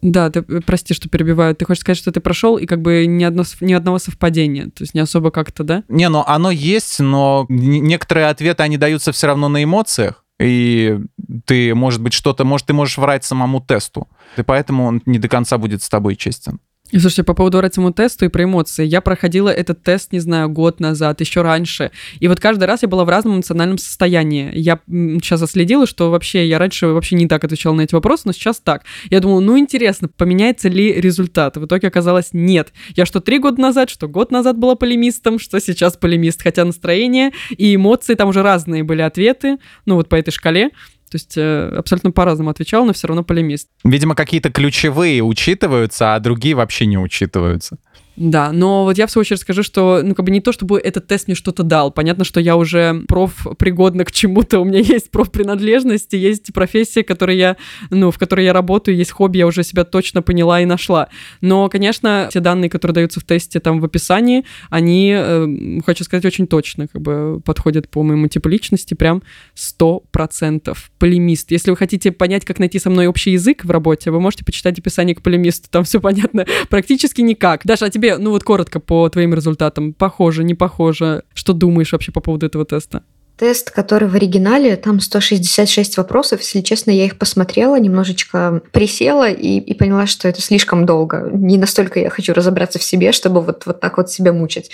Да, 0.00 0.30
ты, 0.30 0.40
э, 0.40 0.60
прости, 0.66 0.94
что 0.94 1.10
перебиваю. 1.10 1.54
Ты 1.54 1.66
хочешь 1.66 1.82
сказать, 1.82 1.98
что 1.98 2.12
ты 2.12 2.20
прошел, 2.20 2.56
и 2.56 2.64
как 2.64 2.80
бы 2.80 3.04
ни, 3.06 3.24
одно, 3.24 3.44
ни 3.60 3.74
одного 3.74 3.98
совпадения. 3.98 4.64
То 4.64 4.84
есть 4.84 4.94
не 4.94 5.00
особо 5.00 5.30
как-то, 5.30 5.64
да? 5.64 5.84
Не, 5.88 6.08
ну 6.08 6.24
оно 6.26 6.50
есть, 6.50 6.98
но 6.98 7.44
некоторые 7.50 8.28
ответы, 8.28 8.62
они 8.62 8.78
даются 8.78 9.12
все 9.12 9.26
равно 9.26 9.48
на 9.48 9.62
эмоциях. 9.62 10.24
И 10.40 10.98
ты, 11.44 11.74
может 11.74 12.02
быть, 12.02 12.14
что-то, 12.14 12.44
может, 12.44 12.66
ты 12.66 12.72
можешь 12.72 12.96
врать 12.96 13.24
самому 13.24 13.60
тесту. 13.60 14.08
И 14.38 14.42
поэтому 14.42 14.86
он 14.86 15.02
не 15.04 15.18
до 15.18 15.28
конца 15.28 15.58
будет 15.58 15.82
с 15.82 15.88
тобой 15.90 16.16
честен. 16.16 16.58
Слушайте, 16.90 17.24
по 17.24 17.32
поводу 17.32 17.58
этому 17.58 17.92
тесту 17.94 18.26
и 18.26 18.28
про 18.28 18.44
эмоции. 18.44 18.84
Я 18.84 19.00
проходила 19.00 19.48
этот 19.48 19.82
тест, 19.82 20.12
не 20.12 20.20
знаю, 20.20 20.50
год 20.50 20.80
назад, 20.80 21.18
еще 21.20 21.40
раньше. 21.40 21.90
И 22.20 22.28
вот 22.28 22.40
каждый 22.40 22.64
раз 22.64 22.82
я 22.82 22.88
была 22.88 23.06
в 23.06 23.08
разном 23.08 23.36
эмоциональном 23.36 23.78
состоянии. 23.78 24.50
Я 24.54 24.78
сейчас 24.86 25.40
отследила, 25.40 25.86
что 25.86 26.10
вообще 26.10 26.46
я 26.46 26.58
раньше 26.58 26.88
вообще 26.88 27.16
не 27.16 27.26
так 27.26 27.42
отвечала 27.42 27.74
на 27.74 27.80
эти 27.80 27.94
вопросы, 27.94 28.24
но 28.26 28.32
сейчас 28.32 28.60
так. 28.60 28.82
Я 29.08 29.20
думала, 29.20 29.40
ну 29.40 29.58
интересно, 29.58 30.08
поменяется 30.08 30.68
ли 30.68 30.92
результат. 30.92 31.56
В 31.56 31.64
итоге 31.64 31.88
оказалось 31.88 32.28
нет. 32.32 32.74
Я 32.94 33.06
что 33.06 33.20
три 33.20 33.38
года 33.38 33.60
назад, 33.62 33.88
что 33.88 34.06
год 34.06 34.30
назад 34.30 34.58
была 34.58 34.74
полемистом, 34.74 35.38
что 35.38 35.60
сейчас 35.60 35.96
полемист. 35.96 36.42
Хотя 36.42 36.66
настроение 36.66 37.32
и 37.56 37.74
эмоции, 37.74 38.14
там 38.14 38.28
уже 38.28 38.42
разные 38.42 38.84
были 38.84 39.00
ответы, 39.00 39.56
ну 39.86 39.94
вот 39.94 40.10
по 40.10 40.16
этой 40.16 40.32
шкале. 40.32 40.70
То 41.14 41.16
есть 41.16 41.38
э, 41.38 41.68
абсолютно 41.76 42.10
по-разному 42.10 42.50
отвечал, 42.50 42.84
но 42.84 42.92
все 42.92 43.06
равно 43.06 43.22
полемист. 43.22 43.68
Видимо, 43.84 44.16
какие-то 44.16 44.50
ключевые 44.50 45.22
учитываются, 45.22 46.16
а 46.16 46.18
другие 46.18 46.56
вообще 46.56 46.86
не 46.86 46.98
учитываются. 46.98 47.78
Да, 48.16 48.52
но 48.52 48.84
вот 48.84 48.96
я 48.96 49.06
в 49.06 49.10
свою 49.10 49.22
очередь 49.22 49.40
скажу, 49.40 49.62
что, 49.62 50.00
ну, 50.02 50.14
как 50.14 50.24
бы 50.24 50.30
не 50.30 50.40
то, 50.40 50.52
чтобы 50.52 50.78
этот 50.78 51.06
тест 51.06 51.26
мне 51.26 51.34
что-то 51.34 51.62
дал. 51.62 51.90
Понятно, 51.90 52.24
что 52.24 52.40
я 52.40 52.56
уже 52.56 53.02
проф 53.08 53.46
пригодна 53.58 54.04
к 54.04 54.12
чему-то, 54.12 54.58
у 54.60 54.64
меня 54.64 54.80
есть 54.80 55.10
профпринадлежность, 55.10 56.14
и 56.14 56.18
есть 56.18 56.52
профессия, 56.52 57.02
которой 57.02 57.36
я, 57.36 57.56
ну, 57.90 58.10
в 58.10 58.18
которой 58.18 58.44
я 58.44 58.52
работаю, 58.52 58.96
есть 58.96 59.10
хобби, 59.10 59.38
я 59.38 59.46
уже 59.46 59.64
себя 59.64 59.84
точно 59.84 60.22
поняла 60.22 60.60
и 60.60 60.64
нашла. 60.64 61.08
Но, 61.40 61.68
конечно, 61.68 62.28
те 62.32 62.40
данные, 62.40 62.70
которые 62.70 62.94
даются 62.94 63.20
в 63.20 63.24
тесте 63.24 63.60
там 63.60 63.80
в 63.80 63.84
описании, 63.84 64.44
они, 64.70 65.12
э, 65.16 65.80
хочу 65.84 66.04
сказать, 66.04 66.24
очень 66.24 66.46
точно 66.46 66.86
как 66.88 67.02
бы 67.02 67.40
подходят 67.44 67.88
по 67.88 68.02
моему 68.02 68.28
типу 68.28 68.48
личности, 68.48 68.94
прям 68.94 69.22
100%. 69.54 70.76
Полемист. 70.98 71.50
Если 71.50 71.70
вы 71.70 71.76
хотите 71.76 72.12
понять, 72.12 72.44
как 72.44 72.58
найти 72.58 72.78
со 72.78 72.90
мной 72.90 73.06
общий 73.06 73.32
язык 73.32 73.64
в 73.64 73.70
работе, 73.70 74.10
вы 74.10 74.20
можете 74.20 74.44
почитать 74.44 74.78
описание 74.78 75.16
к 75.16 75.22
полемисту, 75.22 75.68
там 75.70 75.84
все 75.84 76.00
понятно. 76.00 76.46
Практически 76.68 77.20
никак. 77.20 77.64
Даша, 77.64 77.86
а 77.86 77.90
тебе, 77.90 78.03
ну 78.18 78.30
вот 78.30 78.44
коротко 78.44 78.80
по 78.80 79.08
твоим 79.08 79.34
результатам, 79.34 79.92
похоже, 79.92 80.44
не 80.44 80.54
похоже? 80.54 81.24
Что 81.34 81.52
думаешь 81.52 81.92
вообще 81.92 82.12
по 82.12 82.20
поводу 82.20 82.46
этого 82.46 82.64
теста? 82.64 83.02
Тест, 83.36 83.72
который 83.72 84.06
в 84.06 84.14
оригинале, 84.14 84.76
там 84.76 85.00
166 85.00 85.96
вопросов. 85.96 86.40
Если 86.40 86.60
честно, 86.60 86.92
я 86.92 87.04
их 87.04 87.18
посмотрела, 87.18 87.78
немножечко 87.80 88.62
присела 88.70 89.28
и, 89.28 89.58
и 89.58 89.74
поняла, 89.74 90.06
что 90.06 90.28
это 90.28 90.40
слишком 90.40 90.86
долго. 90.86 91.30
Не 91.32 91.58
настолько 91.58 91.98
я 91.98 92.10
хочу 92.10 92.32
разобраться 92.32 92.78
в 92.78 92.84
себе, 92.84 93.10
чтобы 93.10 93.40
вот, 93.40 93.66
вот 93.66 93.80
так 93.80 93.96
вот 93.96 94.08
себя 94.08 94.32
мучить. 94.32 94.70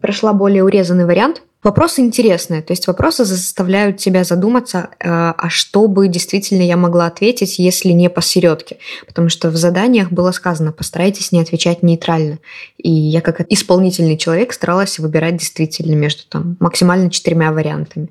Прошла 0.00 0.32
более 0.32 0.64
урезанный 0.64 1.06
вариант. 1.06 1.42
Вопросы 1.62 2.00
интересные, 2.00 2.60
то 2.60 2.72
есть 2.72 2.88
вопросы 2.88 3.24
заставляют 3.24 3.98
тебя 3.98 4.24
задуматься, 4.24 4.90
э, 4.98 5.08
а 5.08 5.48
что 5.48 5.86
бы 5.86 6.08
действительно 6.08 6.62
я 6.62 6.76
могла 6.76 7.06
ответить, 7.06 7.60
если 7.60 7.90
не 7.90 8.10
посередке. 8.10 8.78
Потому 9.06 9.28
что 9.28 9.48
в 9.48 9.56
заданиях 9.56 10.10
было 10.10 10.32
сказано, 10.32 10.72
постарайтесь 10.72 11.30
не 11.30 11.40
отвечать 11.40 11.84
нейтрально. 11.84 12.40
И 12.78 12.90
я 12.90 13.20
как 13.20 13.40
исполнительный 13.48 14.16
человек 14.16 14.52
старалась 14.52 14.98
выбирать 14.98 15.36
действительно 15.36 15.94
между 15.94 16.22
там 16.28 16.56
максимально 16.58 17.10
четырьмя 17.10 17.52
вариантами. 17.52 18.08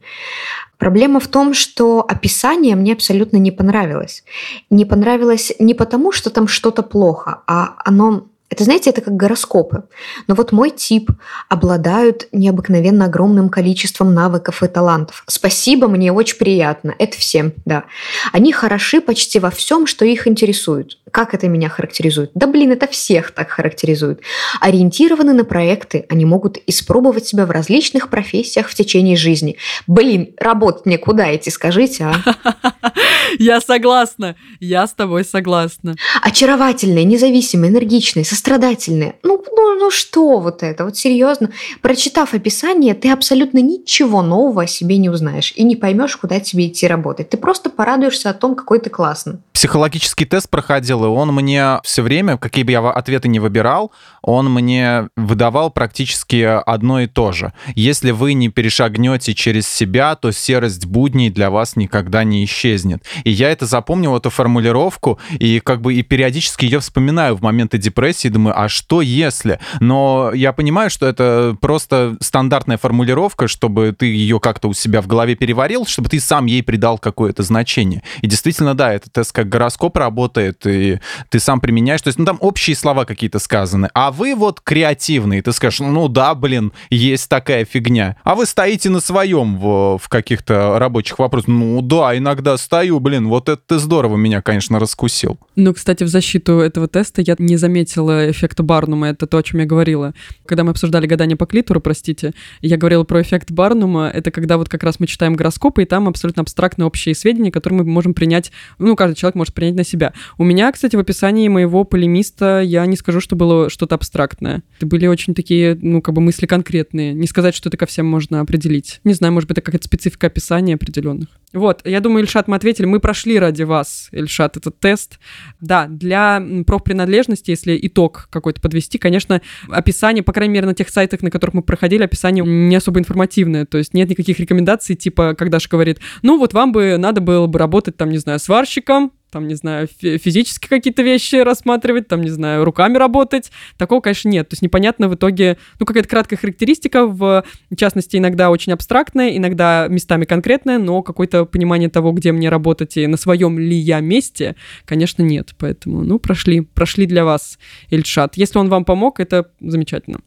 Проблема 0.77 1.19
в 1.19 1.27
том, 1.27 1.53
что 1.53 2.05
описание 2.07 2.77
мне 2.77 2.93
абсолютно 2.93 3.35
не 3.35 3.51
понравилось. 3.51 4.23
Не 4.69 4.85
понравилось 4.85 5.51
не 5.59 5.73
потому, 5.73 6.13
что 6.13 6.29
там 6.29 6.47
что-то 6.47 6.83
плохо, 6.83 7.41
а 7.47 7.75
оно 7.83 8.27
это, 8.51 8.65
знаете, 8.65 8.89
это 8.89 8.99
как 8.99 9.15
гороскопы. 9.15 9.83
Но 10.27 10.35
вот 10.35 10.51
мой 10.51 10.71
тип 10.71 11.09
обладают 11.47 12.27
необыкновенно 12.33 13.05
огромным 13.05 13.47
количеством 13.47 14.13
навыков 14.13 14.61
и 14.61 14.67
талантов. 14.67 15.23
Спасибо, 15.27 15.87
мне 15.87 16.11
очень 16.11 16.37
приятно. 16.37 16.93
Это 16.99 17.17
всем, 17.17 17.53
да. 17.63 17.85
Они 18.33 18.51
хороши 18.51 18.99
почти 18.99 19.39
во 19.39 19.51
всем, 19.51 19.87
что 19.87 20.03
их 20.03 20.27
интересует. 20.27 20.97
Как 21.11 21.33
это 21.33 21.47
меня 21.47 21.69
характеризует? 21.69 22.31
Да 22.33 22.45
блин, 22.45 22.73
это 22.73 22.87
всех 22.87 23.31
так 23.31 23.49
характеризует. 23.49 24.19
Ориентированы 24.59 25.31
на 25.31 25.45
проекты, 25.45 26.05
они 26.09 26.25
могут 26.25 26.57
испробовать 26.67 27.25
себя 27.25 27.45
в 27.45 27.51
различных 27.51 28.09
профессиях 28.09 28.67
в 28.67 28.75
течение 28.75 29.15
жизни. 29.15 29.57
Блин, 29.87 30.33
работать 30.37 30.85
мне 30.85 30.97
куда 30.97 31.33
идти, 31.33 31.49
скажите, 31.51 32.03
а? 32.03 32.51
Я 33.39 33.61
согласна, 33.61 34.35
я 34.59 34.85
с 34.85 34.93
тобой 34.93 35.23
согласна. 35.23 35.95
Очаровательные, 36.21 37.05
независимые, 37.05 37.71
энергичные, 37.71 38.25
сострадательные. 38.41 39.15
Ну, 39.23 39.43
ну, 39.55 39.75
ну 39.75 39.91
что 39.91 40.39
вот 40.39 40.63
это? 40.63 40.85
Вот 40.85 40.97
серьезно. 40.97 41.51
Прочитав 41.81 42.33
описание, 42.33 42.95
ты 42.95 43.11
абсолютно 43.11 43.59
ничего 43.59 44.23
нового 44.23 44.63
о 44.63 44.67
себе 44.67 44.97
не 44.97 45.09
узнаешь 45.09 45.53
и 45.55 45.63
не 45.63 45.75
поймешь, 45.75 46.17
куда 46.17 46.39
тебе 46.39 46.67
идти 46.67 46.87
работать. 46.87 47.29
Ты 47.29 47.37
просто 47.37 47.69
порадуешься 47.69 48.31
о 48.31 48.33
том, 48.33 48.55
какой 48.55 48.79
ты 48.79 48.89
классный. 48.89 49.37
Психологический 49.53 50.25
тест 50.25 50.49
проходил, 50.49 51.05
и 51.05 51.07
он 51.07 51.29
мне 51.35 51.79
все 51.83 52.01
время, 52.01 52.37
какие 52.37 52.63
бы 52.63 52.71
я 52.71 52.79
ответы 52.79 53.27
не 53.27 53.39
выбирал, 53.39 53.91
он 54.23 54.51
мне 54.51 55.09
выдавал 55.15 55.69
практически 55.69 56.41
одно 56.65 57.01
и 57.01 57.07
то 57.07 57.31
же. 57.31 57.53
Если 57.75 58.09
вы 58.09 58.33
не 58.33 58.49
перешагнете 58.49 59.35
через 59.35 59.67
себя, 59.67 60.15
то 60.15 60.31
серость 60.31 60.87
будней 60.87 61.29
для 61.29 61.51
вас 61.51 61.75
никогда 61.75 62.23
не 62.23 62.43
исчезнет. 62.43 63.03
И 63.23 63.29
я 63.29 63.51
это 63.51 63.67
запомнил, 63.67 64.17
эту 64.17 64.31
формулировку, 64.31 65.19
и 65.37 65.59
как 65.59 65.81
бы 65.81 65.93
и 65.93 66.01
периодически 66.01 66.65
ее 66.65 66.79
вспоминаю 66.79 67.35
в 67.35 67.41
моменты 67.41 67.77
депрессии, 67.77 68.30
думаю, 68.32 68.59
а 68.59 68.69
что 68.69 69.01
если? 69.01 69.59
Но 69.79 70.32
я 70.34 70.53
понимаю, 70.53 70.89
что 70.89 71.05
это 71.05 71.55
просто 71.61 72.17
стандартная 72.19 72.77
формулировка, 72.77 73.47
чтобы 73.47 73.95
ты 73.97 74.07
ее 74.07 74.39
как-то 74.39 74.67
у 74.67 74.73
себя 74.73 75.01
в 75.01 75.07
голове 75.07 75.36
переварил, 75.36 75.86
чтобы 75.86 76.09
ты 76.09 76.19
сам 76.19 76.45
ей 76.45 76.63
придал 76.63 76.97
какое-то 76.97 77.43
значение. 77.43 78.03
И 78.21 78.27
действительно, 78.27 78.73
да, 78.73 78.93
это 78.93 79.09
тест 79.09 79.32
как 79.32 79.49
гороскоп 79.49 79.97
работает, 79.97 80.65
и 80.65 80.99
ты 81.29 81.39
сам 81.39 81.59
применяешь. 81.59 82.01
То 82.01 82.07
есть, 82.07 82.19
ну, 82.19 82.25
там 82.25 82.38
общие 82.39 82.75
слова 82.75 83.05
какие-то 83.05 83.39
сказаны. 83.39 83.89
А 83.93 84.11
вы 84.11 84.36
вот 84.36 84.61
креативные, 84.61 85.41
ты 85.41 85.51
скажешь, 85.51 85.79
ну 85.79 86.07
да, 86.07 86.36
блин, 86.36 86.71
есть 86.89 87.29
такая 87.29 87.65
фигня. 87.65 88.15
А 88.23 88.36
вы 88.36 88.45
стоите 88.45 88.89
на 88.89 88.99
своем 88.99 89.57
в, 89.57 89.97
в 89.97 90.09
каких-то 90.09 90.79
рабочих 90.79 91.19
вопросах. 91.19 91.47
Ну 91.47 91.82
да, 91.82 92.17
иногда 92.17 92.57
стою, 92.57 92.99
блин, 92.99 93.27
вот 93.27 93.49
это 93.49 93.61
ты 93.65 93.77
здорово 93.79 94.17
меня, 94.17 94.41
конечно, 94.41 94.79
раскусил. 94.79 95.39
Ну, 95.55 95.73
кстати, 95.73 96.03
в 96.03 96.07
защиту 96.07 96.59
этого 96.59 96.88
теста 96.88 97.21
я 97.21 97.36
не 97.38 97.57
заметила 97.57 98.11
эффекта 98.30 98.64
Барнума, 98.64 99.09
это 99.09 99.28
то, 99.28 99.38
о 99.38 99.43
чем 99.43 99.59
я 99.59 99.66
говорила. 99.66 100.14
Когда 100.45 100.64
мы 100.64 100.72
обсуждали 100.72 101.07
гадание 101.07 101.38
по 101.38 101.45
клитору, 101.45 101.82
простите, 101.82 102.34
я 102.62 102.78
говорила 102.78 103.03
про 103.03 103.22
эффект 103.22 103.51
Барнума, 103.51 104.09
это 104.14 104.32
когда 104.32 104.57
вот 104.57 104.70
как 104.70 104.84
раз 104.84 104.99
мы 104.99 105.07
читаем 105.07 105.36
гороскопы, 105.36 105.84
и 105.84 105.86
там 105.86 106.07
абсолютно 106.07 106.41
абстрактные 106.41 106.86
общие 106.86 107.16
сведения, 107.16 107.51
которые 107.51 107.80
мы 107.80 107.86
можем 107.86 108.14
принять, 108.14 108.51
ну, 108.80 108.95
каждый 108.95 109.16
человек 109.16 109.36
может 109.36 109.53
принять 109.53 109.76
на 109.76 109.84
себя. 109.84 110.14
У 110.38 110.43
меня, 110.43 110.72
кстати, 110.72 110.95
в 110.95 110.99
описании 110.99 111.47
моего 111.47 111.84
полемиста 111.84 112.62
я 112.62 112.86
не 112.86 112.95
скажу, 112.95 113.20
что 113.22 113.36
было 113.36 113.70
что-то 113.70 113.95
абстрактное. 113.95 114.64
Это 114.78 114.86
были 114.86 115.07
очень 115.07 115.34
такие, 115.34 115.78
ну, 115.82 116.01
как 116.01 116.16
бы 116.16 116.22
мысли 116.22 116.45
конкретные. 116.45 117.14
Не 117.14 117.28
сказать, 117.28 117.55
что 117.55 117.70
это 117.70 117.78
ко 117.78 117.86
всем 117.86 118.05
можно 118.05 118.41
определить. 118.41 118.99
Не 119.03 119.14
знаю, 119.14 119.34
может 119.34 119.47
быть, 119.47 119.57
это 119.57 119.66
какая-то 119.66 119.86
специфика 119.86 120.28
описания 120.28 120.76
определенных. 120.76 121.30
Вот, 121.53 121.82
я 121.86 121.99
думаю, 121.99 122.24
Ильшат, 122.24 122.47
мы 122.47 122.55
ответили. 122.55 122.86
Мы 122.86 122.99
прошли 122.99 123.38
ради 123.38 123.64
вас, 123.64 124.07
Ильшат, 124.12 124.57
этот 124.57 124.80
тест. 124.80 125.20
Да, 125.59 125.88
для 125.88 126.41
профпринадлежности, 126.66 127.51
если 127.51 127.78
итог 128.01 128.27
какой-то 128.29 128.61
подвести, 128.61 128.97
конечно, 128.97 129.41
описание, 129.69 130.23
по 130.23 130.33
крайней 130.33 130.53
мере, 130.53 130.67
на 130.67 130.73
тех 130.73 130.89
сайтах, 130.89 131.21
на 131.21 131.29
которых 131.29 131.53
мы 131.53 131.61
проходили, 131.61 132.03
описание 132.03 132.43
не 132.45 132.75
особо 132.75 132.99
информативное. 132.99 133.65
То 133.65 133.77
есть 133.77 133.93
нет 133.93 134.09
никаких 134.09 134.39
рекомендаций, 134.39 134.95
типа, 134.95 135.35
когда 135.37 135.59
же 135.59 135.67
говорит, 135.69 135.99
ну 136.21 136.37
вот 136.37 136.53
вам 136.53 136.71
бы 136.71 136.97
надо 136.97 137.21
было 137.21 137.47
бы 137.47 137.59
работать, 137.59 137.97
там, 137.97 138.09
не 138.09 138.17
знаю, 138.17 138.39
сварщиком, 138.39 139.11
там, 139.32 139.47
не 139.47 139.55
знаю, 139.55 139.88
физически 139.88 140.67
какие-то 140.67 141.01
вещи 141.01 141.36
рассматривать, 141.36 142.07
там, 142.07 142.21
не 142.21 142.29
знаю, 142.29 142.65
руками 142.65 142.97
работать. 142.97 143.51
Такого, 143.77 144.01
конечно, 144.01 144.29
нет. 144.29 144.49
То 144.49 144.53
есть 144.53 144.61
непонятно 144.61 145.07
в 145.07 145.15
итоге, 145.15 145.57
ну, 145.79 145.86
какая-то 145.86 146.09
краткая 146.09 146.38
характеристика, 146.38 147.07
в 147.07 147.43
частности, 147.75 148.17
иногда 148.17 148.51
очень 148.51 148.73
абстрактная, 148.73 149.36
иногда 149.38 149.88
местами 149.88 150.25
конкретная, 150.25 150.77
но 150.77 151.01
какое-то 151.01 151.45
понимание 151.45 151.89
того, 151.89 152.11
где 152.11 152.32
мне 152.32 152.49
работать 152.49 152.97
и 152.97 153.07
на 153.07 153.17
своем 153.17 153.57
ли 153.57 153.75
я 153.75 154.01
месте, 154.01 154.55
конечно, 154.86 155.23
нет. 155.23 155.55
Поэтому, 155.57 156.03
ну, 156.03 156.19
прошли, 156.19 156.61
прошли 156.61 157.05
для 157.05 157.23
вас 157.25 157.57
Ильшат. 157.89 158.36
Если 158.36 158.59
он 158.59 158.69
вам 158.69 158.86
помог, 158.86 159.19
это 159.19 159.49
замечательно 159.61 160.19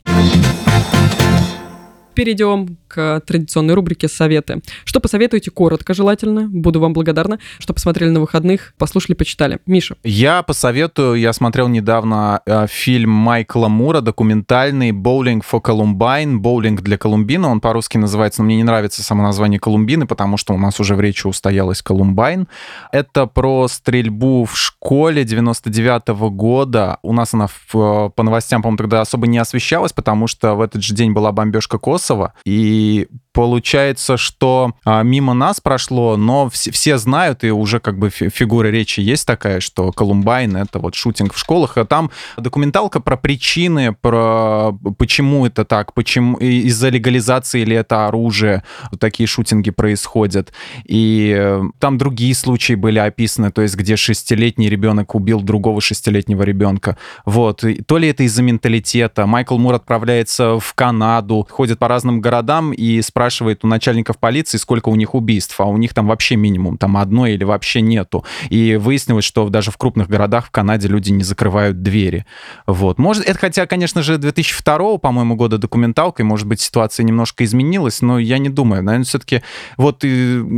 перейдем 2.14 2.78
к 2.88 3.20
традиционной 3.26 3.74
рубрике 3.74 4.08
«Советы». 4.08 4.62
Что 4.84 5.00
посоветуете 5.00 5.50
коротко, 5.50 5.94
желательно? 5.94 6.48
Буду 6.48 6.80
вам 6.80 6.92
благодарна, 6.92 7.38
что 7.58 7.74
посмотрели 7.74 8.10
на 8.10 8.20
выходных, 8.20 8.74
послушали, 8.78 9.14
почитали. 9.14 9.58
Миша. 9.66 9.96
Я 10.04 10.42
посоветую, 10.42 11.16
я 11.16 11.32
смотрел 11.32 11.68
недавно 11.68 12.40
э, 12.46 12.66
фильм 12.68 13.10
Майкла 13.10 13.68
Мура, 13.68 14.00
документальный 14.00 14.92
«Боулинг 14.92 15.44
for 15.44 15.60
Columbine», 15.60 16.36
«Боулинг 16.36 16.82
для 16.82 16.96
Колумбина», 16.96 17.48
он 17.48 17.60
по-русски 17.60 17.98
называется, 17.98 18.42
но 18.42 18.46
мне 18.46 18.56
не 18.56 18.64
нравится 18.64 19.02
само 19.02 19.22
название 19.22 19.58
Колумбины, 19.58 20.06
потому 20.06 20.36
что 20.36 20.54
у 20.54 20.58
нас 20.58 20.78
уже 20.80 20.94
в 20.94 21.00
речи 21.00 21.26
устоялась 21.26 21.82
Колумбайн. 21.82 22.46
Это 22.92 23.26
про 23.26 23.66
стрельбу 23.68 24.44
в 24.44 24.56
школе 24.56 25.24
99 25.24 26.08
-го 26.08 26.30
года. 26.30 26.98
У 27.02 27.12
нас 27.12 27.34
она 27.34 27.48
в, 27.48 27.74
э, 27.74 28.10
по 28.14 28.22
новостям, 28.22 28.62
по-моему, 28.62 28.78
тогда 28.78 29.00
особо 29.00 29.26
не 29.26 29.38
освещалась, 29.38 29.92
потому 29.92 30.28
что 30.28 30.54
в 30.54 30.60
этот 30.60 30.82
же 30.82 30.94
день 30.94 31.12
была 31.12 31.32
бомбежка 31.32 31.78
Кос 31.78 32.03
Косово. 32.04 32.34
И 32.44 33.08
получается, 33.34 34.16
что 34.16 34.72
а, 34.84 35.02
мимо 35.02 35.34
нас 35.34 35.60
прошло, 35.60 36.16
но 36.16 36.48
все, 36.48 36.70
все 36.70 36.96
знают, 36.96 37.44
и 37.44 37.50
уже 37.50 37.80
как 37.80 37.98
бы 37.98 38.08
фигура 38.08 38.68
речи 38.68 39.00
есть 39.00 39.26
такая, 39.26 39.60
что 39.60 39.92
Колумбайн— 39.92 40.56
это 40.56 40.78
вот 40.78 40.94
шутинг 40.94 41.34
в 41.34 41.38
школах, 41.38 41.76
а 41.76 41.84
там 41.84 42.10
документалка 42.38 43.00
про 43.00 43.16
причины, 43.16 43.92
про 43.92 44.72
почему 44.98 45.46
это 45.46 45.64
так, 45.64 45.92
почему 45.94 46.36
из-за 46.36 46.90
легализации 46.90 47.62
или 47.62 47.76
это 47.76 48.06
оружие 48.06 48.62
вот 48.90 49.00
такие 49.00 49.26
шутинги 49.26 49.70
происходят. 49.70 50.52
И 50.84 51.34
э, 51.36 51.62
там 51.80 51.98
другие 51.98 52.34
случаи 52.36 52.74
были 52.74 53.00
описаны, 53.00 53.50
то 53.50 53.62
есть 53.62 53.74
где 53.74 53.96
шестилетний 53.96 54.68
ребенок 54.68 55.16
убил 55.16 55.40
другого 55.40 55.80
шестилетнего 55.80 56.44
ребенка. 56.44 56.96
Вот. 57.24 57.64
И 57.64 57.82
то 57.82 57.98
ли 57.98 58.08
это 58.08 58.22
из-за 58.22 58.42
менталитета. 58.42 59.26
Майкл 59.26 59.58
Мур 59.58 59.74
отправляется 59.74 60.60
в 60.60 60.74
Канаду, 60.74 61.46
ходит 61.50 61.80
по 61.80 61.88
разным 61.88 62.20
городам 62.20 62.72
и 62.72 63.02
спрашивает 63.02 63.23
у 63.62 63.66
начальников 63.66 64.18
полиции, 64.18 64.58
сколько 64.58 64.88
у 64.88 64.96
них 64.96 65.14
убийств, 65.14 65.60
а 65.60 65.64
у 65.64 65.76
них 65.76 65.94
там 65.94 66.06
вообще 66.06 66.36
минимум, 66.36 66.78
там 66.78 66.96
одно 66.96 67.26
или 67.26 67.44
вообще 67.44 67.80
нету. 67.80 68.24
И 68.50 68.76
выяснилось, 68.76 69.24
что 69.24 69.48
даже 69.48 69.70
в 69.70 69.76
крупных 69.76 70.08
городах 70.08 70.46
в 70.46 70.50
Канаде 70.50 70.88
люди 70.88 71.10
не 71.10 71.24
закрывают 71.24 71.82
двери. 71.82 72.26
Вот. 72.66 72.98
Может, 72.98 73.24
это 73.24 73.38
хотя, 73.38 73.66
конечно 73.66 74.02
же, 74.02 74.18
2002, 74.18 74.98
по-моему, 74.98 75.36
года 75.36 75.58
документалка, 75.58 76.22
и, 76.22 76.26
может 76.26 76.46
быть, 76.46 76.60
ситуация 76.60 77.04
немножко 77.04 77.44
изменилась, 77.44 78.02
но 78.02 78.18
я 78.18 78.38
не 78.38 78.48
думаю. 78.48 78.82
Наверное, 78.82 79.04
все-таки 79.04 79.42
вот 79.76 80.04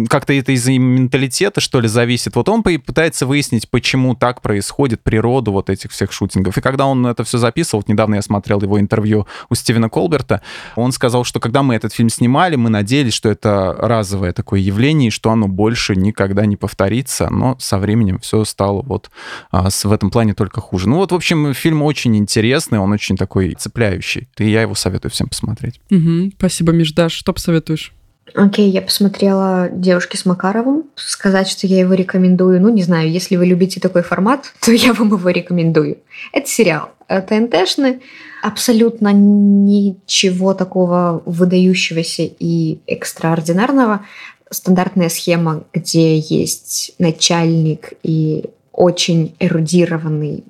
как-то 0.09 0.33
это 0.33 0.53
из-за 0.53 0.73
менталитета, 0.73 1.61
что 1.61 1.81
ли, 1.81 1.89
зависит. 1.89 2.37
Вот 2.37 2.49
он 2.49 2.63
пытается 2.63 3.27
выяснить, 3.27 3.71
почему 3.71 4.15
так 4.15 4.43
происходит, 4.43 5.03
природу 5.03 5.53
вот 5.53 5.71
этих 5.71 5.93
всех 5.93 6.13
шутингов. 6.13 6.59
И 6.59 6.61
когда 6.61 6.87
он 6.87 7.07
это 7.07 7.25
все 7.25 7.39
записывал, 7.39 7.81
вот 7.81 7.89
недавно 7.89 8.17
я 8.17 8.23
смотрел 8.23 8.61
его 8.61 8.81
интервью 8.81 9.27
у 9.51 9.55
Стивена 9.55 9.89
Колберта, 9.89 10.43
он 10.75 10.93
сказал, 10.93 11.25
что 11.25 11.41
когда 11.41 11.63
мы 11.63 11.75
этот 11.75 11.93
фильм 11.93 12.09
снимали, 12.09 12.56
мы 12.57 12.71
надеялись, 12.71 13.15
что 13.15 13.29
это 13.29 13.75
разовое 13.79 14.33
такое 14.33 14.61
явление, 14.61 15.09
и 15.09 15.11
что 15.11 15.31
оно 15.31 15.49
больше 15.49 15.97
никогда 15.97 16.47
не 16.47 16.57
повторится, 16.57 17.29
но 17.31 17.57
со 17.59 17.79
временем 17.79 18.19
все 18.19 18.45
стало 18.45 18.83
вот 18.83 19.11
а, 19.51 19.71
с, 19.71 19.85
в 19.85 19.93
этом 19.93 20.11
плане 20.11 20.35
только 20.35 20.61
хуже. 20.61 20.89
Ну 20.89 20.97
вот, 20.97 21.13
в 21.13 21.15
общем, 21.15 21.55
фильм 21.55 21.83
очень 21.83 22.17
интересный, 22.17 22.79
он 22.79 22.93
очень 22.93 23.17
такой 23.17 23.55
цепляющий, 23.55 24.29
и 24.39 24.49
я 24.49 24.63
его 24.63 24.75
советую 24.75 25.13
всем 25.13 25.29
посмотреть. 25.29 25.81
Угу, 25.91 26.33
спасибо, 26.39 26.73
Миш. 26.73 26.93
Даш, 26.93 27.13
что 27.13 27.33
посоветуешь? 27.33 27.93
Окей, 28.35 28.71
я 28.71 28.83
посмотрела 28.83 29.69
«Девушки 29.71 30.17
с 30.17 30.27
Макаровым». 30.27 30.85
Сказать, 30.97 31.49
что 31.49 31.67
я 31.67 31.79
его 31.79 31.95
рекомендую, 31.95 32.61
ну, 32.61 32.69
не 32.71 32.83
знаю, 32.83 33.11
если 33.11 33.37
вы 33.37 33.47
любите 33.47 33.81
такой 33.81 34.03
формат, 34.03 34.53
то 34.61 34.73
я 34.73 34.93
вам 34.93 35.09
его 35.09 35.31
рекомендую. 35.31 35.99
Это 36.33 36.49
сериал 36.49 36.91
ТНТшный, 37.09 38.03
абсолютно 38.47 39.13
ничего 39.13 40.55
такого 40.55 41.21
выдающегося 41.27 42.23
и 42.23 42.79
экстраординарного. 42.87 44.07
Стандартная 44.51 45.09
схема, 45.09 45.65
где 45.73 46.19
есть 46.19 46.93
начальник 47.01 47.95
и 48.05 48.45
очень 48.73 49.35
эрудированный 49.41 50.45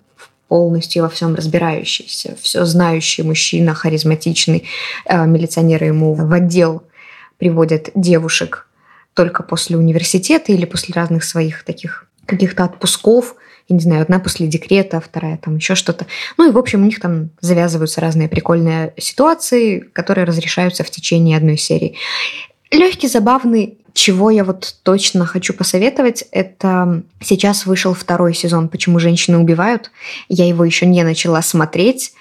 полностью 0.49 1.05
во 1.05 1.09
всем 1.09 1.35
разбирающийся, 1.35 2.37
все 2.41 2.67
знающий 2.67 3.23
мужчина, 3.23 3.73
харизматичный, 3.75 4.65
э, 5.07 5.27
милиционеры 5.27 5.87
ему 5.87 6.13
в 6.13 6.31
отдел 6.33 6.83
приводят 7.39 7.89
девушек 7.95 8.69
только 9.15 9.43
после 9.43 9.79
университета 9.79 10.53
или 10.53 10.67
после 10.67 10.93
разных 10.93 11.25
своих 11.25 11.65
таких 11.65 12.07
каких-то 12.27 12.65
отпусков, 12.65 13.37
я 13.69 13.75
не 13.75 13.81
знаю, 13.81 14.03
одна 14.03 14.19
после 14.19 14.47
декрета, 14.47 15.01
вторая 15.01 15.39
там 15.39 15.57
еще 15.57 15.75
что-то. 15.75 16.07
Ну 16.39 16.49
и, 16.49 16.53
в 16.53 16.59
общем, 16.59 16.83
у 16.83 16.87
них 16.87 17.01
там 17.01 17.31
завязываются 17.41 18.01
разные 18.01 18.29
прикольные 18.29 18.95
ситуации, 18.97 19.81
которые 19.81 20.25
разрешаются 20.25 20.85
в 20.85 20.91
течение 20.91 21.37
одной 21.37 21.57
серии. 21.57 21.97
Легкий, 22.71 23.09
забавный, 23.09 23.79
чего 23.93 24.31
я 24.31 24.45
вот 24.45 24.77
точно 24.83 25.25
хочу 25.25 25.55
посоветовать, 25.55 26.25
это 26.31 27.03
сейчас 27.21 27.67
вышел 27.67 27.95
второй 27.95 28.35
сезон 28.35 28.69
«Почему 28.69 28.99
женщины 28.99 29.39
убивают». 29.39 29.91
Я 30.29 30.47
его 30.47 30.65
еще 30.65 30.87
не 30.87 31.03
начала 31.03 31.43
смотреть, 31.43 32.13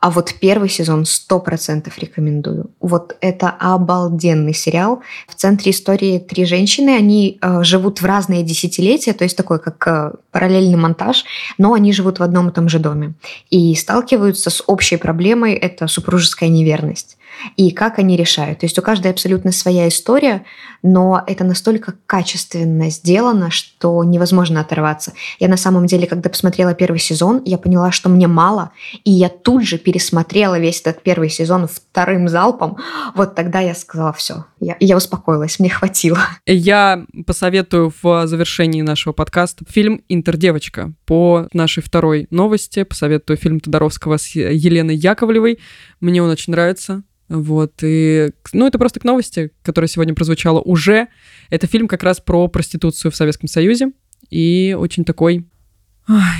а 0.00 0.10
вот 0.10 0.32
первый 0.40 0.68
сезон 0.68 1.04
сто 1.04 1.40
процентов 1.40 1.98
рекомендую. 1.98 2.70
Вот 2.80 3.16
это 3.20 3.50
обалденный 3.50 4.54
сериал. 4.54 5.02
В 5.26 5.34
центре 5.34 5.72
истории 5.72 6.20
три 6.20 6.44
женщины. 6.44 6.90
Они 6.90 7.38
э, 7.40 7.64
живут 7.64 8.00
в 8.00 8.04
разные 8.04 8.44
десятилетия, 8.44 9.12
то 9.12 9.24
есть 9.24 9.36
такой 9.36 9.58
как 9.58 9.86
э, 9.88 10.12
параллельный 10.30 10.76
монтаж, 10.76 11.24
но 11.58 11.74
они 11.74 11.92
живут 11.92 12.20
в 12.20 12.22
одном 12.22 12.48
и 12.48 12.52
том 12.52 12.68
же 12.68 12.78
доме. 12.78 13.14
И 13.50 13.74
сталкиваются 13.74 14.50
с 14.50 14.62
общей 14.66 14.96
проблемой– 14.96 15.54
это 15.54 15.88
супружеская 15.88 16.48
неверность 16.48 17.17
и 17.56 17.70
как 17.70 17.98
они 17.98 18.16
решают. 18.16 18.60
То 18.60 18.66
есть 18.66 18.78
у 18.78 18.82
каждой 18.82 19.10
абсолютно 19.10 19.52
своя 19.52 19.88
история, 19.88 20.44
но 20.82 21.22
это 21.26 21.44
настолько 21.44 21.94
качественно 22.06 22.90
сделано, 22.90 23.50
что 23.50 24.04
невозможно 24.04 24.60
оторваться. 24.60 25.12
Я 25.38 25.48
на 25.48 25.56
самом 25.56 25.86
деле, 25.86 26.06
когда 26.06 26.30
посмотрела 26.30 26.74
первый 26.74 26.98
сезон, 26.98 27.42
я 27.44 27.58
поняла, 27.58 27.92
что 27.92 28.08
мне 28.08 28.28
мало, 28.28 28.70
и 29.04 29.10
я 29.10 29.28
тут 29.28 29.64
же 29.64 29.78
пересмотрела 29.78 30.58
весь 30.58 30.80
этот 30.80 31.02
первый 31.02 31.30
сезон 31.30 31.68
вторым 31.68 32.28
залпом. 32.28 32.78
Вот 33.14 33.34
тогда 33.34 33.60
я 33.60 33.74
сказала, 33.74 34.12
все, 34.12 34.44
я, 34.60 34.76
я 34.80 34.96
успокоилась, 34.96 35.58
мне 35.58 35.70
хватило. 35.70 36.20
Я 36.46 37.04
посоветую 37.26 37.92
в 38.02 38.26
завершении 38.26 38.82
нашего 38.82 39.12
подкаста 39.12 39.64
фильм 39.68 40.02
«Интердевочка». 40.08 40.92
По 41.06 41.48
нашей 41.52 41.82
второй 41.82 42.26
новости 42.30 42.82
посоветую 42.82 43.36
фильм 43.36 43.60
Тодоровского 43.60 44.16
с 44.16 44.34
Еленой 44.34 44.96
Яковлевой. 44.96 45.58
Мне 46.00 46.22
он 46.22 46.30
очень 46.30 46.52
нравится. 46.52 47.02
Вот, 47.28 47.74
и, 47.82 48.30
ну, 48.52 48.66
это 48.66 48.78
просто 48.78 49.00
к 49.00 49.04
новости, 49.04 49.52
которая 49.62 49.88
сегодня 49.88 50.14
прозвучала 50.14 50.60
уже. 50.60 51.08
Это 51.50 51.66
фильм 51.66 51.88
как 51.88 52.02
раз 52.02 52.20
про 52.20 52.48
проституцию 52.48 53.12
в 53.12 53.16
Советском 53.16 53.48
Союзе, 53.48 53.92
и 54.30 54.76
очень 54.78 55.04
такой... 55.04 55.46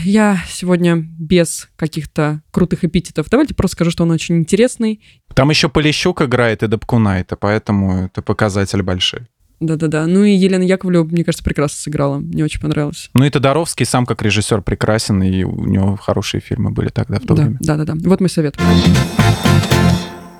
Я 0.02 0.42
сегодня 0.48 0.96
без 0.96 1.68
каких-то 1.76 2.40
крутых 2.52 2.84
эпитетов. 2.84 3.26
Давайте 3.28 3.54
просто 3.54 3.76
скажу, 3.76 3.90
что 3.90 4.04
он 4.04 4.10
очень 4.10 4.38
интересный. 4.38 5.02
Там 5.34 5.50
еще 5.50 5.68
Полищук 5.68 6.22
играет 6.22 6.62
и 6.62 6.68
Дабкунайта, 6.68 7.36
поэтому 7.36 8.06
это 8.06 8.22
показатель 8.22 8.80
большой. 8.80 9.26
Да-да-да. 9.60 10.06
Ну 10.06 10.24
и 10.24 10.32
Елена 10.32 10.62
Яковлева, 10.62 11.04
мне 11.04 11.22
кажется, 11.22 11.44
прекрасно 11.44 11.76
сыграла. 11.76 12.16
Мне 12.16 12.44
очень 12.44 12.62
понравилось. 12.62 13.10
Ну 13.12 13.24
и 13.24 13.30
Тодоровский 13.30 13.84
сам 13.84 14.06
как 14.06 14.22
режиссер 14.22 14.62
прекрасен, 14.62 15.22
и 15.22 15.42
у 15.42 15.66
него 15.66 15.96
хорошие 15.96 16.40
фильмы 16.40 16.70
были 16.70 16.88
тогда 16.88 17.18
в 17.18 17.26
то 17.26 17.34
да, 17.34 17.42
время. 17.42 17.58
Да-да-да. 17.60 17.94
Вот 17.94 18.20
мой 18.20 18.30
совет. 18.30 18.56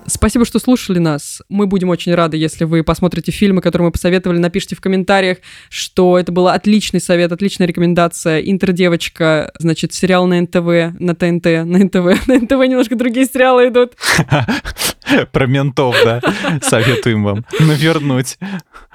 Спасибо, 0.09 0.45
что 0.45 0.59
слушали 0.59 0.99
нас. 0.99 1.43
Мы 1.49 1.67
будем 1.67 1.91
очень 1.91 2.15
рады, 2.15 2.37
если 2.37 2.65
вы 2.65 2.83
посмотрите 2.83 3.31
фильмы, 3.31 3.61
которые 3.61 3.87
мы 3.87 3.93
посоветовали. 3.93 4.39
Напишите 4.39 4.75
в 4.75 4.81
комментариях, 4.81 5.39
что 5.69 6.19
это 6.19 6.33
был 6.33 6.49
отличный 6.49 7.01
совет, 7.01 7.31
отличная 7.33 7.67
рекомендация. 7.67 8.41
Интердевочка, 8.41 9.53
значит, 9.59 9.93
сериал 9.93 10.27
на 10.27 10.41
НТВ, 10.41 10.99
на 10.99 11.15
ТНТ, 11.15 11.45
на 11.65 11.85
НТВ. 11.85 12.27
На 12.29 12.39
НТВ 12.39 12.53
немножко 12.53 12.97
другие 12.97 13.27
сериалы 13.27 13.69
идут. 13.69 13.93
Про 15.33 15.47
ментов, 15.47 15.95
да. 16.05 16.21
Советуем 16.63 17.25
вам 17.25 17.45
навернуть. 17.61 18.39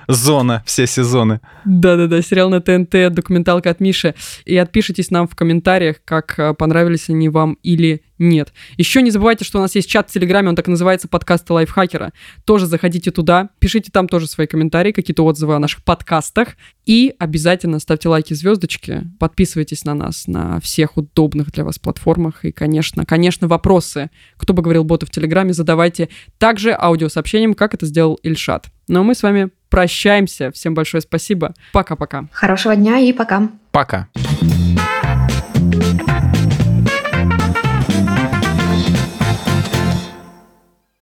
Зона, 0.07 0.63
все 0.65 0.87
сезоны. 0.87 1.41
Да-да-да, 1.65 2.21
сериал 2.21 2.49
на 2.49 2.61
ТНТ, 2.61 3.13
документалка 3.13 3.69
от 3.69 3.79
Миши. 3.79 4.15
И 4.45 4.55
отпишитесь 4.57 5.11
нам 5.11 5.27
в 5.27 5.35
комментариях, 5.35 5.97
как 6.05 6.37
э, 6.37 6.53
понравились 6.53 7.09
они 7.09 7.29
вам 7.29 7.57
или 7.63 8.03
нет. 8.23 8.53
Еще 8.77 9.01
не 9.01 9.11
забывайте, 9.11 9.45
что 9.45 9.59
у 9.59 9.61
нас 9.61 9.75
есть 9.75 9.89
чат 9.89 10.09
в 10.09 10.13
Телеграме, 10.13 10.49
он 10.49 10.55
так 10.55 10.67
называется 10.67 11.07
«Подкасты 11.07 11.53
лайфхакера». 11.53 12.13
Тоже 12.45 12.65
заходите 12.65 13.11
туда, 13.11 13.49
пишите 13.59 13.91
там 13.91 14.07
тоже 14.07 14.27
свои 14.27 14.47
комментарии, 14.47 14.91
какие-то 14.91 15.23
отзывы 15.25 15.55
о 15.55 15.59
наших 15.59 15.83
подкастах. 15.83 16.49
И 16.85 17.13
обязательно 17.19 17.79
ставьте 17.79 18.09
лайки, 18.09 18.33
звездочки, 18.33 19.03
подписывайтесь 19.19 19.85
на 19.85 19.93
нас 19.93 20.27
на 20.27 20.59
всех 20.59 20.97
удобных 20.97 21.51
для 21.51 21.63
вас 21.63 21.79
платформах. 21.79 22.45
И, 22.45 22.51
конечно, 22.51 23.05
конечно, 23.05 23.47
вопросы, 23.47 24.09
кто 24.37 24.53
бы 24.53 24.61
говорил 24.61 24.83
боты 24.83 25.05
в 25.05 25.09
Телеграме, 25.09 25.53
задавайте 25.53 26.09
также 26.37 26.75
аудиосообщением, 26.77 27.53
как 27.53 27.73
это 27.73 27.85
сделал 27.85 28.15
Ильшат. 28.23 28.67
Ну 28.87 28.99
а 28.99 29.03
мы 29.03 29.15
с 29.15 29.23
вами 29.23 29.49
прощаемся. 29.73 30.51
Всем 30.51 30.75
большое 30.75 31.01
спасибо. 31.01 31.55
Пока-пока. 31.71 32.25
Хорошего 32.31 32.75
дня 32.75 32.99
и 32.99 33.11
пока. 33.11 33.49
Пока. 33.71 34.07